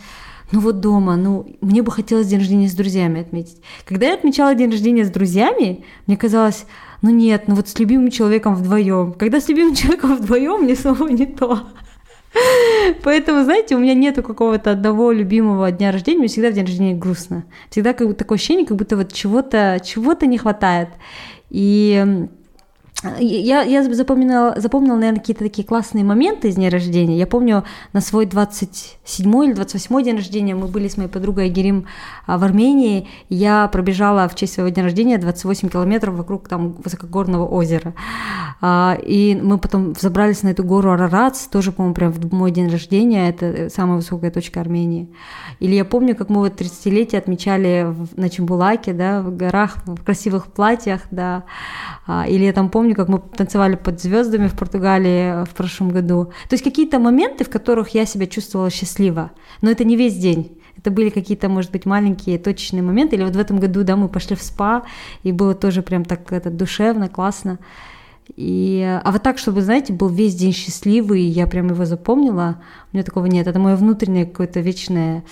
ну 0.53 0.61
вот 0.61 0.81
дома, 0.81 1.17
ну 1.17 1.47
мне 1.61 1.83
бы 1.83 1.91
хотелось 1.91 2.29
день 2.29 2.39
рождения 2.39 2.69
с 2.69 2.75
друзьями 2.75 3.21
отметить. 3.21 3.61
Когда 3.85 4.07
я 4.07 4.15
отмечала 4.15 4.55
день 4.55 4.71
рождения 4.71 5.05
с 5.05 5.11
друзьями, 5.11 5.85
мне 6.07 6.17
казалось, 6.17 6.67
ну 7.03 7.11
нет, 7.11 7.45
ну 7.49 7.55
вот 7.55 7.69
с 7.69 7.79
любимым 7.79 8.11
человеком 8.11 8.55
вдвоем. 8.55 9.13
Когда 9.13 9.41
с 9.41 9.49
любимым 9.49 9.75
человеком 9.75 10.17
вдвоем, 10.17 10.63
мне 10.63 10.77
снова 10.77 11.09
не 11.09 11.27
то. 11.27 11.61
Поэтому, 13.03 13.45
знаете, 13.45 13.77
у 13.77 13.79
меня 13.79 13.95
нету 13.95 14.23
какого-то 14.23 14.71
одного 14.71 15.11
любимого 15.11 15.71
дня 15.73 15.91
рождения, 15.91 16.19
мне 16.19 16.29
всегда 16.29 16.51
в 16.51 16.53
день 16.53 16.67
рождения 16.67 16.95
грустно. 16.95 17.45
Всегда 17.71 17.93
как 17.93 18.09
бы 18.09 18.15
такое 18.15 18.37
ощущение, 18.37 18.67
как 18.67 18.77
будто 18.77 18.97
вот 18.97 19.13
чего-то 19.13 19.81
чего 19.85 20.15
не 20.23 20.39
хватает. 20.39 20.91
И 21.51 22.29
я, 23.19 23.63
я 23.63 23.83
запомнила, 23.83 24.55
запомнила, 24.57 24.97
наверное, 24.97 25.21
какие-то 25.21 25.45
такие 25.45 25.67
классные 25.67 26.03
моменты 26.03 26.49
из 26.49 26.55
дня 26.55 26.71
рождения. 26.71 27.19
Я 27.19 27.27
помню 27.27 27.65
на 27.93 28.01
свой 28.01 28.25
27 28.25 29.45
или 29.45 29.53
28 29.53 30.03
день 30.03 30.17
рождения 30.17 30.55
мы 30.55 30.67
были 30.67 30.89
с 30.89 30.97
моей 30.97 31.11
подругой 31.11 31.47
Агирим 31.47 31.87
а, 32.27 32.39
в 32.39 32.45
Армении. 32.45 33.07
Я 33.29 33.69
пробежала 33.69 34.29
в 34.29 34.35
честь 34.35 34.55
своего 34.55 34.71
дня 34.71 34.83
рождения 34.83 35.19
28 35.19 35.69
километров 35.69 36.15
вокруг 36.15 36.49
там 36.49 36.73
высокогорного 36.83 37.47
озера. 37.47 37.95
А, 38.63 38.97
и 39.03 39.39
мы 39.43 39.59
потом 39.59 39.95
забрались 39.95 40.43
на 40.43 40.49
эту 40.49 40.65
гору 40.65 40.93
Арарац, 40.93 41.49
тоже, 41.49 41.73
по-моему, 41.73 41.95
прям 41.95 42.13
в 42.13 42.33
мой 42.33 42.51
день 42.51 42.69
рождения. 42.69 43.29
Это 43.29 43.69
самая 43.69 43.97
высокая 43.97 44.31
точка 44.31 44.63
Армении. 44.63 45.09
Или 45.61 45.75
я 45.75 45.85
помню, 45.85 46.17
как 46.17 46.31
мы 46.31 46.39
вот 46.39 46.59
30-летие 46.59 47.19
отмечали 47.19 47.95
на 48.17 48.31
Чембулаке, 48.31 48.95
да, 48.95 49.21
в 49.21 49.37
горах, 49.37 49.77
в 49.85 50.03
красивых 50.03 50.47
платьях, 50.47 51.03
да. 51.11 51.45
А, 52.07 52.27
или 52.27 52.45
я 52.45 52.55
там 52.55 52.71
помню, 52.71 52.86
как 52.95 53.09
мы 53.09 53.21
танцевали 53.21 53.77
под 53.77 54.01
звездами 54.01 54.49
в 54.49 54.57
Португалии 54.57 55.45
в 55.45 55.55
прошлом 55.55 55.91
году. 55.91 56.33
То 56.49 56.55
есть 56.55 56.65
какие-то 56.65 56.99
моменты, 56.99 57.45
в 57.45 57.51
которых 57.51 57.91
я 57.91 58.07
себя 58.07 58.27
чувствовала 58.27 58.71
счастливо. 58.71 59.31
Но 59.63 59.71
это 59.71 59.85
не 59.85 59.97
весь 59.97 60.17
день. 60.17 60.59
Это 60.77 60.91
были 60.91 61.09
какие-то, 61.11 61.49
может 61.49 61.73
быть, 61.73 61.87
маленькие 61.87 62.39
точечные 62.39 62.83
моменты. 62.83 63.17
Или 63.17 63.25
вот 63.25 63.35
в 63.35 63.39
этом 63.39 63.59
году, 63.59 63.83
да, 63.83 63.97
мы 63.97 64.09
пошли 64.09 64.37
в 64.37 64.43
спа, 64.43 64.85
и 65.23 65.33
было 65.33 65.55
тоже 65.55 65.83
прям 65.83 66.05
так 66.05 66.33
это 66.33 66.51
душевно, 66.51 67.09
классно. 67.09 67.59
И, 68.35 68.83
а 69.05 69.13
вот 69.13 69.23
так, 69.23 69.39
чтобы, 69.39 69.63
знаете, 69.63 69.93
был 69.93 70.09
весь 70.09 70.35
день 70.35 70.53
счастливый, 70.53 71.23
и 71.23 71.29
я 71.29 71.47
прям 71.47 71.69
его 71.69 71.85
запомнила, 71.85 72.61
у 72.93 72.97
меня 72.97 73.05
такого 73.05 73.27
нет. 73.27 73.47
Это 73.47 73.59
мое 73.59 73.77
внутреннее 73.77 74.27
какое-то 74.27 74.61
вечное 74.61 75.25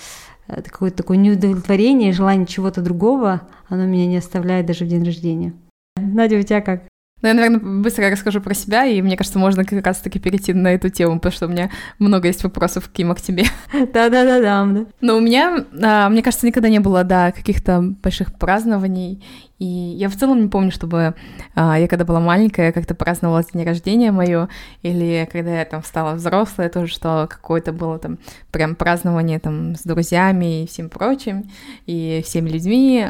э, 0.47 0.61
какое-то 0.61 0.97
такое 0.97 1.17
неудовлетворение, 1.17 2.13
желание 2.13 2.47
чего-то 2.47 2.81
другого, 2.81 3.41
оно 3.67 3.85
меня 3.85 4.07
не 4.07 4.17
оставляет 4.17 4.65
даже 4.65 4.85
в 4.85 4.87
день 4.87 5.03
рождения. 5.03 5.53
Надя, 5.97 6.37
у 6.37 6.41
тебя 6.41 6.61
как? 6.61 6.83
Ну, 7.21 7.29
я, 7.29 7.33
наверное, 7.33 7.59
быстро 7.59 8.09
расскажу 8.11 8.41
про 8.41 8.53
себя, 8.53 8.85
и 8.85 9.01
мне 9.01 9.17
кажется, 9.17 9.39
можно 9.39 9.63
как 9.65 9.85
раз-таки 9.85 10.19
перейти 10.19 10.53
на 10.53 10.73
эту 10.73 10.89
тему, 10.89 11.15
потому 11.15 11.31
что 11.31 11.45
у 11.47 11.49
меня 11.49 11.71
много 11.97 12.27
есть 12.27 12.43
вопросов, 12.43 12.89
Кима, 12.89 13.15
к 13.15 13.21
тебе. 13.21 13.45
Да-да-да-да. 13.73 14.85
Но 15.01 15.17
у 15.17 15.21
меня, 15.21 15.65
а, 15.81 16.09
мне 16.09 16.21
кажется, 16.21 16.45
никогда 16.45 16.69
не 16.69 16.79
было, 16.79 17.03
да, 17.03 17.31
каких-то 17.31 17.81
больших 18.03 18.37
празднований, 18.37 19.23
и 19.59 19.65
я 19.65 20.09
в 20.09 20.15
целом 20.15 20.41
не 20.41 20.49
помню, 20.49 20.71
чтобы 20.71 21.15
а, 21.55 21.79
я, 21.79 21.87
когда 21.87 22.03
была 22.03 22.19
маленькая, 22.19 22.73
как-то 22.73 22.93
праздновала 22.93 23.43
день 23.43 23.63
рождения 23.65 24.11
мое, 24.11 24.49
или 24.83 25.27
когда 25.31 25.59
я 25.59 25.65
там 25.65 25.83
стала 25.83 26.15
взрослая, 26.15 26.69
тоже 26.69 26.91
что 26.93 27.27
какое-то 27.29 27.71
было 27.71 27.97
там 27.97 28.19
прям 28.51 28.75
празднование 28.75 29.39
там 29.39 29.75
с 29.75 29.83
друзьями 29.83 30.63
и 30.63 30.67
всем 30.67 30.89
прочим, 30.89 31.49
и 31.85 32.21
всеми 32.25 32.49
людьми. 32.49 33.07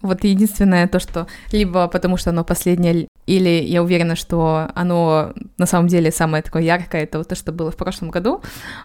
Вот 0.00 0.24
единственное 0.24 0.86
то, 0.88 1.00
что 1.00 1.26
либо 1.50 1.88
потому 1.88 2.16
что 2.16 2.30
оно 2.30 2.44
последнее, 2.44 3.08
или 3.26 3.62
я 3.62 3.82
уверена, 3.82 4.16
что 4.16 4.68
оно 4.74 5.32
на 5.58 5.66
самом 5.66 5.88
деле 5.88 6.10
самое 6.10 6.42
такое 6.42 6.62
яркое, 6.62 7.04
это 7.04 7.18
вот 7.18 7.28
то, 7.28 7.34
что 7.34 7.52
было 7.52 7.70
в 7.70 7.76
прошлом 7.76 8.10
году, 8.10 8.42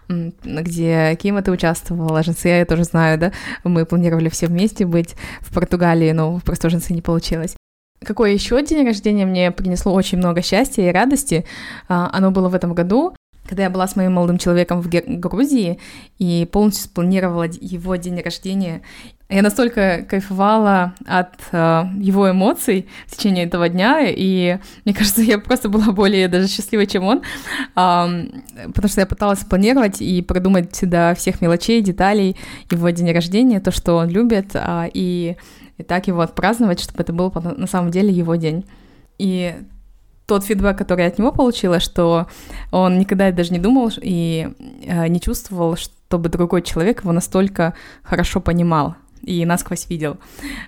где 0.08 1.16
Кима 1.16 1.42
ты 1.42 1.50
участвовала, 1.50 2.22
Женция 2.22 2.60
я 2.60 2.64
тоже 2.64 2.84
знаю, 2.84 3.18
да, 3.18 3.32
мы 3.64 3.84
планировали 3.84 4.28
все 4.28 4.46
вместе 4.46 4.86
быть 4.86 5.16
в 5.40 5.52
Португалии, 5.52 6.12
но 6.12 6.40
просто 6.44 6.70
Женция 6.70 6.94
не 6.94 7.02
получилось. 7.02 7.56
Какое 8.00 8.32
еще 8.32 8.64
день 8.64 8.86
рождения 8.86 9.26
мне 9.26 9.50
принесло 9.50 9.92
очень 9.92 10.18
много 10.18 10.40
счастья 10.40 10.88
и 10.88 10.92
радости, 10.92 11.44
а, 11.88 12.08
оно 12.12 12.30
было 12.30 12.48
в 12.48 12.54
этом 12.54 12.74
году, 12.74 13.14
когда 13.48 13.64
я 13.64 13.70
была 13.70 13.88
с 13.88 13.96
моим 13.96 14.12
молодым 14.12 14.38
человеком 14.38 14.80
в 14.80 14.88
Грузии 14.88 15.80
и 16.18 16.46
полностью 16.52 16.84
спланировала 16.84 17.44
его 17.44 17.96
день 17.96 18.20
рождения. 18.20 18.82
Я 19.30 19.42
настолько 19.42 20.06
кайфовала 20.08 20.94
от 21.04 21.34
э, 21.52 21.84
его 21.98 22.30
эмоций 22.30 22.88
в 23.06 23.14
течение 23.14 23.44
этого 23.44 23.68
дня, 23.68 24.06
и 24.08 24.58
мне 24.86 24.94
кажется, 24.98 25.20
я 25.20 25.38
просто 25.38 25.68
была 25.68 25.92
более 25.92 26.28
даже 26.28 26.48
счастливой, 26.48 26.86
чем 26.86 27.04
он, 27.04 27.18
э, 27.18 27.22
потому 28.72 28.88
что 28.88 29.02
я 29.02 29.06
пыталась 29.06 29.40
спланировать 29.40 30.00
и 30.00 30.22
продумать 30.22 30.78
до 30.80 31.14
всех 31.14 31.42
мелочей, 31.42 31.82
деталей 31.82 32.36
его 32.70 32.88
день 32.88 33.12
рождения, 33.12 33.60
то, 33.60 33.70
что 33.70 33.96
он 33.96 34.08
любит, 34.08 34.52
э, 34.54 34.88
и, 34.94 35.36
и 35.76 35.82
так 35.82 36.06
его 36.06 36.22
отпраздновать, 36.22 36.80
чтобы 36.80 37.02
это 37.02 37.12
был 37.12 37.30
на 37.34 37.66
самом 37.66 37.90
деле 37.90 38.10
его 38.10 38.34
день. 38.36 38.64
И 39.18 39.54
тот 40.24 40.44
фидбэк, 40.44 40.78
который 40.78 41.02
я 41.02 41.08
от 41.08 41.18
него 41.18 41.32
получила, 41.32 41.80
что 41.80 42.28
он 42.70 42.98
никогда 42.98 43.30
даже 43.30 43.52
не 43.52 43.58
думал 43.58 43.90
и 44.00 44.48
э, 44.86 45.06
не 45.08 45.20
чувствовал, 45.20 45.76
чтобы 45.76 46.30
другой 46.30 46.62
человек 46.62 47.02
его 47.02 47.12
настолько 47.12 47.74
хорошо 48.02 48.40
понимал 48.40 48.96
и 49.22 49.44
насквозь 49.44 49.88
видел. 49.88 50.18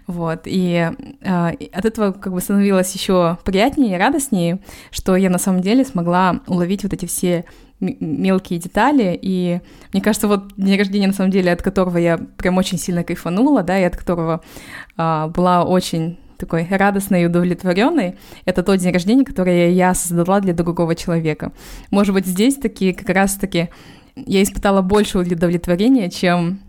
Вот. 0.06 0.42
И 0.44 0.90
э, 1.20 1.50
от 1.72 1.84
этого 1.84 2.12
как 2.12 2.32
бы 2.32 2.40
становилось 2.40 2.92
еще 2.94 3.38
приятнее 3.44 3.94
и 3.94 3.98
радостнее, 3.98 4.60
что 4.90 5.16
я 5.16 5.30
на 5.30 5.38
самом 5.38 5.60
деле 5.60 5.84
смогла 5.84 6.40
уловить 6.46 6.82
вот 6.82 6.92
эти 6.92 7.06
все 7.06 7.44
мелкие 7.80 8.58
детали, 8.58 9.18
и 9.20 9.60
мне 9.92 10.02
кажется, 10.02 10.28
вот 10.28 10.52
день 10.58 10.78
рождения, 10.78 11.06
на 11.06 11.14
самом 11.14 11.30
деле, 11.30 11.50
от 11.50 11.62
которого 11.62 11.96
я 11.96 12.18
прям 12.18 12.58
очень 12.58 12.78
сильно 12.78 13.04
кайфанула, 13.04 13.62
да, 13.62 13.78
и 13.78 13.84
от 13.84 13.96
которого 13.96 14.42
э, 14.98 15.26
была 15.34 15.64
очень 15.64 16.18
такой 16.40 16.66
радостной 16.68 17.22
и 17.22 17.26
удовлетворенной, 17.26 18.16
это 18.44 18.62
тот 18.62 18.78
день 18.78 18.92
рождения, 18.92 19.24
который 19.24 19.72
я 19.72 19.94
создала 19.94 20.40
для 20.40 20.54
другого 20.54 20.94
человека. 20.94 21.52
Может 21.90 22.14
быть, 22.14 22.26
здесь 22.26 22.56
такие 22.56 22.94
как 22.94 23.08
раз-таки 23.10 23.68
я 24.16 24.42
испытала 24.42 24.82
больше 24.82 25.18
удовлетворения, 25.18 26.10
чем 26.10 26.60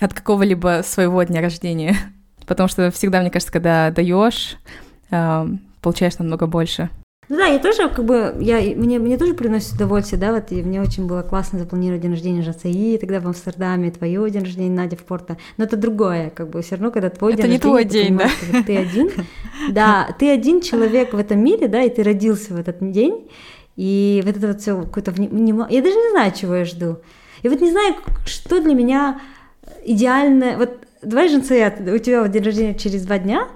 от 0.00 0.14
какого-либо 0.14 0.82
своего 0.84 1.22
дня 1.22 1.40
рождения. 1.40 1.96
Потому 2.46 2.68
что 2.68 2.90
всегда, 2.90 3.20
мне 3.20 3.30
кажется, 3.30 3.52
когда 3.52 3.90
даешь, 3.90 4.56
а, 5.10 5.48
получаешь 5.80 6.18
намного 6.18 6.46
больше. 6.46 6.90
Ну 7.28 7.36
да, 7.36 7.46
я 7.46 7.58
тоже 7.58 7.88
как 7.88 8.04
бы, 8.04 8.36
я, 8.40 8.60
мне, 8.76 8.98
мне 8.98 9.16
тоже 9.16 9.34
приносит 9.34 9.74
удовольствие, 9.74 10.20
да, 10.20 10.32
вот, 10.32 10.52
и 10.52 10.62
мне 10.62 10.82
очень 10.82 11.06
было 11.06 11.22
классно 11.22 11.58
запланировать 11.58 12.02
день 12.02 12.10
рождения 12.10 12.42
Жацаи, 12.42 12.98
тогда 12.98 13.18
в 13.20 13.26
Амстердаме, 13.26 13.90
твое 13.90 14.30
день 14.30 14.42
рождения, 14.42 14.70
Надя 14.70 14.96
в 14.96 15.04
Порто, 15.04 15.38
но 15.56 15.64
это 15.64 15.76
другое, 15.76 16.30
как 16.30 16.50
бы, 16.50 16.60
все 16.60 16.74
равно, 16.74 16.90
когда 16.90 17.08
твой 17.08 17.32
это 17.32 17.42
день 17.42 17.52
не 17.52 17.58
твой 17.58 17.84
день, 17.84 18.18
да? 18.18 18.28
Ты 18.66 18.76
один, 18.76 19.10
да, 19.70 20.14
ты 20.18 20.30
один 20.30 20.60
человек 20.60 21.14
в 21.14 21.18
этом 21.18 21.42
мире, 21.42 21.66
да, 21.68 21.82
и 21.82 21.88
ты 21.88 22.02
родился 22.02 22.52
в 22.52 22.58
этот 22.58 22.76
день, 22.92 23.30
и 23.76 24.22
вот 24.24 24.36
это 24.36 24.48
вот 24.48 24.60
все 24.60 24.82
какое-то 24.82 25.10
внимание, 25.10 25.78
я 25.78 25.82
даже 25.82 25.96
не 25.96 26.10
знаю, 26.10 26.32
чего 26.32 26.56
я 26.56 26.64
жду, 26.66 26.98
и 27.42 27.48
вот 27.48 27.60
не 27.60 27.70
знаю, 27.70 27.94
что 28.26 28.60
для 28.60 28.74
меня 28.74 29.20
идеальное, 29.84 30.56
вот 30.56 30.78
давай, 31.02 31.28
Жансаят, 31.28 31.80
у 31.80 31.98
тебя 31.98 32.22
вот 32.22 32.30
день 32.30 32.42
рождения 32.42 32.74
через 32.74 33.04
два 33.04 33.18
дня, 33.18 33.48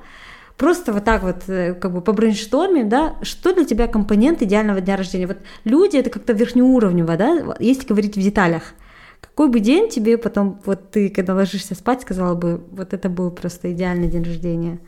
просто 0.57 0.93
вот 0.93 1.05
так 1.05 1.23
вот 1.23 1.49
э, 1.49 1.75
как 1.75 1.93
бы 1.93 2.01
по 2.01 2.13
брейнштормим, 2.13 2.89
да, 2.89 3.17
что 3.23 3.55
для 3.55 3.65
тебя 3.65 3.87
компонент 3.87 4.43
идеального 4.43 4.81
дня 4.81 4.97
рождения? 4.97 5.27
Вот 5.27 5.39
люди 5.65 5.97
это 5.97 6.11
как-то 6.11 6.33
верхнеуровнево, 6.33 7.17
да, 7.17 7.57
если 7.59 7.87
говорить 7.87 8.17
в 8.17 8.21
деталях. 8.21 8.75
Какой 9.21 9.49
бы 9.49 9.61
день 9.61 9.89
тебе 9.89 10.17
потом, 10.19 10.61
вот 10.65 10.91
ты, 10.91 11.11
когда 11.11 11.35
ложишься 11.35 11.75
спать, 11.75 12.03
сказала 12.03 12.35
бы, 12.35 12.61
вот 12.71 12.93
это 12.93 13.09
был 13.09 13.31
просто 13.31 13.73
идеальный 13.73 14.09
день 14.09 14.23
рождения? 14.23 14.79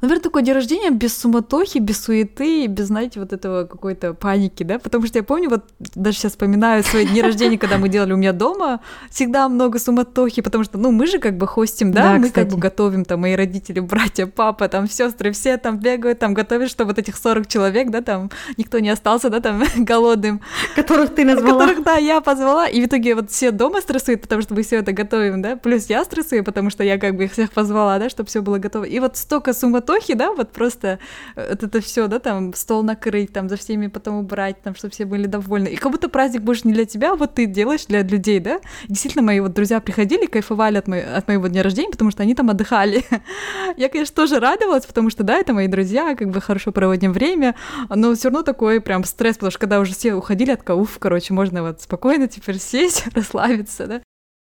Наверное, 0.00 0.22
такой 0.22 0.42
день 0.42 0.54
рождения 0.54 0.90
без 0.90 1.16
суматохи, 1.16 1.78
без 1.78 2.00
суеты, 2.00 2.68
без, 2.68 2.86
знаете, 2.86 3.18
вот 3.18 3.32
этого 3.32 3.64
какой-то 3.64 4.14
паники, 4.14 4.62
да, 4.62 4.78
потому 4.78 5.06
что 5.06 5.18
я 5.18 5.24
помню, 5.24 5.50
вот 5.50 5.64
даже 5.94 6.18
сейчас 6.18 6.32
вспоминаю 6.32 6.84
свои 6.84 7.04
дни 7.04 7.20
рождения, 7.20 7.58
когда 7.58 7.78
мы 7.78 7.88
делали 7.88 8.12
у 8.12 8.16
меня 8.16 8.32
дома, 8.32 8.80
всегда 9.10 9.48
много 9.48 9.80
суматохи, 9.80 10.40
потому 10.40 10.62
что, 10.62 10.78
ну, 10.78 10.92
мы 10.92 11.08
же 11.08 11.18
как 11.18 11.36
бы 11.36 11.48
хостим, 11.48 11.90
да, 11.90 12.02
да 12.02 12.12
мы 12.14 12.28
кстати. 12.28 12.44
как 12.44 12.54
бы 12.54 12.60
готовим, 12.60 13.04
там, 13.04 13.20
мои 13.22 13.34
родители, 13.34 13.80
братья, 13.80 14.26
папа, 14.26 14.68
там, 14.68 14.88
сестры, 14.88 15.32
все 15.32 15.56
там 15.56 15.78
бегают, 15.78 16.20
там, 16.20 16.32
готовят, 16.32 16.70
чтобы 16.70 16.90
вот 16.90 16.98
этих 17.00 17.16
40 17.16 17.48
человек, 17.48 17.90
да, 17.90 18.00
там, 18.00 18.30
никто 18.56 18.78
не 18.78 18.90
остался, 18.90 19.30
да, 19.30 19.40
там, 19.40 19.64
голодным. 19.76 20.40
Которых 20.76 21.12
ты 21.12 21.24
назвала. 21.24 21.66
Которых, 21.66 21.84
да, 21.84 21.96
я 21.96 22.20
позвала, 22.20 22.68
и 22.68 22.80
в 22.80 22.86
итоге 22.86 23.16
вот 23.16 23.32
все 23.32 23.50
дома 23.50 23.80
стрессуют, 23.80 24.22
потому 24.22 24.42
что 24.42 24.54
мы 24.54 24.62
все 24.62 24.76
это 24.76 24.92
готовим, 24.92 25.42
да, 25.42 25.56
плюс 25.56 25.86
я 25.86 26.04
стрессую, 26.04 26.44
потому 26.44 26.70
что 26.70 26.84
я 26.84 26.98
как 26.98 27.16
бы 27.16 27.24
их 27.24 27.32
всех 27.32 27.50
позвала, 27.50 27.98
да, 27.98 28.08
чтобы 28.08 28.28
все 28.28 28.42
было 28.42 28.58
готово, 28.58 28.84
и 28.84 29.00
вот 29.00 29.16
столько 29.16 29.52
суматохи, 29.52 29.87
суматохи, 29.88 30.14
да, 30.14 30.32
вот 30.32 30.52
просто 30.52 30.98
э, 31.36 31.48
вот 31.50 31.62
это 31.62 31.80
все, 31.80 32.06
да, 32.08 32.18
там 32.18 32.54
стол 32.54 32.82
накрыть, 32.82 33.32
там 33.32 33.48
за 33.48 33.56
всеми 33.56 33.88
потом 33.88 34.16
убрать, 34.16 34.60
там, 34.62 34.74
чтобы 34.74 34.92
все 34.92 35.04
были 35.04 35.26
довольны. 35.26 35.68
И 35.68 35.76
как 35.76 35.92
будто 35.92 36.08
праздник 36.08 36.42
больше 36.42 36.62
не 36.64 36.72
для 36.72 36.84
тебя, 36.84 37.14
вот 37.14 37.34
ты 37.34 37.46
делаешь 37.46 37.86
для 37.86 38.02
людей, 38.02 38.40
да. 38.40 38.60
Действительно, 38.88 39.22
мои 39.22 39.40
вот 39.40 39.52
друзья 39.52 39.80
приходили, 39.80 40.26
кайфовали 40.26 40.78
от, 40.78 40.88
мо... 40.88 40.98
от 40.98 41.28
моего 41.28 41.46
дня 41.48 41.62
рождения, 41.62 41.90
потому 41.90 42.10
что 42.10 42.22
они 42.22 42.34
там 42.34 42.50
отдыхали. 42.50 43.04
Я, 43.76 43.88
конечно, 43.88 44.14
тоже 44.14 44.40
радовалась, 44.40 44.86
потому 44.86 45.10
что, 45.10 45.24
да, 45.24 45.36
это 45.36 45.52
мои 45.52 45.68
друзья, 45.68 46.14
как 46.14 46.30
бы 46.30 46.40
хорошо 46.40 46.72
проводим 46.72 47.12
время, 47.12 47.54
но 47.88 48.14
все 48.14 48.28
равно 48.28 48.42
такой 48.42 48.80
прям 48.80 49.04
стресс, 49.04 49.36
потому 49.36 49.50
что 49.50 49.60
когда 49.60 49.80
уже 49.80 49.94
все 49.94 50.14
уходили 50.14 50.50
от 50.50 50.62
кауф, 50.62 50.98
короче, 50.98 51.32
можно 51.32 51.62
вот 51.62 51.80
спокойно 51.80 52.28
теперь 52.28 52.58
сесть, 52.58 53.04
расслабиться, 53.14 53.86
да. 53.86 54.02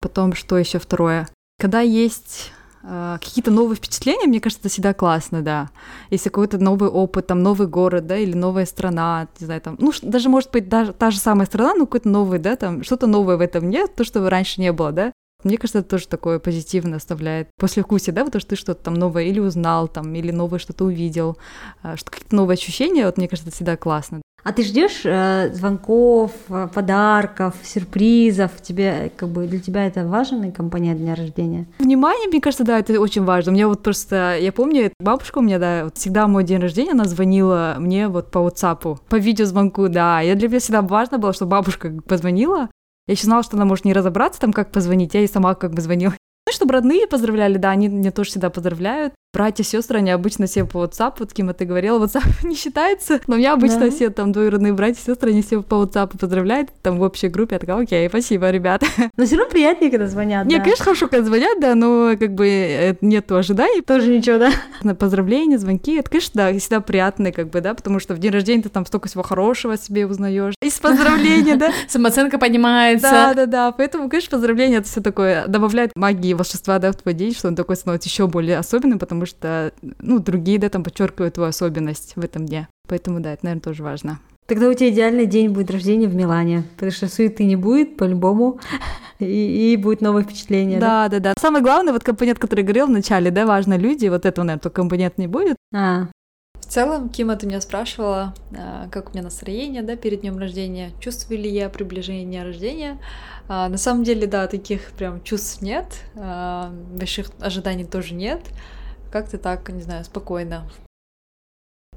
Потом, 0.01 0.33
что 0.33 0.57
еще 0.57 0.79
второе? 0.79 1.27
Когда 1.59 1.81
есть 1.81 2.53
какие-то 2.81 3.51
новые 3.51 3.75
впечатления, 3.75 4.27
мне 4.27 4.39
кажется, 4.39 4.61
это 4.61 4.69
всегда 4.69 4.93
классно, 4.93 5.41
да. 5.41 5.69
Если 6.09 6.29
какой-то 6.29 6.57
новый 6.57 6.89
опыт, 6.89 7.27
там, 7.27 7.43
новый 7.43 7.67
город, 7.67 8.07
да, 8.07 8.17
или 8.17 8.33
новая 8.33 8.65
страна, 8.65 9.27
не 9.39 9.45
знаю, 9.45 9.61
там, 9.61 9.75
ну, 9.79 9.91
даже, 10.01 10.29
может 10.29 10.51
быть, 10.51 10.69
даже 10.69 10.93
та 10.93 11.11
же 11.11 11.19
самая 11.19 11.45
страна, 11.45 11.73
но 11.75 11.85
какой-то 11.85 12.09
новый, 12.09 12.39
да, 12.39 12.55
там, 12.55 12.83
что-то 12.83 13.07
новое 13.07 13.37
в 13.37 13.41
этом 13.41 13.69
нет, 13.69 13.95
то, 13.95 14.03
что 14.03 14.27
раньше 14.29 14.61
не 14.61 14.71
было, 14.71 14.91
да. 14.91 15.11
Мне 15.43 15.57
кажется, 15.57 15.79
это 15.79 15.89
тоже 15.89 16.07
такое 16.07 16.37
позитивно 16.39 16.97
оставляет 16.97 17.49
после 17.57 17.81
вкуса, 17.83 18.11
да, 18.11 18.25
потому 18.25 18.41
что 18.41 18.49
ты 18.49 18.55
что-то 18.57 18.83
там 18.83 18.93
новое 18.93 19.23
или 19.23 19.39
узнал, 19.39 19.87
там, 19.87 20.13
или 20.13 20.31
новое 20.31 20.59
что-то 20.59 20.83
увидел, 20.83 21.37
э, 21.81 21.95
что 21.95 22.11
какие-то 22.11 22.35
новые 22.35 22.55
ощущения, 22.55 23.05
вот 23.05 23.17
мне 23.17 23.29
кажется, 23.29 23.47
это 23.47 23.55
всегда 23.55 23.77
классно. 23.77 24.21
А 24.43 24.53
ты 24.53 24.63
ждешь 24.63 25.01
э, 25.03 25.51
звонков, 25.53 26.31
э, 26.49 26.67
подарков, 26.73 27.55
сюрпризов? 27.63 28.51
Тебе 28.61 29.11
как 29.15 29.29
бы 29.29 29.47
для 29.47 29.59
тебя 29.59 29.85
это 29.85 30.05
важный 30.05 30.51
компонент 30.51 30.99
дня 30.99 31.15
рождения? 31.15 31.65
Внимание, 31.79 32.27
мне 32.27 32.41
кажется, 32.41 32.63
да, 32.63 32.79
это 32.79 32.99
очень 32.99 33.23
важно. 33.23 33.51
У 33.51 33.55
меня 33.55 33.67
вот 33.67 33.83
просто, 33.83 34.37
я 34.39 34.51
помню, 34.51 34.91
бабушка 34.99 35.39
у 35.39 35.41
меня, 35.41 35.59
да, 35.59 35.83
вот 35.85 35.97
всегда 35.97 36.27
мой 36.27 36.43
день 36.43 36.59
рождения, 36.59 36.91
она 36.91 37.05
звонила 37.05 37.75
мне 37.79 38.07
вот 38.07 38.31
по 38.31 38.39
WhatsApp, 38.39 38.99
по 39.09 39.15
видеозвонку, 39.15 39.89
да. 39.89 40.21
Я 40.21 40.35
для 40.35 40.47
меня 40.47 40.59
всегда 40.59 40.81
важно 40.81 41.17
было, 41.17 41.33
что 41.33 41.45
бабушка 41.45 41.91
позвонила. 42.07 42.69
Я 43.07 43.13
еще 43.13 43.25
знала, 43.25 43.43
что 43.43 43.57
она 43.57 43.65
может 43.65 43.85
не 43.85 43.93
разобраться 43.93 44.39
там, 44.39 44.53
как 44.53 44.71
позвонить, 44.71 45.13
я 45.13 45.21
ей 45.21 45.27
сама 45.27 45.55
как 45.55 45.73
бы 45.73 45.81
звонила. 45.81 46.13
Ну, 46.47 46.53
чтобы 46.53 46.73
родные 46.73 47.07
поздравляли, 47.07 47.57
да, 47.57 47.71
они 47.71 47.89
меня 47.89 48.11
тоже 48.11 48.31
всегда 48.31 48.49
поздравляют. 48.49 49.13
Братья, 49.31 49.63
сестры, 49.63 49.99
они 49.99 50.09
обычно 50.09 50.47
все 50.47 50.65
по 50.65 50.83
WhatsApp, 50.83 51.13
вот 51.19 51.33
кем 51.33 51.53
ты 51.53 51.65
говорила, 51.65 52.03
WhatsApp 52.03 52.23
не 52.47 52.55
считается, 52.55 53.19
но 53.27 53.35
у 53.35 53.37
меня 53.37 53.53
обычно 53.53 53.81
да. 53.81 53.91
все 53.91 54.09
там 54.09 54.31
двоюродные 54.31 54.73
братья, 54.73 54.99
сестры, 54.99 55.29
они 55.29 55.43
все 55.43 55.61
по 55.61 55.75
WhatsApp 55.75 56.17
поздравляют, 56.17 56.71
там 56.81 56.97
в 56.97 57.03
общей 57.03 57.27
группе, 57.27 57.55
я 57.55 57.59
такая, 57.59 57.79
окей, 57.79 58.09
спасибо, 58.09 58.49
ребята. 58.49 58.87
Но 59.17 59.25
все 59.25 59.35
равно 59.35 59.51
приятнее, 59.51 59.91
когда 59.91 60.07
звонят, 60.07 60.47
Не, 60.47 60.57
да. 60.57 60.63
конечно, 60.63 60.85
хорошо, 60.85 61.07
когда 61.07 61.23
звонят, 61.27 61.59
да, 61.59 61.75
но 61.75 62.15
как 62.17 62.33
бы 62.33 62.47
э, 62.47 62.95
нету 63.01 63.35
ожиданий. 63.35 63.81
Тоже 63.81 64.17
ничего, 64.17 64.39
да? 64.39 64.51
На 64.81 64.95
поздравления, 64.95 65.59
звонки, 65.59 65.95
это, 65.97 66.09
конечно, 66.09 66.31
да, 66.33 66.57
всегда 66.57 66.81
приятные, 66.81 67.31
как 67.31 67.51
бы, 67.51 67.61
да, 67.61 67.75
потому 67.75 67.99
что 67.99 68.15
в 68.15 68.17
день 68.17 68.31
рождения 68.31 68.63
ты 68.63 68.69
там 68.69 68.85
столько 68.87 69.09
всего 69.09 69.21
хорошего 69.21 69.77
себе 69.77 70.07
узнаешь. 70.07 70.55
Из 70.59 70.73
поздравления, 70.79 71.55
да. 71.55 71.71
Самооценка 71.87 72.39
поднимается. 72.39 73.11
Да, 73.11 73.33
да, 73.35 73.45
да, 73.45 73.71
поэтому, 73.71 74.09
конечно, 74.09 74.31
поздравления, 74.31 74.77
это 74.77 74.87
все 74.87 75.01
такое 75.01 75.45
добавляет 75.47 75.91
магии 75.95 76.33
волшебства, 76.33 76.79
да, 76.79 76.91
в 76.91 76.95
твой 76.95 77.13
день, 77.13 77.35
что 77.35 77.47
он 77.47 77.55
такой 77.55 77.75
становится 77.75 78.09
еще 78.09 78.25
более 78.25 78.57
особенным, 78.57 78.97
потому 78.97 79.18
что 79.25 79.73
ну, 79.99 80.19
другие, 80.19 80.59
да, 80.59 80.69
там 80.69 80.83
подчеркивают 80.83 81.35
твою 81.35 81.49
особенность 81.49 82.13
в 82.15 82.23
этом 82.23 82.45
дне. 82.45 82.67
Поэтому, 82.87 83.19
да, 83.19 83.33
это, 83.33 83.45
наверное, 83.45 83.61
тоже 83.61 83.83
важно. 83.83 84.19
Тогда 84.49 84.67
у 84.67 84.73
тебя 84.73 84.89
идеальный 84.89 85.27
день 85.27 85.49
будет 85.49 85.69
рождения 85.69 86.07
в 86.07 86.15
Милане, 86.15 86.63
потому 86.73 86.91
что 86.91 87.07
суеты 87.07 87.43
не 87.43 87.55
будет 87.55 87.97
по-любому, 87.97 88.59
и, 89.19 89.73
и 89.73 89.77
будет 89.77 90.01
новое 90.01 90.23
впечатление. 90.23 90.79
Да, 90.79 91.07
да, 91.07 91.19
да, 91.19 91.33
да. 91.33 91.39
Самое 91.39 91.63
главное, 91.63 91.93
вот 91.93 92.03
компонент, 92.03 92.39
который 92.39 92.63
говорил 92.63 92.87
в 92.87 92.89
начале, 92.89 93.29
да, 93.29 93.45
важно 93.45 93.77
люди, 93.77 94.07
вот 94.07 94.25
этого, 94.25 94.43
наверное, 94.43 94.61
только 94.61 94.75
компонент 94.77 95.19
не 95.19 95.27
будет. 95.27 95.55
А. 95.71 96.07
В 96.55 96.65
целом, 96.65 97.09
Кима, 97.09 97.35
ты 97.35 97.45
меня 97.45 97.61
спрашивала, 97.61 98.33
а, 98.57 98.87
как 98.89 99.09
у 99.09 99.13
меня 99.13 99.23
настроение, 99.23 99.83
да, 99.83 99.95
перед 99.95 100.21
днем 100.21 100.37
рождения, 100.39 100.91
чувствую 100.99 101.39
ли 101.39 101.49
я 101.49 101.69
приближение 101.69 102.25
дня 102.25 102.43
рождения. 102.43 102.99
А, 103.47 103.69
на 103.69 103.77
самом 103.77 104.03
деле, 104.03 104.25
да, 104.27 104.47
таких 104.47 104.91
прям 104.91 105.23
чувств 105.23 105.61
нет, 105.61 105.85
а, 106.15 106.71
больших 106.91 107.31
ожиданий 107.39 107.85
тоже 107.85 108.13
нет. 108.13 108.41
Как-то 109.11 109.37
так, 109.37 109.69
не 109.69 109.81
знаю, 109.81 110.05
спокойно. 110.05 110.69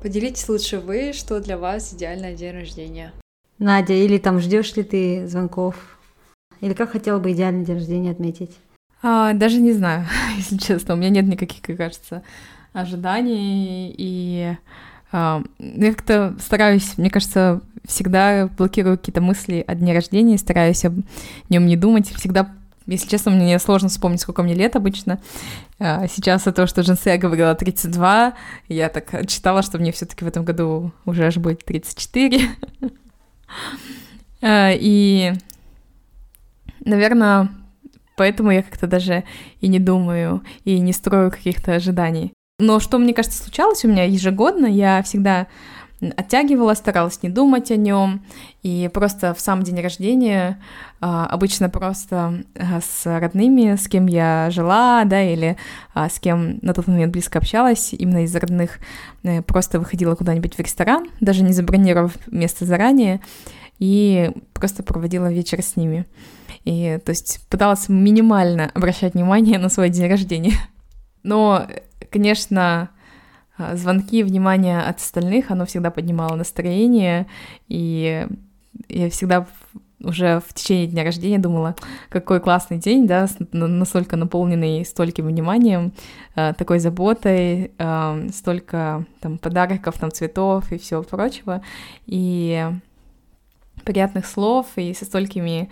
Поделитесь 0.00 0.48
лучше 0.48 0.80
вы, 0.80 1.12
что 1.12 1.40
для 1.40 1.58
вас 1.58 1.92
идеальный 1.92 2.34
день 2.34 2.54
рождения. 2.54 3.12
Надя, 3.58 3.92
или 3.92 4.18
там 4.18 4.40
ждешь 4.40 4.74
ли 4.76 4.82
ты 4.82 5.26
звонков? 5.26 5.76
Или 6.60 6.74
как 6.74 6.90
хотела 6.90 7.18
бы 7.18 7.32
идеальный 7.32 7.64
день 7.64 7.76
рождения 7.76 8.10
отметить? 8.10 8.56
А, 9.02 9.32
даже 9.34 9.60
не 9.60 9.72
знаю, 9.72 10.06
если 10.36 10.56
честно. 10.56 10.94
У 10.94 10.96
меня 10.96 11.10
нет 11.10 11.26
никаких, 11.26 11.60
как 11.60 11.76
кажется, 11.76 12.22
ожиданий. 12.72 13.94
И 13.96 14.56
а, 15.12 15.42
я 15.58 15.94
как-то 15.94 16.34
стараюсь, 16.40 16.96
мне 16.96 17.10
кажется, 17.10 17.60
всегда 17.84 18.48
блокирую 18.56 18.96
какие-то 18.96 19.20
мысли 19.20 19.62
о 19.66 19.74
дне 19.74 19.92
рождения, 19.94 20.38
стараюсь 20.38 20.84
о 20.84 20.94
нем 21.48 21.66
не 21.66 21.76
думать. 21.76 22.08
Всегда 22.08 22.54
если 22.86 23.08
честно, 23.08 23.30
мне 23.30 23.58
сложно 23.58 23.88
вспомнить, 23.88 24.20
сколько 24.20 24.42
мне 24.42 24.54
лет 24.54 24.76
обычно. 24.76 25.20
А, 25.78 26.06
сейчас 26.08 26.46
от 26.46 26.56
того, 26.56 26.66
что 26.66 26.82
Джинсея 26.82 27.18
говорила 27.18 27.54
32, 27.54 28.34
я 28.68 28.88
так 28.88 29.26
читала, 29.28 29.62
что 29.62 29.78
мне 29.78 29.92
все 29.92 30.06
таки 30.06 30.24
в 30.24 30.28
этом 30.28 30.44
году 30.44 30.92
уже 31.04 31.26
аж 31.26 31.36
будет 31.36 31.64
34. 31.64 32.48
А, 34.44 34.72
и, 34.72 35.34
наверное, 36.84 37.48
поэтому 38.16 38.50
я 38.50 38.64
как-то 38.64 38.88
даже 38.88 39.22
и 39.60 39.68
не 39.68 39.78
думаю, 39.78 40.42
и 40.64 40.80
не 40.80 40.92
строю 40.92 41.30
каких-то 41.30 41.74
ожиданий. 41.74 42.32
Но 42.58 42.80
что, 42.80 42.98
мне 42.98 43.14
кажется, 43.14 43.42
случалось 43.42 43.84
у 43.84 43.88
меня 43.88 44.04
ежегодно, 44.04 44.66
я 44.66 45.02
всегда 45.02 45.46
оттягивала, 46.16 46.74
старалась 46.74 47.22
не 47.22 47.28
думать 47.28 47.70
о 47.70 47.76
нем, 47.76 48.24
и 48.62 48.90
просто 48.92 49.34
в 49.34 49.40
сам 49.40 49.62
день 49.62 49.80
рождения 49.80 50.60
а, 51.00 51.26
обычно 51.26 51.68
просто 51.68 52.44
а, 52.54 52.80
с 52.80 53.06
родными, 53.06 53.76
с 53.76 53.88
кем 53.88 54.06
я 54.06 54.48
жила, 54.50 55.04
да, 55.04 55.22
или 55.22 55.56
а, 55.94 56.08
с 56.08 56.18
кем 56.18 56.58
на 56.62 56.74
тот 56.74 56.86
момент 56.86 57.12
близко 57.12 57.38
общалась, 57.38 57.92
именно 57.92 58.24
из 58.24 58.34
родных, 58.34 58.78
э, 59.22 59.42
просто 59.42 59.78
выходила 59.78 60.14
куда-нибудь 60.14 60.54
в 60.54 60.60
ресторан, 60.60 61.08
даже 61.20 61.42
не 61.42 61.52
забронировав 61.52 62.16
место 62.26 62.64
заранее, 62.64 63.20
и 63.78 64.30
просто 64.54 64.82
проводила 64.82 65.32
вечер 65.32 65.62
с 65.62 65.76
ними. 65.76 66.06
И, 66.64 67.00
то 67.04 67.10
есть, 67.10 67.46
пыталась 67.48 67.88
минимально 67.88 68.70
обращать 68.74 69.14
внимание 69.14 69.58
на 69.58 69.68
свой 69.68 69.90
день 69.90 70.08
рождения. 70.08 70.54
Но, 71.22 71.66
конечно, 72.10 72.90
а, 73.62 73.76
звонки, 73.76 74.22
внимание 74.22 74.80
от 74.80 74.98
остальных, 74.98 75.50
оно 75.50 75.66
всегда 75.66 75.90
поднимало 75.90 76.36
настроение, 76.36 77.26
и 77.68 78.26
я 78.88 79.10
всегда 79.10 79.46
уже 80.04 80.40
в 80.40 80.52
течение 80.54 80.86
дня 80.86 81.04
рождения 81.04 81.38
думала, 81.38 81.76
какой 82.08 82.40
классный 82.40 82.78
день, 82.78 83.06
да, 83.06 83.28
настолько 83.52 84.16
наполненный 84.16 84.84
стольким 84.84 85.26
вниманием, 85.26 85.92
а, 86.34 86.52
такой 86.52 86.78
заботой, 86.78 87.72
а, 87.78 88.18
столько 88.32 89.06
там 89.20 89.38
подарков, 89.38 89.98
там 89.98 90.10
цветов 90.10 90.70
и 90.72 90.78
всего 90.78 91.02
прочего, 91.02 91.62
и 92.06 92.68
приятных 93.84 94.26
слов, 94.26 94.66
и 94.76 94.94
со 94.94 95.04
столькими 95.04 95.68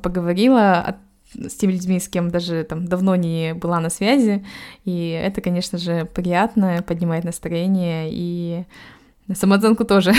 поговорила 0.00 0.96
с 1.34 1.54
теми 1.54 1.72
людьми, 1.72 1.98
с 1.98 2.08
кем 2.08 2.30
даже 2.30 2.64
там 2.64 2.86
давно 2.86 3.16
не 3.16 3.54
была 3.54 3.80
на 3.80 3.90
связи, 3.90 4.44
и 4.84 5.08
это, 5.10 5.40
конечно 5.40 5.78
же, 5.78 6.04
приятно, 6.04 6.84
поднимает 6.86 7.24
настроение 7.24 8.08
и 8.10 8.64
самооценку 9.34 9.84
тоже. 9.84 10.12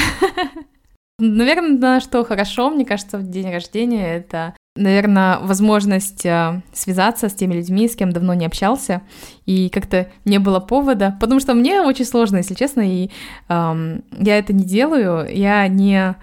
Наверное, 1.19 1.99
что 1.99 2.23
хорошо, 2.23 2.69
мне 2.69 2.85
кажется, 2.85 3.17
в 3.17 3.29
день 3.29 3.51
рождения 3.51 4.15
это 4.15 4.55
наверное, 4.75 5.39
возможность 5.39 6.25
э, 6.25 6.61
связаться 6.73 7.29
с 7.29 7.33
теми 7.33 7.53
людьми, 7.53 7.87
с 7.87 7.95
кем 7.95 8.11
давно 8.11 8.33
не 8.33 8.45
общался, 8.45 9.01
и 9.45 9.69
как-то 9.69 10.09
не 10.25 10.39
было 10.39 10.59
повода, 10.59 11.15
потому 11.21 11.39
что 11.39 11.53
мне 11.53 11.81
очень 11.81 12.05
сложно, 12.05 12.37
если 12.37 12.55
честно, 12.55 12.81
и 12.81 13.11
эм, 13.49 14.03
я 14.17 14.39
это 14.39 14.51
не 14.51 14.63
делаю, 14.63 15.27
я 15.31 15.67
не 15.67 16.15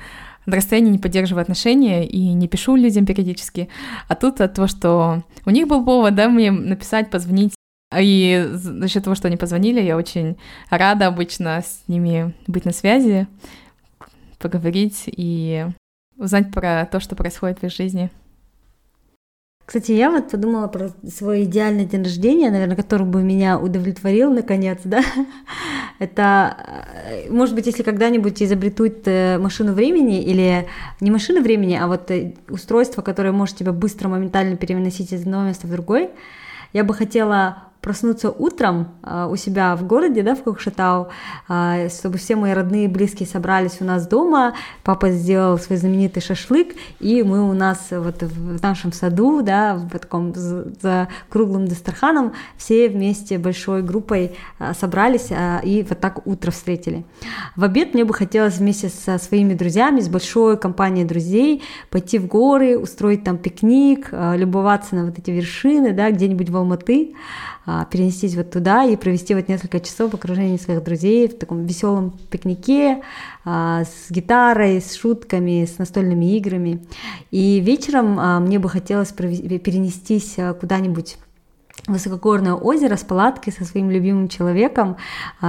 на 0.50 0.56
расстоянии 0.56 0.90
не 0.90 0.98
поддерживаю 0.98 1.42
отношения 1.42 2.06
и 2.06 2.32
не 2.32 2.48
пишу 2.48 2.76
людям 2.76 3.06
периодически. 3.06 3.68
А 4.08 4.14
тут 4.14 4.40
от 4.40 4.54
того, 4.54 4.68
что 4.68 5.24
у 5.46 5.50
них 5.50 5.68
был 5.68 5.84
повод, 5.84 6.14
да, 6.14 6.28
мне 6.28 6.50
написать, 6.50 7.10
позвонить, 7.10 7.54
и 7.96 8.48
за 8.52 8.88
счет 8.88 9.04
того, 9.04 9.16
что 9.16 9.28
они 9.28 9.36
позвонили, 9.36 9.80
я 9.80 9.96
очень 9.96 10.36
рада 10.68 11.06
обычно 11.06 11.60
с 11.60 11.82
ними 11.88 12.34
быть 12.46 12.64
на 12.64 12.72
связи, 12.72 13.26
поговорить 14.38 15.04
и 15.06 15.66
узнать 16.16 16.52
про 16.52 16.86
то, 16.86 17.00
что 17.00 17.16
происходит 17.16 17.60
в 17.60 17.64
их 17.64 17.72
жизни. 17.72 18.10
Кстати, 19.70 19.92
я 19.92 20.10
вот 20.10 20.28
подумала 20.32 20.66
про 20.66 20.90
свой 21.08 21.44
идеальный 21.44 21.84
день 21.84 22.02
рождения, 22.02 22.50
наверное, 22.50 22.74
который 22.74 23.06
бы 23.06 23.22
меня 23.22 23.56
удовлетворил 23.56 24.32
наконец, 24.32 24.80
да. 24.82 25.00
Это, 26.00 26.56
э, 27.08 27.30
может 27.30 27.54
быть, 27.54 27.66
если 27.66 27.84
когда-нибудь 27.84 28.42
изобретут 28.42 29.06
э, 29.06 29.38
машину 29.38 29.72
времени 29.72 30.24
или 30.24 30.66
не 30.98 31.12
машину 31.12 31.40
времени, 31.40 31.78
а 31.80 31.86
вот 31.86 32.10
э, 32.10 32.34
устройство, 32.48 33.02
которое 33.02 33.30
может 33.30 33.58
тебя 33.58 33.72
быстро, 33.72 34.08
моментально 34.08 34.56
переносить 34.56 35.12
из 35.12 35.20
одного 35.20 35.44
места 35.44 35.68
в 35.68 35.70
другой, 35.70 36.10
я 36.72 36.82
бы 36.82 36.92
хотела 36.92 37.69
проснуться 37.80 38.30
утром 38.30 38.88
а, 39.02 39.26
у 39.28 39.36
себя 39.36 39.74
в 39.76 39.86
городе, 39.86 40.22
да, 40.22 40.34
в 40.34 40.42
Кокшетау, 40.42 41.08
а, 41.48 41.88
чтобы 41.88 42.18
все 42.18 42.36
мои 42.36 42.52
родные 42.52 42.84
и 42.84 42.88
близкие 42.88 43.26
собрались 43.26 43.78
у 43.80 43.84
нас 43.84 44.06
дома. 44.06 44.54
Папа 44.84 45.10
сделал 45.10 45.58
свой 45.58 45.78
знаменитый 45.78 46.22
шашлык, 46.22 46.74
и 46.98 47.22
мы 47.22 47.48
у 47.48 47.52
нас 47.54 47.88
вот 47.90 48.22
в 48.22 48.62
нашем 48.62 48.92
саду, 48.92 49.42
да, 49.42 49.76
в 49.76 49.98
таком 49.98 50.34
за 50.34 51.08
круглым 51.28 51.66
дастарханом 51.66 52.32
все 52.56 52.88
вместе 52.88 53.38
большой 53.38 53.82
группой 53.82 54.36
а, 54.58 54.74
собрались 54.74 55.28
и 55.62 55.86
вот 55.88 56.00
так 56.00 56.26
утро 56.26 56.50
встретили. 56.50 57.04
В 57.56 57.64
обед 57.64 57.94
мне 57.94 58.04
бы 58.04 58.12
хотелось 58.12 58.58
вместе 58.58 58.88
со 58.88 59.18
своими 59.18 59.54
друзьями, 59.54 60.00
с 60.00 60.08
большой 60.08 60.58
компанией 60.58 61.04
друзей 61.04 61.62
пойти 61.88 62.18
в 62.18 62.26
горы, 62.26 62.78
устроить 62.78 63.24
там 63.24 63.38
пикник, 63.38 64.08
любоваться 64.12 64.94
на 64.94 65.06
вот 65.06 65.18
эти 65.18 65.30
вершины, 65.30 65.92
да, 65.92 66.10
где-нибудь 66.10 66.50
в 66.50 66.56
Алматы. 66.56 67.14
А, 67.72 67.84
перенестись 67.84 68.34
вот 68.34 68.50
туда 68.50 68.82
и 68.84 68.96
провести 68.96 69.32
вот 69.32 69.46
несколько 69.46 69.78
часов 69.78 70.10
в 70.10 70.14
окружении 70.14 70.56
своих 70.56 70.82
друзей 70.82 71.28
в 71.28 71.38
таком 71.38 71.66
веселом 71.66 72.18
пикнике 72.28 73.02
а, 73.44 73.84
с 73.84 74.10
гитарой, 74.10 74.80
с 74.80 74.96
шутками, 74.96 75.64
с 75.64 75.78
настольными 75.78 76.36
играми. 76.36 76.84
И 77.30 77.60
вечером 77.60 78.18
а, 78.18 78.40
мне 78.40 78.58
бы 78.58 78.68
хотелось 78.68 79.12
перенестись 79.12 80.36
куда-нибудь 80.60 81.18
высокогорное 81.86 82.54
озеро 82.54 82.96
с 82.96 83.04
палаткой 83.04 83.52
со 83.52 83.64
своим 83.64 83.88
любимым 83.88 84.28
человеком, 84.28 84.96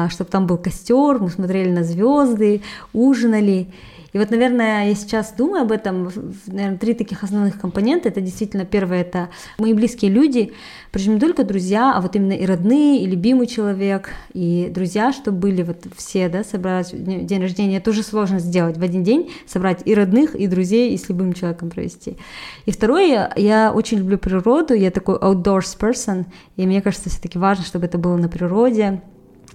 чтобы 0.10 0.30
там 0.30 0.48
был 0.48 0.58
костер, 0.58 1.20
мы 1.20 1.30
смотрели 1.30 1.72
на 1.72 1.84
звезды, 1.84 2.62
ужинали. 2.94 3.68
И 4.13 4.17
вот, 4.17 4.30
наверное, 4.30 4.89
я 4.89 4.95
сейчас 4.95 5.34
думаю 5.38 5.63
об 5.63 5.71
этом, 5.71 6.12
наверное, 6.47 6.78
три 6.78 6.93
таких 6.93 7.24
основных 7.24 7.60
компонента. 7.60 8.10
Это 8.10 8.19
действительно 8.19 8.65
первое, 8.65 9.02
это 9.02 9.30
мои 9.58 9.74
близкие 9.74 10.12
люди, 10.12 10.54
причем 10.91 11.15
не 11.15 11.19
только 11.19 11.43
друзья, 11.43 11.93
а 11.95 12.02
вот 12.02 12.15
именно 12.15 12.34
и 12.34 12.45
родные, 12.45 13.02
и 13.02 13.06
любимый 13.06 13.47
человек, 13.47 14.10
и 14.34 14.69
друзья, 14.74 15.13
чтобы 15.13 15.38
были 15.38 15.63
вот 15.63 15.86
все, 15.95 16.28
да, 16.28 16.43
собрать 16.43 16.91
день 16.91 17.41
рождения. 17.41 17.80
Тоже 17.80 18.04
сложно 18.04 18.39
сделать 18.39 18.78
в 18.78 18.84
один 18.84 19.04
день, 19.04 19.32
собрать 19.47 19.82
и 19.86 19.95
родных, 19.95 20.36
и 20.36 20.47
друзей, 20.47 20.93
и 20.93 20.97
с 20.97 21.08
любым 21.08 21.34
человеком 21.34 21.69
провести. 21.69 22.17
И 22.65 22.71
второе, 22.71 23.32
я 23.38 23.71
очень 23.74 24.00
люблю 24.00 24.17
природу, 24.17 24.74
я 24.74 24.91
такой 24.91 25.17
outdoors 25.17 25.78
person, 25.80 26.26
и 26.58 26.67
мне 26.67 26.82
кажется, 26.82 27.10
все-таки 27.10 27.39
важно, 27.39 27.63
чтобы 27.63 27.86
это 27.86 27.97
было 27.97 28.17
на 28.17 28.28
природе, 28.28 29.02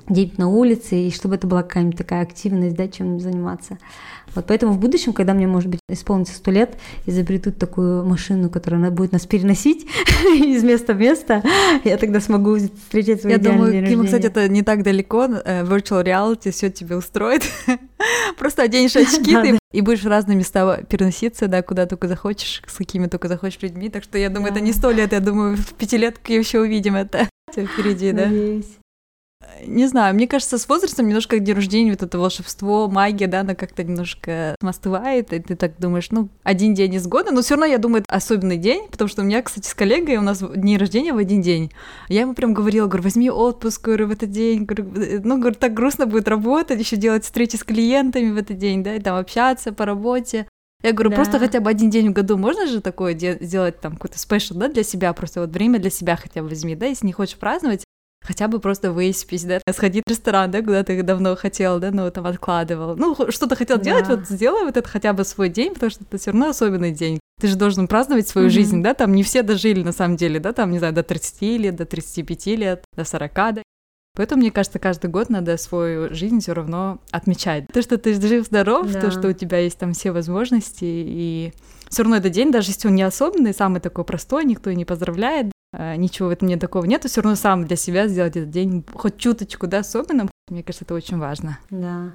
где-нибудь 0.08 0.38
на 0.38 0.48
улице, 0.48 0.96
и 0.96 1.10
чтобы 1.10 1.34
это 1.34 1.46
была 1.46 1.62
какая-нибудь 1.62 1.98
такая 1.98 2.22
активность, 2.22 2.76
да, 2.76 2.88
чем 2.88 3.20
заниматься. 3.20 3.78
Вот 4.34 4.44
поэтому 4.46 4.72
в 4.72 4.78
будущем, 4.78 5.12
когда 5.12 5.34
мне, 5.34 5.46
может 5.46 5.70
быть, 5.70 5.80
исполнится 5.88 6.34
сто 6.34 6.50
лет, 6.50 6.76
изобретут 7.06 7.58
такую 7.58 8.04
машину, 8.04 8.50
которая 8.50 8.90
будет 8.90 9.12
нас 9.12 9.24
переносить 9.26 9.86
из 10.24 10.62
места 10.62 10.92
в 10.92 10.98
место, 10.98 11.42
я 11.84 11.96
тогда 11.96 12.20
смогу 12.20 12.56
встретить 12.56 13.22
свой 13.22 13.32
Я 13.32 13.38
думаю, 13.38 13.86
Ким, 13.86 14.04
кстати, 14.04 14.26
это 14.26 14.48
не 14.48 14.62
так 14.62 14.82
далеко, 14.82 15.24
э, 15.24 15.64
virtual 15.64 16.04
reality 16.04 16.50
все 16.50 16.70
тебе 16.70 16.96
устроит. 16.96 17.42
Просто 18.38 18.62
оденешь 18.62 18.96
очки, 18.96 19.34
ты 19.34 19.58
и 19.72 19.80
будешь 19.80 20.02
в 20.02 20.08
разные 20.08 20.36
места 20.36 20.82
переноситься, 20.88 21.48
да, 21.48 21.62
куда 21.62 21.86
только 21.86 22.08
захочешь, 22.08 22.62
с 22.66 22.76
какими 22.76 23.06
только 23.06 23.28
захочешь 23.28 23.60
людьми. 23.62 23.88
Так 23.88 24.04
что 24.04 24.18
я 24.18 24.28
думаю, 24.28 24.52
это 24.52 24.60
не 24.60 24.72
сто 24.72 24.90
лет, 24.90 25.12
я 25.12 25.20
думаю, 25.20 25.56
в 25.56 25.74
пятилетке 25.74 26.36
еще 26.36 26.60
увидим 26.60 26.94
это 26.94 27.28
впереди, 27.52 28.12
да. 28.12 28.30
Не 29.64 29.86
знаю, 29.86 30.14
мне 30.14 30.26
кажется, 30.26 30.58
с 30.58 30.68
возрастом 30.68 31.06
немножко 31.06 31.38
день 31.38 31.54
рождения, 31.54 31.90
вот 31.90 32.02
это 32.02 32.18
волшебство, 32.18 32.88
магия, 32.88 33.26
да, 33.26 33.40
она 33.40 33.54
как-то 33.54 33.84
немножко 33.84 34.56
остывает, 34.60 35.32
и 35.32 35.38
ты 35.38 35.56
так 35.56 35.78
думаешь, 35.78 36.10
ну, 36.10 36.28
один 36.42 36.74
день 36.74 36.94
из 36.94 37.06
года, 37.06 37.30
но 37.30 37.42
все 37.42 37.54
равно 37.54 37.66
я 37.66 37.78
думаю, 37.78 38.02
это 38.02 38.14
особенный 38.14 38.56
день, 38.56 38.88
потому 38.90 39.08
что 39.08 39.22
у 39.22 39.24
меня, 39.24 39.42
кстати, 39.42 39.68
с 39.68 39.74
коллегой 39.74 40.16
у 40.16 40.22
нас 40.22 40.42
день 40.42 40.76
рождения 40.76 41.12
в 41.12 41.18
один 41.18 41.42
день. 41.42 41.72
Я 42.08 42.22
ему 42.22 42.34
прям 42.34 42.54
говорила, 42.54 42.86
говорю, 42.86 43.04
возьми 43.04 43.30
отпуск, 43.30 43.84
говорю, 43.84 44.08
в 44.08 44.10
этот 44.10 44.30
день, 44.30 44.64
говорю, 44.64 45.20
ну, 45.24 45.38
говорю, 45.38 45.56
так 45.56 45.74
грустно 45.74 46.06
будет 46.06 46.28
работать, 46.28 46.78
еще 46.78 46.96
делать 46.96 47.24
встречи 47.24 47.56
с 47.56 47.64
клиентами 47.64 48.30
в 48.30 48.36
этот 48.36 48.58
день, 48.58 48.82
да, 48.82 48.94
и 48.94 49.00
там 49.00 49.16
общаться 49.16 49.72
по 49.72 49.84
работе. 49.84 50.46
Я 50.82 50.92
говорю, 50.92 51.10
да. 51.10 51.16
просто 51.16 51.38
хотя 51.38 51.60
бы 51.60 51.70
один 51.70 51.90
день 51.90 52.10
в 52.10 52.12
году 52.12 52.36
можно 52.36 52.66
же 52.66 52.80
такое 52.80 53.14
де- 53.14 53.38
сделать, 53.40 53.80
там, 53.80 53.94
какой-то 53.94 54.18
спешл, 54.18 54.54
да, 54.54 54.68
для 54.68 54.82
себя, 54.82 55.12
просто 55.12 55.40
вот 55.40 55.50
время 55.50 55.78
для 55.78 55.90
себя 55.90 56.16
хотя 56.16 56.42
бы 56.42 56.48
возьми, 56.48 56.74
да, 56.76 56.86
если 56.86 57.06
не 57.06 57.12
хочешь 57.12 57.36
праздновать, 57.36 57.84
хотя 58.26 58.48
бы 58.48 58.58
просто 58.58 58.92
выспись, 58.92 59.44
да, 59.44 59.60
сходить 59.72 60.02
в 60.06 60.10
ресторан, 60.10 60.50
да, 60.50 60.60
куда 60.60 60.82
ты 60.82 61.02
давно 61.02 61.36
хотел, 61.36 61.78
да, 61.78 61.90
ну, 61.90 62.10
там, 62.10 62.26
откладывал. 62.26 62.96
Ну, 62.96 63.14
что-то 63.30 63.56
хотел 63.56 63.78
да. 63.78 63.84
делать, 63.84 64.08
вот 64.08 64.26
сделай 64.28 64.64
вот 64.64 64.76
это 64.76 64.88
хотя 64.88 65.12
бы 65.12 65.24
свой 65.24 65.48
день, 65.48 65.74
потому 65.74 65.90
что 65.90 66.04
это 66.04 66.18
все 66.18 66.30
равно 66.32 66.48
особенный 66.48 66.92
день. 66.92 67.20
Ты 67.40 67.48
же 67.48 67.56
должен 67.56 67.86
праздновать 67.86 68.28
свою 68.28 68.48
mm-hmm. 68.48 68.50
жизнь, 68.50 68.82
да, 68.82 68.94
там 68.94 69.14
не 69.14 69.22
все 69.22 69.42
дожили 69.42 69.82
на 69.82 69.92
самом 69.92 70.16
деле, 70.16 70.40
да, 70.40 70.52
там, 70.52 70.70
не 70.70 70.78
знаю, 70.78 70.94
до 70.94 71.02
30 71.02 71.42
лет, 71.42 71.76
до 71.76 71.84
35 71.84 72.46
лет, 72.46 72.84
до 72.96 73.04
40, 73.04 73.34
да. 73.34 73.62
Поэтому, 74.16 74.40
мне 74.40 74.50
кажется, 74.50 74.78
каждый 74.78 75.10
год 75.10 75.28
надо 75.28 75.58
свою 75.58 76.12
жизнь 76.14 76.40
все 76.40 76.54
равно 76.54 76.98
отмечать. 77.10 77.66
То, 77.68 77.82
что 77.82 77.98
ты 77.98 78.18
жив-здоров, 78.18 78.90
да. 78.90 79.00
то, 79.02 79.10
что 79.10 79.28
у 79.28 79.32
тебя 79.34 79.58
есть 79.58 79.78
там 79.78 79.92
все 79.92 80.10
возможности, 80.10 80.84
и 80.84 81.52
все 81.90 82.02
равно 82.02 82.16
этот 82.16 82.32
день, 82.32 82.50
даже 82.50 82.70
если 82.70 82.88
он 82.88 82.94
не 82.94 83.02
особенный, 83.02 83.52
самый 83.52 83.80
такой 83.80 84.04
простой, 84.04 84.46
никто 84.46 84.70
и 84.70 84.74
не 84.74 84.86
поздравляет, 84.86 85.52
ничего 85.72 86.28
в 86.28 86.32
этом 86.32 86.48
нет 86.48 86.60
такого 86.60 86.84
нет, 86.84 87.04
все 87.04 87.20
равно 87.20 87.36
сам 87.36 87.66
для 87.66 87.76
себя 87.76 88.08
сделать 88.08 88.36
этот 88.36 88.50
день 88.50 88.84
хоть 88.94 89.18
чуточку, 89.18 89.66
да, 89.66 89.78
особенным. 89.78 90.30
Мне 90.48 90.62
кажется, 90.62 90.84
это 90.84 90.94
очень 90.94 91.18
важно. 91.18 91.58
Да. 91.70 92.12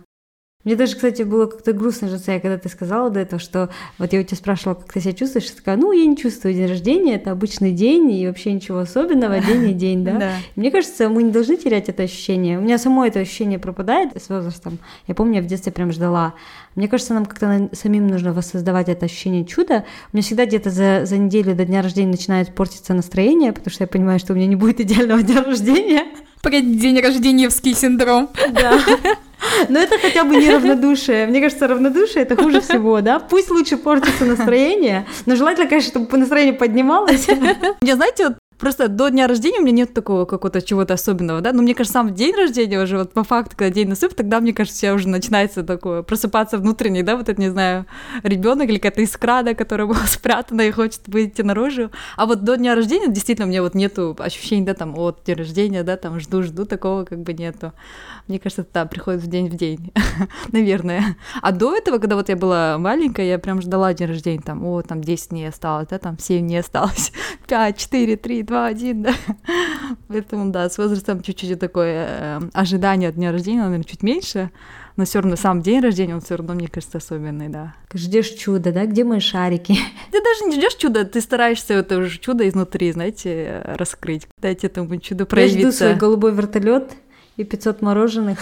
Мне 0.64 0.76
даже, 0.76 0.96
кстати, 0.96 1.24
было 1.24 1.48
как-то 1.48 1.74
грустно, 1.74 2.08
Жация, 2.08 2.40
когда 2.40 2.58
ты 2.58 2.70
сказала 2.70 3.10
до 3.10 3.20
этого, 3.20 3.40
что 3.40 3.70
вот 3.98 4.14
я 4.14 4.20
у 4.20 4.24
тебя 4.24 4.38
спрашивала, 4.38 4.76
как 4.76 4.94
ты 4.94 5.02
себя 5.02 5.14
чувствуешь, 5.14 5.50
ты 5.50 5.58
такая, 5.58 5.76
ну, 5.76 5.92
я 5.92 6.06
не 6.06 6.16
чувствую 6.16 6.54
день 6.54 6.68
рождения, 6.68 7.16
это 7.16 7.32
обычный 7.32 7.72
день, 7.72 8.12
и 8.12 8.28
вообще 8.28 8.54
ничего 8.54 8.80
особенного, 8.80 9.40
день 9.40 9.72
и 9.72 9.74
день, 9.74 10.04
да? 10.04 10.14
да. 10.20 10.32
Мне 10.56 10.70
кажется, 10.70 11.10
мы 11.10 11.24
не 11.24 11.32
должны 11.32 11.58
терять 11.58 11.90
это 11.90 12.04
ощущение. 12.04 12.60
У 12.60 12.62
меня 12.62 12.78
само 12.78 13.06
это 13.06 13.20
ощущение 13.20 13.58
пропадает 13.58 14.12
с 14.16 14.30
возрастом. 14.30 14.78
Я 15.08 15.16
помню, 15.16 15.38
я 15.38 15.42
в 15.42 15.48
детстве 15.48 15.72
прям 15.72 15.92
ждала. 15.92 16.36
Мне 16.76 16.88
кажется, 16.88 17.14
нам 17.16 17.26
как-то 17.26 17.70
самим 17.74 18.08
нужно 18.08 18.32
воссоздавать 18.32 18.88
это 18.88 19.06
ощущение 19.06 19.46
чуда. 19.46 19.86
У 20.14 20.18
меня 20.18 20.24
всегда 20.24 20.46
где-то 20.46 20.70
за, 20.70 21.06
за 21.06 21.18
неделю 21.18 21.56
до 21.56 21.66
дня 21.66 21.82
рождения 21.82 22.12
начинает 22.12 22.54
портиться 22.54 22.94
настроение, 22.94 23.52
потому 23.52 23.74
что 23.74 23.84
я 23.84 23.88
понимаю, 23.88 24.20
что 24.20 24.34
у 24.34 24.36
меня 24.36 24.48
не 24.48 24.56
будет 24.56 24.80
идеального 24.80 25.24
дня 25.24 25.44
рождения. 25.44 26.06
Погоди, 26.44 26.76
день 26.76 27.00
рождениевский 27.00 27.74
синдром. 27.74 28.30
Да. 28.54 28.80
Но 29.70 29.80
это 29.80 29.98
хотя 29.98 30.24
бы 30.24 30.36
не 30.36 30.50
равнодушие. 30.50 31.28
Мне 31.28 31.42
кажется, 31.42 31.68
равнодушие 31.68 32.24
это 32.24 32.36
хуже 32.36 32.62
всего, 32.62 33.02
да? 33.02 33.20
Пусть 33.20 33.50
лучше 33.50 33.78
портится 33.78 34.26
настроение, 34.26 35.06
но 35.26 35.36
желательно, 35.36 35.68
конечно, 35.68 35.92
чтобы 35.92 36.18
настроение 36.18 36.54
поднималось. 36.54 37.28
Не, 37.82 37.96
знаете, 37.96 38.30
вот 38.30 38.38
Просто 38.62 38.90
до 38.90 39.10
дня 39.10 39.26
рождения 39.26 39.60
у 39.60 39.64
меня 39.64 39.78
нет 39.78 39.94
такого 39.96 40.26
какого-то 40.26 40.62
чего-то 40.62 40.94
особенного, 40.94 41.42
да, 41.42 41.52
но 41.52 41.64
мне 41.64 41.74
кажется, 41.74 41.94
сам 41.94 42.14
день 42.14 42.36
рождения 42.36 42.80
уже, 42.80 43.00
вот 43.00 43.12
по 43.12 43.24
факту, 43.24 43.56
когда 43.58 43.74
день 43.74 43.90
наступит, 43.90 44.18
тогда, 44.18 44.40
мне 44.40 44.54
кажется, 44.54 44.78
все 44.78 44.94
уже 44.94 45.10
начинается 45.10 45.64
такое, 45.64 46.04
просыпаться 46.04 46.60
внутренний, 46.60 47.02
да, 47.02 47.18
вот 47.18 47.28
это, 47.28 47.42
не 47.42 47.50
знаю, 47.50 47.88
ребенок 48.22 48.70
или 48.70 48.78
какая-то 48.78 49.02
искра, 49.02 49.42
да, 49.42 49.56
которая 49.56 49.88
была 49.88 50.06
спрятана 50.06 50.62
и 50.62 50.70
хочет 50.70 51.02
выйти 51.08 51.42
наружу. 51.42 51.90
А 52.16 52.28
вот 52.28 52.44
до 52.44 52.56
дня 52.56 52.76
рождения 52.76 53.08
действительно 53.08 53.48
у 53.48 53.50
меня 53.50 53.64
вот 53.64 53.74
нету 53.74 54.16
ощущений, 54.20 54.64
да, 54.64 54.76
там, 54.76 54.96
от 54.96 55.24
дня 55.26 55.36
рождения, 55.36 55.82
да, 55.82 55.98
там, 55.98 56.20
жду-жду, 56.20 56.66
такого 56.66 57.04
как 57.04 57.18
бы 57.18 57.34
нету. 57.34 57.74
Мне 58.28 58.38
кажется, 58.38 58.64
да, 58.72 58.86
приходит 58.86 59.24
в 59.24 59.28
день 59.28 59.50
в 59.50 59.56
день, 59.56 59.92
наверное. 60.52 61.18
А 61.42 61.52
до 61.52 61.76
этого, 61.76 61.98
когда 61.98 62.16
вот 62.16 62.30
я 62.30 62.36
была 62.36 62.78
маленькая, 62.78 63.26
я 63.26 63.40
прям 63.40 63.60
ждала 63.60 63.92
день 63.96 64.10
рождения, 64.10 64.42
там, 64.46 64.64
о, 64.64 64.84
там 64.84 65.02
10 65.02 65.30
дней 65.30 65.50
осталось, 65.50 65.88
да, 65.90 65.98
там 65.98 66.20
7 66.20 66.46
дней 66.46 66.60
осталось, 66.60 67.12
5, 67.52 67.78
4, 67.78 68.16
3, 68.16 68.44
2, 68.44 68.66
1, 68.66 69.04
да. 69.04 69.14
Поэтому, 70.08 70.52
да, 70.52 70.70
с 70.70 70.78
возрастом 70.78 71.22
чуть-чуть 71.22 71.60
такое 71.60 72.08
э, 72.08 72.40
ожидание 72.54 73.10
от 73.10 73.16
дня 73.16 73.34
рождения, 73.34 73.64
наверное, 73.64 73.84
чуть 73.84 74.04
меньше, 74.04 74.52
но 74.96 75.04
все 75.04 75.20
равно 75.20 75.36
сам 75.36 75.62
день 75.62 75.82
рождения, 75.82 76.16
он 76.16 76.22
все 76.22 76.38
равно, 76.38 76.54
мне 76.54 76.70
кажется, 76.70 77.00
особенный, 77.00 77.50
да. 77.50 77.76
Ждешь 77.94 78.30
чуда, 78.30 78.72
да? 78.72 78.86
Где 78.86 79.04
мои 79.04 79.20
шарики? 79.20 79.76
Ты 80.12 80.22
даже 80.24 80.46
не 80.46 80.56
ждешь 80.56 80.76
чуда, 80.76 81.04
ты 81.04 81.20
стараешься 81.20 81.74
это 81.74 81.98
уже 81.98 82.20
чудо 82.20 82.48
изнутри, 82.48 82.90
знаете, 82.94 83.62
раскрыть, 83.66 84.30
дать 84.38 84.64
этому 84.64 84.98
чуду 85.02 85.26
проявиться. 85.26 85.60
Я 85.60 85.72
жду 85.72 85.78
свой 85.78 85.96
голубой 85.96 86.32
вертолет 86.32 86.94
и 87.36 87.44
500 87.44 87.82
мороженых. 87.82 88.40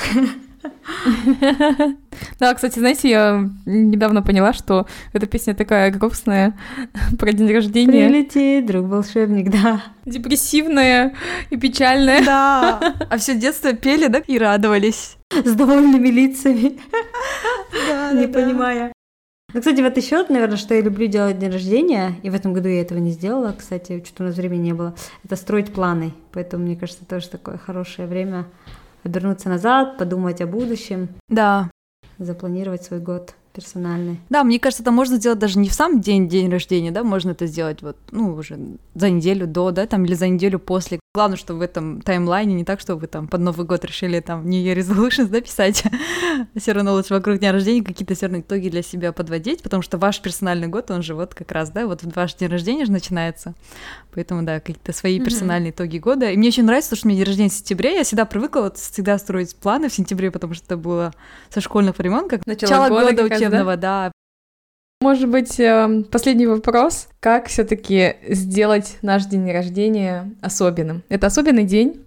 Да, 2.40 2.54
кстати, 2.54 2.80
знаете, 2.80 3.10
я 3.10 3.50
недавно 3.66 4.22
поняла, 4.22 4.54
что 4.54 4.88
эта 5.14 5.26
песня 5.26 5.56
такая 5.56 5.92
грустная 5.92 6.58
про 7.20 7.32
день 7.32 7.54
рождения. 7.54 8.08
Прилети, 8.08 8.62
друг 8.62 8.88
волшебник, 8.88 9.50
да. 9.50 9.84
Депрессивная 10.06 11.16
и 11.50 11.58
печальная. 11.58 12.24
Да. 12.24 12.96
А 13.10 13.18
все 13.18 13.36
детство 13.36 13.74
пели, 13.74 14.08
да, 14.08 14.20
и 14.20 14.38
радовались. 14.38 15.18
С 15.32 15.54
довольными 15.54 16.08
лицами. 16.10 16.80
Не 18.14 18.28
понимая. 18.28 18.92
Ну, 19.52 19.62
кстати, 19.62 19.82
вот 19.82 19.98
еще, 19.98 20.26
наверное, 20.30 20.58
что 20.58 20.76
я 20.76 20.82
люблю 20.82 21.08
делать 21.08 21.40
день 21.40 21.52
рождения, 21.52 22.16
и 22.22 22.30
в 22.30 22.36
этом 22.36 22.54
году 22.54 22.70
я 22.70 22.82
этого 22.82 23.00
не 23.00 23.10
сделала, 23.10 23.56
кстати, 23.58 24.04
что-то 24.06 24.24
у 24.24 24.28
нас 24.28 24.36
времени 24.36 24.62
не 24.62 24.74
было, 24.74 24.96
это 25.24 25.36
строить 25.36 25.74
планы. 25.74 26.14
Поэтому, 26.32 26.66
мне 26.66 26.76
кажется, 26.76 27.04
тоже 27.04 27.30
такое 27.30 27.58
хорошее 27.58 28.08
время 28.08 28.46
обернуться 29.04 29.50
назад, 29.50 29.98
подумать 29.98 30.42
о 30.42 30.48
будущем. 30.48 31.10
Да. 31.28 31.70
Запланировать 32.18 32.84
свой 32.84 33.00
год 33.00 33.36
персональный. 33.54 34.20
Да, 34.30 34.44
мне 34.44 34.60
кажется, 34.60 34.84
это 34.84 34.92
можно 34.92 35.18
сделать 35.18 35.40
даже 35.40 35.60
не 35.60 35.70
в 35.70 35.74
сам 35.74 36.02
день 36.02 36.28
день 36.28 36.50
рождения, 36.52 36.92
да, 36.92 37.04
можно 37.04 37.32
это 37.32 37.48
сделать 37.48 37.82
вот, 37.82 37.98
ну, 38.12 38.34
уже 38.34 38.58
за 38.96 39.10
неделю 39.10 39.48
до, 39.48 39.72
да, 39.72 39.86
там, 39.86 40.06
или 40.06 40.14
за 40.14 40.28
неделю 40.28 40.60
после, 40.60 40.99
Главное, 41.16 41.38
что 41.38 41.56
в 41.56 41.62
этом 41.62 42.02
таймлайне 42.04 42.54
не 42.54 42.64
так, 42.64 42.80
что 42.80 42.96
вы 42.96 43.08
там 43.08 43.28
под 43.28 43.42
Новый 43.42 43.66
год 43.66 43.84
решили 43.84 44.20
там 44.20 44.48
New 44.48 44.64
Year 44.64 44.78
Resolutions 44.78 45.30
да, 45.30 45.42
писать. 45.42 45.84
все 46.56 46.72
равно 46.72 46.94
лучше 46.94 47.16
вокруг 47.16 47.40
дня 47.40 47.52
рождения 47.52 47.84
какие-то 47.84 48.14
все 48.14 48.28
равно 48.28 48.42
итоги 48.42 48.70
для 48.70 48.84
себя 48.84 49.12
подводить, 49.12 49.64
потому 49.64 49.82
что 49.82 49.98
ваш 49.98 50.22
персональный 50.22 50.68
год, 50.68 50.92
он 50.92 51.02
же 51.02 51.16
вот 51.16 51.34
как 51.34 51.52
раз, 51.52 51.72
да, 51.72 51.88
вот 51.88 52.02
ваш 52.04 52.36
день 52.36 52.50
рождения 52.50 52.86
же 52.86 52.92
начинается. 52.92 53.56
Поэтому, 54.14 54.44
да, 54.44 54.60
какие-то 54.60 54.94
свои 54.94 55.20
персональные 55.20 55.72
итоги 55.72 55.98
года. 55.98 56.30
И 56.30 56.38
мне 56.38 56.50
очень 56.50 56.66
нравится, 56.66 56.96
что 56.96 57.08
у 57.08 57.10
меня 57.10 57.18
день 57.18 57.28
рождения 57.28 57.50
в 57.50 57.54
сентябре. 57.54 57.96
Я 57.96 58.04
всегда 58.04 58.26
привыкла 58.26 58.62
вот 58.62 58.78
всегда 58.78 59.18
строить 59.18 59.56
планы 59.56 59.90
в 59.90 59.94
сентябре, 59.94 60.30
потому 60.30 60.54
что 60.54 60.64
это 60.64 60.78
было 60.78 61.12
со 61.50 61.60
школьных 61.60 61.98
времен, 61.98 62.30
как 62.30 62.46
начало, 62.46 62.70
начало 62.70 62.90
года, 62.90 63.24
года 63.24 63.36
учебного, 63.36 63.78
да? 63.78 64.06
да. 64.06 64.12
Может 65.02 65.30
быть, 65.30 65.58
эм, 65.62 66.04
последний 66.04 66.46
вопрос. 66.46 67.08
Как 67.22 67.48
все-таки 67.48 68.18
сделать 68.28 68.98
наш 69.02 69.28
день 69.28 69.50
рождения 69.50 70.36
особенным? 70.42 71.04
Это 71.08 71.28
особенный 71.28 71.64
день, 71.64 72.06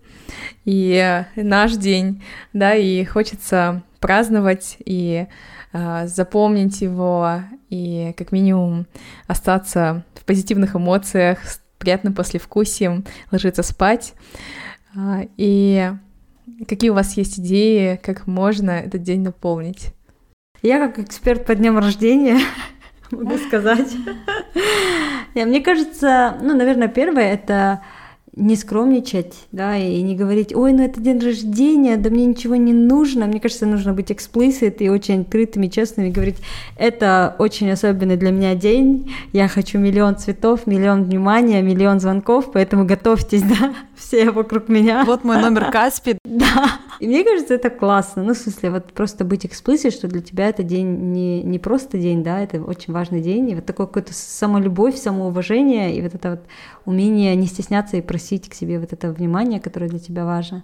и 0.67 1.25
наш 1.35 1.73
день, 1.77 2.23
да, 2.53 2.75
и 2.75 3.03
хочется 3.07 3.83
праздновать 3.99 4.77
и 4.85 5.27
э, 5.73 6.07
запомнить 6.07 6.83
его, 6.83 7.41
и 7.71 8.13
как 8.19 8.31
минимум 8.31 8.87
остаться 9.27 10.05
в 10.13 10.27
позитивных 10.27 10.77
эмоциях, 10.77 11.43
с 11.45 11.63
приятным 11.79 12.13
послевкусием, 12.13 13.07
ложиться 13.31 13.63
спать. 13.63 14.13
Э, 14.95 15.29
и 15.39 15.93
какие 16.69 16.91
у 16.91 16.95
вас 16.95 17.17
есть 17.17 17.41
идеи, 17.41 17.99
как 18.03 18.27
можно 18.27 18.73
этот 18.73 19.03
день 19.03 19.23
наполнить? 19.23 19.95
Я 20.61 20.87
как 20.87 20.99
эксперт 21.07 21.47
по 21.47 21.55
дням 21.55 21.79
рождения 21.79 22.39
могу 23.13 23.39
сказать. 23.49 23.95
Мне 25.35 25.61
кажется, 25.61 26.37
ну, 26.41 26.55
наверное, 26.55 26.89
первое 26.89 27.33
это 27.35 27.83
не 28.35 28.57
скромничать, 28.57 29.35
да, 29.53 29.77
и 29.77 30.01
не 30.01 30.17
говорить, 30.17 30.55
ой, 30.55 30.73
ну 30.73 30.83
это 30.83 31.01
день 31.01 31.19
рождения, 31.19 31.99
да 31.99 32.09
мне 32.09 32.25
ничего 32.25 32.57
не 32.57 32.73
нужно. 32.73 33.27
Мне 33.27 33.41
кажется, 33.41 33.67
нужно 33.67 33.93
быть 33.93 34.11
explicit 34.11 34.77
и 34.79 34.89
очень 34.89 35.23
открытыми, 35.23 35.67
честными, 35.67 36.09
говорить, 36.09 36.37
это 36.77 37.37
очень 37.39 37.71
особенный 37.71 38.17
для 38.17 38.31
меня 38.31 38.55
день, 38.55 39.13
я 39.33 39.49
хочу 39.49 39.79
миллион 39.79 40.17
цветов, 40.17 40.67
миллион 40.67 41.05
внимания, 41.05 41.61
миллион 41.61 42.01
звонков, 42.01 42.53
поэтому 42.53 42.87
готовьтесь, 42.87 43.43
да, 43.61 43.75
все 43.95 44.31
вокруг 44.31 44.69
меня. 44.69 45.05
Вот 45.05 45.25
мой 45.25 45.41
номер 45.41 45.71
Каспи. 45.73 46.17
Да. 46.25 46.81
И 47.01 47.07
мне 47.07 47.25
кажется, 47.25 47.55
это 47.55 47.69
классно. 47.69 48.23
Ну, 48.23 48.33
в 48.33 48.39
смысле, 48.39 48.71
вот 48.71 48.93
просто 48.93 49.25
быть 49.25 49.45
explicit, 49.45 49.91
что 49.91 50.09
для 50.09 50.23
тебя 50.23 50.49
это 50.49 50.63
день 50.63 51.13
не, 51.13 51.43
не 51.43 51.59
просто 51.59 51.99
день, 51.99 52.23
да, 52.23 52.41
это 52.41 52.63
очень 52.63 52.93
важный 52.93 53.21
день. 53.21 53.51
И 53.51 53.55
вот 53.55 53.67
такое 53.67 53.87
какое-то 53.87 54.15
самолюбовь, 54.15 54.97
самоуважение, 54.97 55.97
и 55.97 56.01
вот 56.01 56.15
это 56.15 56.31
вот 56.31 56.41
умение 56.85 57.35
не 57.37 57.47
стесняться 57.47 57.97
и 57.97 58.01
просить 58.01 58.22
к 58.49 58.55
себе 58.55 58.79
вот 58.79 58.93
это 58.93 59.11
внимание, 59.11 59.61
которое 59.61 59.89
для 59.89 59.99
тебя 59.99 60.25
важно. 60.25 60.63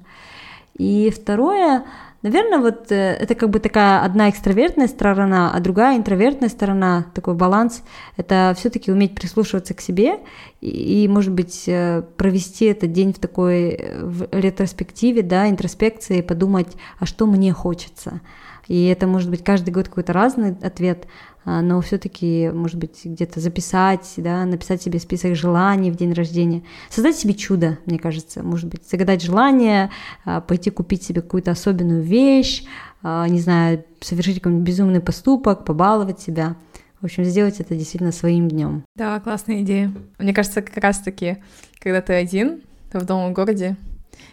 И 0.78 1.10
второе, 1.10 1.84
наверное, 2.22 2.60
вот 2.60 2.92
э, 2.92 3.16
это 3.20 3.34
как 3.34 3.50
бы 3.50 3.58
такая 3.58 4.00
одна 4.04 4.30
экстравертная 4.30 4.86
сторона, 4.86 5.52
а 5.52 5.60
другая 5.60 5.96
интровертная 5.96 6.48
сторона, 6.48 7.06
такой 7.14 7.34
баланс, 7.34 7.82
это 8.16 8.54
все-таки 8.56 8.92
уметь 8.92 9.14
прислушиваться 9.16 9.74
к 9.74 9.80
себе 9.80 10.20
и, 10.60 11.04
и, 11.04 11.08
может 11.08 11.32
быть, 11.32 11.64
э, 11.66 12.02
провести 12.16 12.66
этот 12.66 12.92
день 12.92 13.12
в 13.12 13.18
такой 13.18 13.70
э, 13.70 14.04
в 14.04 14.28
ретроспективе, 14.30 15.22
да, 15.22 15.50
интроспекции, 15.50 16.20
подумать, 16.20 16.76
а 17.00 17.06
что 17.06 17.26
мне 17.26 17.52
хочется. 17.52 18.20
И 18.68 18.86
это 18.86 19.06
может 19.06 19.30
быть 19.30 19.42
каждый 19.42 19.70
год 19.70 19.88
какой-то 19.88 20.12
разный 20.12 20.54
ответ, 20.62 21.06
а, 21.44 21.62
но 21.62 21.80
все-таки, 21.80 22.50
может 22.52 22.76
быть, 22.76 23.00
где-то 23.04 23.40
записать, 23.40 24.12
да, 24.18 24.44
написать 24.44 24.82
себе 24.82 24.98
список 24.98 25.34
желаний 25.34 25.90
в 25.90 25.96
день 25.96 26.12
рождения, 26.12 26.62
создать 26.90 27.16
себе 27.16 27.34
чудо, 27.34 27.78
мне 27.86 27.98
кажется, 27.98 28.42
может 28.42 28.68
быть, 28.68 28.88
загадать 28.88 29.22
желание, 29.22 29.90
а, 30.24 30.42
пойти 30.42 30.70
купить 30.70 31.02
себе 31.02 31.22
какую-то 31.22 31.50
особенную 31.50 32.02
вещь, 32.02 32.64
а, 33.02 33.26
не 33.26 33.40
знаю, 33.40 33.84
совершить 34.00 34.36
какой-нибудь 34.36 34.66
безумный 34.66 35.00
поступок, 35.00 35.64
побаловать 35.64 36.20
себя. 36.20 36.56
В 37.00 37.04
общем, 37.04 37.24
сделать 37.24 37.60
это 37.60 37.74
действительно 37.74 38.12
своим 38.12 38.48
днем. 38.48 38.82
Да, 38.96 39.18
классная 39.20 39.62
идея. 39.62 39.92
Мне 40.18 40.34
кажется, 40.34 40.62
как 40.62 40.76
раз-таки, 40.82 41.38
когда 41.78 42.02
ты 42.02 42.12
один 42.12 42.60
в 42.92 43.08
новом 43.08 43.32
городе, 43.32 43.76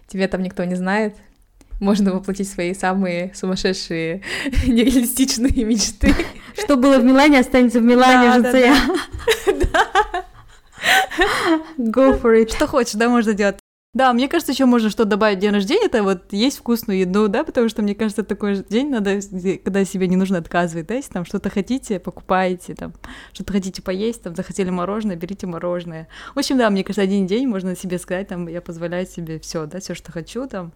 тебе 0.07 0.27
там 0.27 0.41
никто 0.41 0.63
не 0.63 0.75
знает, 0.75 1.15
можно 1.79 2.13
воплотить 2.13 2.49
свои 2.49 2.73
самые 2.73 3.31
сумасшедшие, 3.33 4.21
нереалистичные 4.65 5.63
мечты. 5.63 6.13
Что 6.57 6.77
было 6.77 6.99
в 6.99 7.03
Милане, 7.03 7.39
останется 7.39 7.79
в 7.79 7.83
Милане, 7.83 8.41
да, 8.41 8.57
я. 8.57 8.77
Go 11.77 12.21
for 12.21 12.41
it. 12.41 12.53
Что 12.55 12.67
хочешь, 12.67 12.93
да, 12.93 13.09
можно 13.09 13.33
делать. 13.33 13.57
Да, 13.95 14.11
мне 14.11 14.27
кажется, 14.27 14.51
еще 14.51 14.65
можно 14.65 14.89
что 14.89 15.05
добавить 15.05 15.39
день 15.39 15.51
рождения, 15.51 15.85
это 15.85 16.03
вот 16.03 16.33
есть 16.33 16.57
вкусную 16.57 16.99
еду, 16.99 17.29
да, 17.29 17.45
потому 17.45 17.69
что, 17.69 17.81
мне 17.81 17.95
кажется, 17.95 18.23
такой 18.23 18.61
день 18.69 18.89
надо, 18.89 19.21
когда 19.63 19.85
себе 19.85 20.09
не 20.09 20.17
нужно 20.17 20.37
отказывать, 20.37 20.87
да, 20.87 20.95
если 20.95 21.13
там 21.13 21.23
что-то 21.23 21.49
хотите, 21.49 22.01
покупаете, 22.01 22.75
там, 22.75 22.93
что-то 23.31 23.53
хотите 23.53 23.81
поесть, 23.81 24.21
там, 24.21 24.35
захотели 24.35 24.69
мороженое, 24.69 25.15
берите 25.15 25.47
мороженое. 25.47 26.09
В 26.35 26.39
общем, 26.39 26.57
да, 26.57 26.69
мне 26.69 26.83
кажется, 26.83 27.03
один 27.03 27.25
день 27.25 27.47
можно 27.47 27.73
себе 27.73 27.97
сказать, 27.97 28.27
там, 28.27 28.49
я 28.49 28.61
позволяю 28.61 29.07
себе 29.07 29.39
все, 29.39 29.65
да, 29.65 29.79
все, 29.79 29.95
что 29.95 30.11
хочу, 30.11 30.45
там, 30.45 30.73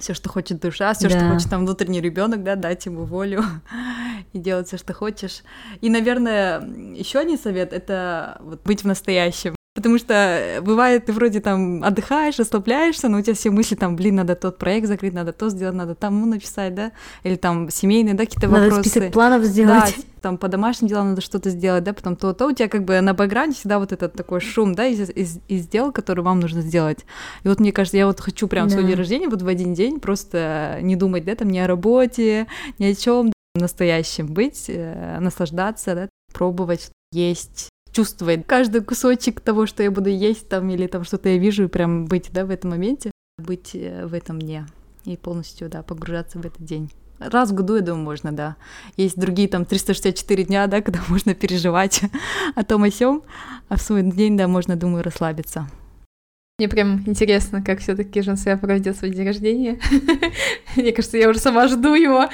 все, 0.00 0.14
что 0.14 0.28
хочет 0.28 0.60
душа, 0.60 0.92
все, 0.94 1.08
да. 1.08 1.18
что 1.18 1.32
хочет 1.32 1.50
там 1.50 1.60
внутренний 1.60 2.00
ребенок, 2.00 2.42
да, 2.42 2.56
дать 2.56 2.86
ему 2.86 3.04
волю 3.04 3.44
и 4.32 4.38
делать 4.38 4.68
все, 4.68 4.78
что 4.78 4.92
хочешь. 4.94 5.42
И, 5.80 5.90
наверное, 5.90 6.60
еще 6.94 7.20
один 7.20 7.38
совет 7.38 7.72
это 7.72 8.38
вот 8.40 8.62
быть 8.64 8.82
в 8.82 8.86
настоящем. 8.86 9.54
Потому 9.72 9.98
что 9.98 10.14
э, 10.14 10.60
бывает, 10.60 11.06
ты 11.06 11.12
вроде 11.12 11.40
там 11.40 11.84
отдыхаешь, 11.84 12.40
расслабляешься, 12.40 13.08
но 13.08 13.18
у 13.18 13.22
тебя 13.22 13.34
все 13.34 13.50
мысли 13.50 13.76
там, 13.76 13.94
блин, 13.94 14.16
надо 14.16 14.34
тот 14.34 14.58
проект 14.58 14.88
закрыть, 14.88 15.12
надо 15.12 15.32
то 15.32 15.48
сделать, 15.48 15.76
надо 15.76 15.94
тому 15.94 16.26
написать, 16.26 16.74
да, 16.74 16.90
или 17.22 17.36
там 17.36 17.70
семейные, 17.70 18.14
да, 18.14 18.24
какие-то 18.24 18.48
надо 18.48 18.64
вопросы. 18.64 18.90
список 18.90 19.12
планов 19.12 19.44
сделать. 19.44 19.94
Да, 19.96 20.02
там 20.22 20.38
по 20.38 20.48
домашним 20.48 20.88
делам 20.88 21.10
надо 21.10 21.20
что-то 21.20 21.50
сделать, 21.50 21.84
да, 21.84 21.92
потом 21.92 22.16
то-то, 22.16 22.48
у 22.48 22.52
тебя 22.52 22.68
как 22.68 22.84
бы 22.84 23.00
на 23.00 23.14
бэкграунде 23.14 23.54
всегда 23.54 23.78
вот 23.78 23.92
этот 23.92 24.12
такой 24.14 24.40
шум, 24.40 24.74
да, 24.74 24.86
из, 24.86 25.08
из, 25.08 25.38
из 25.46 25.68
дел, 25.68 25.92
которые 25.92 26.24
вам 26.24 26.40
нужно 26.40 26.62
сделать. 26.62 27.06
И 27.44 27.48
вот 27.48 27.60
мне 27.60 27.70
кажется, 27.70 27.96
я 27.96 28.06
вот 28.08 28.18
хочу 28.18 28.48
прям 28.48 28.66
да. 28.66 28.72
свой 28.72 28.84
день 28.84 28.96
рождения 28.96 29.28
вот 29.28 29.42
в 29.42 29.46
один 29.46 29.72
день 29.74 30.00
просто 30.00 30.78
не 30.82 30.96
думать, 30.96 31.24
да, 31.24 31.36
там 31.36 31.48
ни 31.48 31.58
о 31.58 31.68
работе, 31.68 32.48
ни 32.80 32.86
о 32.86 32.94
чем, 32.96 33.32
настоящем 33.54 34.26
быть, 34.26 34.64
э, 34.66 35.18
наслаждаться, 35.20 35.94
да, 35.94 36.08
пробовать 36.32 36.90
есть, 37.12 37.70
чувствовать 37.92 38.46
каждый 38.46 38.82
кусочек 38.82 39.40
того, 39.40 39.66
что 39.66 39.82
я 39.82 39.90
буду 39.90 40.10
есть 40.10 40.48
там, 40.48 40.68
или 40.70 40.86
там 40.86 41.04
что-то 41.04 41.28
я 41.28 41.38
вижу, 41.38 41.64
и 41.64 41.68
прям 41.68 42.06
быть, 42.06 42.30
да, 42.32 42.44
в 42.44 42.50
этом 42.50 42.70
моменте, 42.70 43.10
быть 43.38 43.70
э, 43.74 44.06
в 44.06 44.14
этом 44.14 44.40
дне 44.40 44.66
и 45.04 45.16
полностью, 45.16 45.68
да, 45.68 45.82
погружаться 45.82 46.38
в 46.38 46.46
этот 46.46 46.64
день. 46.64 46.90
Раз 47.18 47.50
в 47.50 47.54
году, 47.54 47.76
я 47.76 47.82
думаю, 47.82 48.04
можно, 48.04 48.32
да. 48.32 48.56
Есть 48.96 49.18
другие 49.18 49.48
там 49.48 49.64
364 49.64 50.44
дня, 50.44 50.66
да, 50.66 50.80
когда 50.82 51.00
можно 51.08 51.34
переживать 51.34 52.02
о 52.54 52.64
том 52.64 52.86
и 52.86 52.90
сём, 52.90 53.22
а 53.68 53.76
в 53.76 53.82
свой 53.82 54.02
день, 54.02 54.36
да, 54.36 54.48
можно, 54.48 54.76
думаю, 54.76 55.02
расслабиться. 55.04 55.68
Мне 56.58 56.68
прям 56.68 57.02
интересно, 57.06 57.62
как 57.62 57.78
все 57.78 57.96
таки 57.96 58.20
Жансея 58.20 58.58
проведет 58.58 58.94
свой 58.94 59.10
день 59.12 59.26
рождения. 59.26 59.80
Мне 60.76 60.92
кажется, 60.92 61.16
я 61.16 61.30
уже 61.30 61.38
сама 61.38 61.68
жду 61.68 61.94
его 61.94 62.28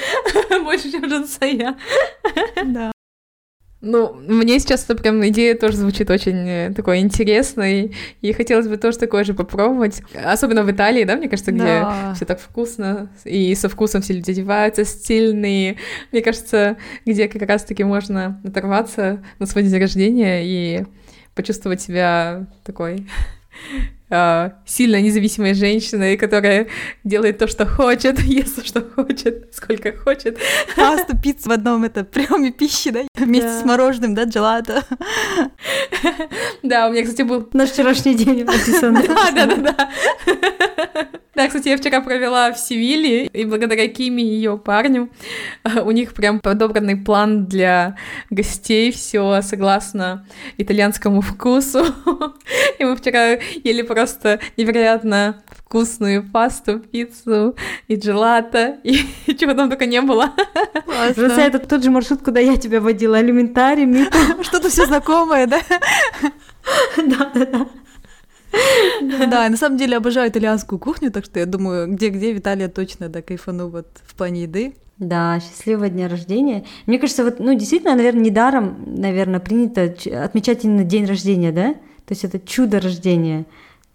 больше, 0.65 0.91
чем 0.91 1.09
Жансея. 1.09 1.77
Да. 2.65 2.91
Ну, 3.83 4.15
мне 4.15 4.59
сейчас 4.59 4.85
эта 4.85 4.97
прям 4.97 5.27
идея 5.29 5.55
тоже 5.55 5.77
звучит 5.77 6.11
очень 6.11 6.49
э, 6.49 6.73
такой 6.75 7.01
интересной, 7.01 7.95
и 8.23 8.33
хотелось 8.33 8.69
бы 8.69 8.79
тоже 8.79 8.99
такое 8.99 9.23
же 9.23 9.35
попробовать. 9.35 10.03
Особенно 10.25 10.63
в 10.63 10.71
Италии, 10.71 11.05
да, 11.05 11.17
мне 11.17 11.29
кажется, 11.29 11.53
где 11.53 11.63
да. 11.63 12.15
все 12.15 12.25
так 12.25 12.41
вкусно, 12.41 13.11
и 13.25 13.55
со 13.55 13.69
вкусом 13.69 14.01
все 14.01 14.15
люди 14.15 14.31
одеваются, 14.31 14.85
стильные. 14.85 15.77
Мне 16.11 16.23
кажется, 16.23 16.79
где 17.05 17.29
как 17.29 17.43
раз-таки 17.43 17.85
можно 17.85 18.41
оторваться 18.45 19.23
на 19.39 19.47
свой 19.47 19.63
день 19.63 19.79
рождения 19.79 20.43
и 20.45 20.87
почувствовать 21.35 21.83
себя 21.83 22.47
такой 22.65 23.07
сильно 24.09 25.01
независимой 25.01 25.55
женщиной, 25.55 26.17
которая 26.17 26.69
делает 27.03 27.39
то, 27.39 27.49
что 27.49 27.67
хочет, 27.67 28.19
ест 28.23 28.57
то, 28.57 28.65
что 28.65 28.81
хочет, 28.83 29.53
сколько 29.53 29.93
хочет. 29.93 30.39
Пасту, 30.77 31.17
пиццу 31.17 31.49
в 31.49 31.53
одном 31.53 31.85
это 31.85 32.05
приеме 32.05 32.53
пищи, 32.53 32.91
да, 32.91 33.01
вместе 33.17 33.49
да. 33.49 33.61
с 33.61 33.65
мороженым, 33.65 34.15
да, 34.15 34.25
джелато. 34.25 34.85
Да, 36.63 36.89
у 36.89 36.93
меня, 36.93 37.03
кстати, 37.03 37.23
был... 37.23 37.49
Наш 37.53 37.71
вчерашний 37.71 38.15
день 38.15 38.45
написан. 38.47 38.95
Да, 38.95 39.31
да, 39.33 39.47
да, 39.47 39.57
да. 39.57 39.91
Да, 41.37 41.49
кстати, 41.49 41.69
я 41.69 41.77
вчера 41.77 42.01
провела 42.01 42.51
в 42.51 42.59
Севиле, 42.59 43.27
и 43.27 43.45
благодаря 43.45 43.89
Киме 43.89 44.25
и 44.25 44.27
ее 44.27 44.57
парню 44.57 45.11
у 45.85 45.91
них 45.91 46.15
прям 46.15 46.41
подобранный 46.41 46.97
план 46.97 47.45
для 47.45 47.97
гостей, 48.31 48.91
все 48.91 49.43
согласно 49.43 50.27
итальянскому 50.57 51.21
вкусу. 51.21 51.85
И 52.79 52.85
мы 52.85 52.97
вчера 52.97 53.39
ели 53.65 53.83
просто 53.97 54.41
невероятно 54.59 55.43
вкусную 55.49 56.23
пасту, 56.23 56.81
пиццу 56.81 57.57
и 57.89 57.97
джелато, 57.97 58.77
и 58.85 58.99
чего 59.39 59.55
там 59.55 59.71
только 59.71 59.87
не 59.87 60.03
было. 60.03 60.35
Просто 61.15 61.41
это 61.41 61.59
тот 61.59 61.83
же 61.83 61.91
маршрут, 61.91 62.21
куда 62.23 62.39
я 62.39 62.59
тебя 62.59 62.83
водила, 62.83 63.17
алюментарий, 63.17 63.87
Что-то 64.43 64.69
все 64.69 64.85
знакомое, 64.85 65.47
да? 65.47 65.61
Да-да-да. 66.99 67.67
Да, 69.31 69.49
на 69.49 69.57
самом 69.57 69.77
деле 69.77 69.97
обожаю 69.97 70.31
итальянскую 70.31 70.79
кухню, 70.79 71.11
так 71.11 71.25
что 71.25 71.41
я 71.41 71.47
думаю, 71.47 71.89
где-где 71.89 72.33
Виталия 72.33 72.69
точно, 72.69 73.09
да, 73.09 73.21
кайфану 73.23 73.69
вот 73.69 73.87
в 74.07 74.15
плане 74.15 74.43
еды. 74.43 74.75
Да, 74.99 75.41
счастливого 75.41 75.89
дня 75.89 76.09
рождения. 76.09 76.65
Мне 76.87 76.99
кажется, 76.99 77.25
вот, 77.25 77.39
ну, 77.39 77.55
действительно, 77.55 77.95
наверное, 77.95 78.23
недаром, 78.23 78.77
наверное, 78.87 79.41
принято 79.41 79.95
отмечать 80.23 80.65
именно 80.65 80.85
день 80.85 81.07
рождения, 81.07 81.53
да? 81.53 81.75
То 82.07 82.13
есть 82.13 82.25
это 82.25 82.39
чудо 82.39 82.81
рождения. 82.81 83.47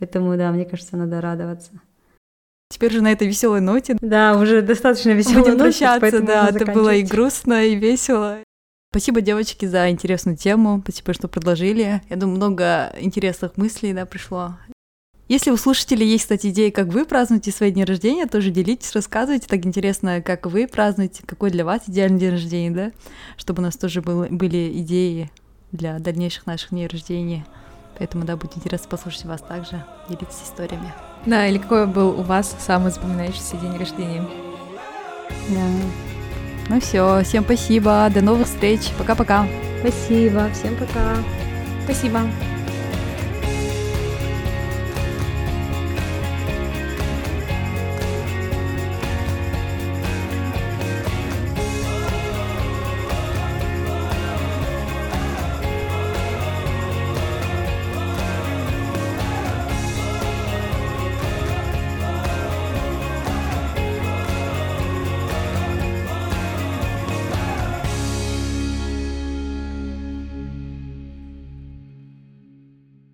Поэтому, 0.02 0.36
да, 0.36 0.52
мне 0.52 0.66
кажется, 0.66 0.98
надо 0.98 1.22
радоваться. 1.22 1.74
Теперь 2.70 2.92
же 2.92 3.02
на 3.02 3.12
этой 3.12 3.28
веселой 3.28 3.62
ноте. 3.62 3.96
Да, 4.02 4.36
уже 4.36 4.64
достаточно 4.64 5.12
веселой 5.12 5.44
Будем 5.44 5.60
прощаться, 5.60 6.22
да, 6.22 6.50
это 6.50 6.66
было 6.66 6.96
и 6.96 7.04
грустно, 7.04 7.66
и 7.66 7.76
весело. 7.76 8.40
Спасибо, 8.92 9.22
девочки, 9.22 9.68
за 9.68 9.92
интересную 9.92 10.38
тему. 10.38 10.82
Спасибо, 10.84 11.14
что 11.14 11.28
предложили. 11.28 12.02
Я 12.10 12.16
думаю, 12.16 12.38
много 12.38 12.96
интересных 13.00 13.58
мыслей 13.58 13.94
да, 13.94 14.08
пришло. 14.08 14.58
Если 15.28 15.52
у 15.52 15.56
слушателей 15.56 16.08
есть, 16.08 16.24
кстати, 16.24 16.48
идеи, 16.48 16.72
как 16.72 16.88
вы 16.88 17.06
празднуете 17.06 17.52
свои 17.52 17.72
дни 17.72 17.86
рождения, 17.86 18.26
тоже 18.26 18.50
делитесь, 18.50 18.94
рассказывайте. 18.94 19.48
Так 19.48 19.64
интересно, 19.68 20.24
как 20.24 20.48
вы 20.48 20.68
празднуете, 20.68 21.22
какой 21.28 21.52
для 21.52 21.64
вас 21.64 21.84
идеальный 21.86 22.20
день 22.20 22.32
рождения, 22.32 22.72
да? 22.72 22.92
Чтобы 23.38 23.62
у 23.62 23.64
нас 23.64 23.78
тоже 23.78 24.02
был, 24.02 24.26
были 24.32 24.72
идеи 24.80 25.30
для 25.72 26.00
дальнейших 26.00 26.48
наших 26.48 26.72
дней 26.72 26.88
рождения. 26.88 27.46
Поэтому, 27.98 28.26
да, 28.26 28.36
будет 28.36 28.58
интересно 28.58 28.90
послушать 28.90 29.26
вас 29.26 29.42
также, 29.42 29.84
делитесь 30.10 30.42
историями. 30.44 30.94
Да, 31.26 31.48
или 31.48 31.58
какой 31.58 31.86
был 31.86 32.20
у 32.20 32.24
вас 32.24 32.56
самый 32.60 32.92
запоминающийся 32.92 33.58
день 33.58 33.78
рождения? 33.78 34.26
Да. 35.50 35.68
Ну 36.70 36.80
все, 36.80 37.24
всем 37.24 37.44
спасибо, 37.44 38.10
до 38.14 38.22
новых 38.22 38.48
встреч, 38.48 38.90
пока-пока. 38.98 39.46
Спасибо, 39.82 40.50
всем 40.54 40.76
пока. 40.78 41.16
Спасибо. 41.84 42.22